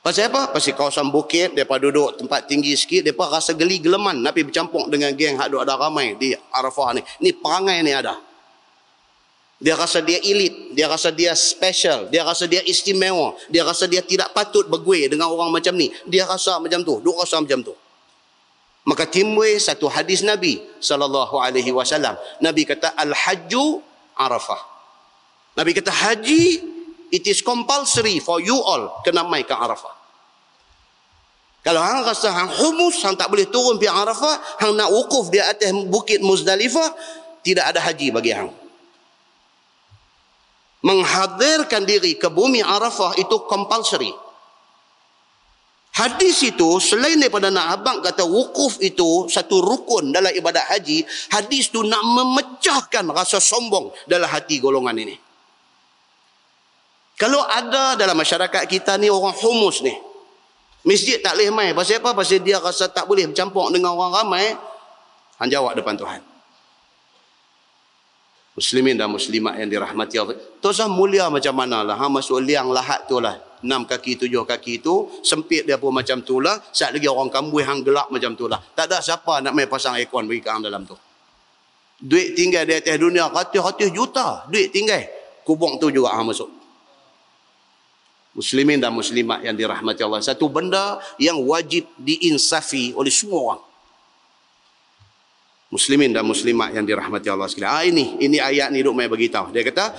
Pasal 0.01 0.33
apa? 0.33 0.49
Pasal 0.49 0.73
kawasan 0.73 1.13
bukit, 1.13 1.53
mereka 1.53 1.77
duduk 1.77 2.17
tempat 2.17 2.49
tinggi 2.49 2.73
sikit, 2.73 3.05
mereka 3.05 3.37
rasa 3.37 3.53
geli 3.53 3.85
geleman 3.85 4.25
nak 4.25 4.33
pergi 4.33 4.49
bercampur 4.49 4.89
dengan 4.89 5.13
geng 5.13 5.37
yang 5.37 5.45
ada 5.45 5.77
ramai 5.77 6.17
di 6.17 6.33
Arafah 6.33 6.97
ni. 6.97 7.05
Ni 7.21 7.37
perangai 7.37 7.85
ni 7.85 7.93
ada. 7.93 8.17
Dia 9.61 9.77
rasa 9.77 10.01
dia 10.01 10.17
elit, 10.25 10.73
dia 10.73 10.89
rasa 10.89 11.13
dia 11.13 11.37
special, 11.37 12.09
dia 12.09 12.25
rasa 12.25 12.49
dia 12.49 12.65
istimewa, 12.65 13.37
dia 13.53 13.61
rasa 13.61 13.85
dia 13.85 14.01
tidak 14.01 14.33
patut 14.33 14.65
bergue 14.73 15.13
dengan 15.13 15.29
orang 15.29 15.53
macam 15.53 15.77
ni. 15.77 15.93
Dia 16.09 16.25
rasa 16.25 16.57
macam 16.57 16.81
tu, 16.81 16.97
dia 17.05 17.13
rasa 17.13 17.37
macam 17.37 17.61
tu. 17.61 17.77
Maka 18.89 19.05
timbul 19.05 19.61
satu 19.61 19.87
hadis 19.93 20.25
Nabi 20.25 20.61
sallallahu 20.81 21.37
alaihi 21.37 21.69
wasallam. 21.71 22.17
Nabi 22.41 22.65
kata 22.65 22.97
al-hajju 22.97 23.81
Arafah. 24.17 24.61
Nabi 25.57 25.77
kata 25.77 25.93
haji 25.93 26.45
it 27.13 27.25
is 27.27 27.45
compulsory 27.45 28.23
for 28.23 28.41
you 28.41 28.57
all 28.57 29.05
kena 29.05 29.27
mai 29.27 29.45
ke 29.45 29.53
Arafah. 29.53 29.99
Kalau 31.61 31.85
hang 31.85 32.09
rasa 32.09 32.33
hang 32.33 32.49
humus, 32.57 33.05
hang 33.05 33.21
tak 33.21 33.29
boleh 33.29 33.45
turun 33.53 33.77
pergi 33.77 33.93
Arafah, 33.93 34.65
hang 34.65 34.73
nak 34.81 34.89
wukuf 34.89 35.29
di 35.29 35.37
atas 35.37 35.69
bukit 35.93 36.25
Muzdalifah, 36.25 36.89
tidak 37.45 37.69
ada 37.77 37.85
haji 37.85 38.09
bagi 38.09 38.33
hang 38.33 38.49
menghadirkan 40.81 41.85
diri 41.85 42.17
ke 42.17 42.29
bumi 42.33 42.65
Arafah 42.65 43.17
itu 43.21 43.45
compulsory. 43.45 44.13
Hadis 46.01 46.41
itu 46.49 46.81
selain 46.81 47.21
daripada 47.21 47.53
nak 47.53 47.77
abang 47.77 48.01
kata 48.01 48.25
wukuf 48.25 48.81
itu 48.81 49.29
satu 49.29 49.61
rukun 49.61 50.17
dalam 50.17 50.33
ibadat 50.33 50.65
haji, 50.73 51.05
hadis 51.29 51.69
itu 51.69 51.85
nak 51.85 52.01
memecahkan 52.01 53.05
rasa 53.13 53.37
sombong 53.37 53.93
dalam 54.09 54.25
hati 54.25 54.57
golongan 54.65 54.97
ini. 54.97 55.13
Kalau 57.21 57.45
ada 57.45 58.01
dalam 58.01 58.17
masyarakat 58.17 58.65
kita 58.65 58.97
ni 58.97 59.13
orang 59.13 59.37
humus 59.45 59.85
ni, 59.85 59.93
masjid 60.89 61.21
tak 61.21 61.37
boleh 61.37 61.53
main. 61.53 61.73
Pasal 61.77 62.01
apa? 62.01 62.17
Pasal 62.17 62.41
dia 62.41 62.57
rasa 62.57 62.89
tak 62.89 63.05
boleh 63.05 63.29
bercampur 63.29 63.69
dengan 63.69 63.93
orang 63.93 64.25
ramai. 64.25 64.57
Han 65.37 65.53
jawab 65.53 65.77
depan 65.77 66.01
Tuhan 66.01 66.31
muslimin 68.61 68.93
dan 68.93 69.09
muslimat 69.09 69.57
yang 69.57 69.73
dirahmati 69.73 70.21
Allah. 70.21 70.37
Tuan 70.61 70.93
mulia 70.93 71.33
macam 71.33 71.57
mana 71.57 71.81
lah. 71.81 71.97
Ha, 71.97 72.13
masuk 72.13 72.45
liang 72.45 72.69
lahat 72.69 73.09
tu 73.09 73.17
lah. 73.17 73.50
Enam 73.61 73.85
kaki, 73.85 74.17
tujuh 74.17 74.49
kaki 74.49 74.81
tu. 74.81 75.09
Sempit 75.21 75.69
dia 75.69 75.77
pun 75.77 75.93
macam 75.93 76.25
tu 76.25 76.41
lah. 76.41 76.57
Saat 76.73 76.97
lagi 76.97 77.05
orang 77.05 77.29
kambuh 77.29 77.61
hang 77.61 77.85
gelap 77.85 78.09
macam 78.09 78.33
tu 78.33 78.49
lah. 78.49 78.61
Tak 78.73 78.89
ada 78.89 78.99
siapa 79.05 79.45
nak 79.45 79.53
main 79.53 79.69
pasang 79.69 79.97
aircon 80.01 80.25
bagi 80.25 80.41
kang 80.41 80.65
dalam 80.65 80.89
tu. 80.89 80.97
Duit 82.01 82.33
tinggal 82.33 82.65
di 82.65 82.81
atas 82.81 82.97
dunia. 82.97 83.29
Ratus-ratus 83.29 83.93
juta. 83.93 84.49
Duit 84.49 84.73
tinggal. 84.73 85.05
Kubung 85.45 85.77
tu 85.77 85.93
juga 85.93 86.17
hang 86.17 86.33
masuk. 86.33 86.49
Muslimin 88.33 88.81
dan 88.81 88.97
muslimat 88.97 89.45
yang 89.45 89.53
dirahmati 89.53 90.01
Allah. 90.01 90.25
Satu 90.25 90.49
benda 90.49 90.97
yang 91.21 91.37
wajib 91.45 91.85
diinsafi 92.01 92.97
oleh 92.97 93.13
semua 93.13 93.39
orang. 93.45 93.63
Muslimin 95.71 96.11
dan 96.11 96.27
muslimat 96.27 96.75
yang 96.75 96.83
dirahmati 96.83 97.31
Allah 97.31 97.47
sekalian. 97.47 97.71
Ah 97.71 97.85
ini, 97.87 98.19
ini 98.19 98.43
ayat 98.43 98.75
ni 98.75 98.83
duk 98.83 98.95
mai 98.97 99.07
bagi 99.07 99.31
tahu. 99.31 99.55
Dia 99.55 99.63
kata 99.63 99.95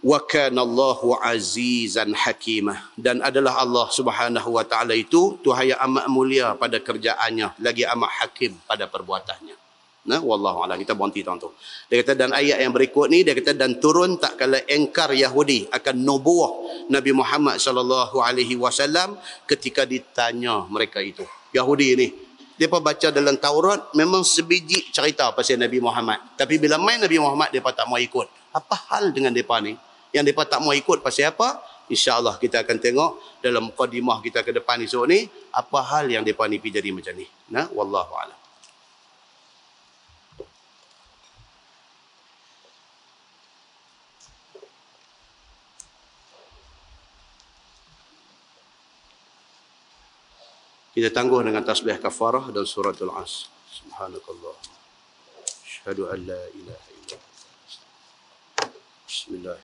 wa 0.00 0.18
kana 0.24 0.64
Allahu 0.64 1.16
azizan 1.20 2.16
hakimah 2.16 2.96
dan 2.96 3.20
adalah 3.20 3.60
Allah 3.60 3.86
Subhanahu 3.92 4.56
wa 4.56 4.64
taala 4.64 4.96
itu 4.96 5.36
Tuhan 5.44 5.76
yang 5.76 5.80
amat 5.92 6.06
mulia 6.08 6.56
pada 6.56 6.80
kerjaannya 6.80 7.60
lagi 7.60 7.84
amat 7.84 8.10
hakim 8.20 8.56
pada 8.64 8.88
perbuatannya. 8.88 9.60
Nah, 10.00 10.16
wallahu 10.24 10.64
a'lam. 10.64 10.80
Kita 10.80 10.96
berhenti 10.96 11.20
tuan 11.20 11.36
tu. 11.36 11.52
Dia 11.92 12.00
kata 12.00 12.16
dan 12.16 12.32
ayat 12.32 12.64
yang 12.64 12.72
berikut 12.72 13.12
ni 13.12 13.20
dia 13.20 13.36
kata 13.36 13.52
dan 13.52 13.76
turun 13.76 14.16
tak 14.16 14.40
kala 14.40 14.64
engkar 14.64 15.12
Yahudi 15.12 15.68
akan 15.68 15.96
nubuah 16.00 16.52
Nabi 16.88 17.12
Muhammad 17.12 17.60
sallallahu 17.60 18.16
alaihi 18.24 18.56
wasallam 18.56 19.20
ketika 19.44 19.84
ditanya 19.84 20.64
mereka 20.72 21.04
itu. 21.04 21.22
Yahudi 21.52 21.88
ni 22.00 22.08
pun 22.64 22.80
baca 22.80 23.08
dalam 23.12 23.36
Taurat 23.36 23.92
memang 23.92 24.24
sebiji 24.24 24.88
cerita 24.88 25.32
pasal 25.36 25.60
Nabi 25.60 25.84
Muhammad. 25.84 26.20
Tapi 26.36 26.56
bila 26.56 26.80
main 26.80 26.96
Nabi 26.96 27.20
Muhammad 27.20 27.52
dia 27.52 27.60
tak 27.60 27.84
mau 27.84 28.00
ikut. 28.00 28.28
Apa 28.56 28.76
hal 28.96 29.12
dengan 29.12 29.36
depa 29.36 29.60
ni? 29.60 29.76
Yang 30.10 30.34
depa 30.34 30.42
tak 30.46 30.60
mau 30.62 30.74
ikut 30.74 31.02
pasal 31.02 31.30
apa? 31.30 31.62
InsyaAllah 31.90 32.38
kita 32.38 32.62
akan 32.62 32.78
tengok 32.78 33.42
dalam 33.42 33.70
mukadimah 33.70 34.22
kita 34.22 34.46
ke 34.46 34.54
depan 34.54 34.78
esok 34.86 35.10
ni 35.10 35.26
apa 35.50 35.78
hal 35.82 36.06
yang 36.06 36.22
depa 36.22 36.46
ni 36.46 36.62
pergi 36.62 36.78
jadi 36.78 36.90
macam 36.94 37.14
ni. 37.18 37.26
Nah, 37.50 37.66
wallahu 37.74 38.14
a'lam. 38.14 38.40
Kita 50.90 51.06
tangguh 51.14 51.40
dengan 51.46 51.62
tasbih 51.62 51.96
kafarah 52.02 52.50
dan 52.50 52.66
suratul 52.66 53.14
as. 53.14 53.46
Subhanakallah. 53.70 54.52
Asyhadu 55.64 56.10
an 56.10 56.18
la 56.28 56.42
ilaha 56.50 56.88
illa 56.92 57.16
Bismillah. 59.08 59.58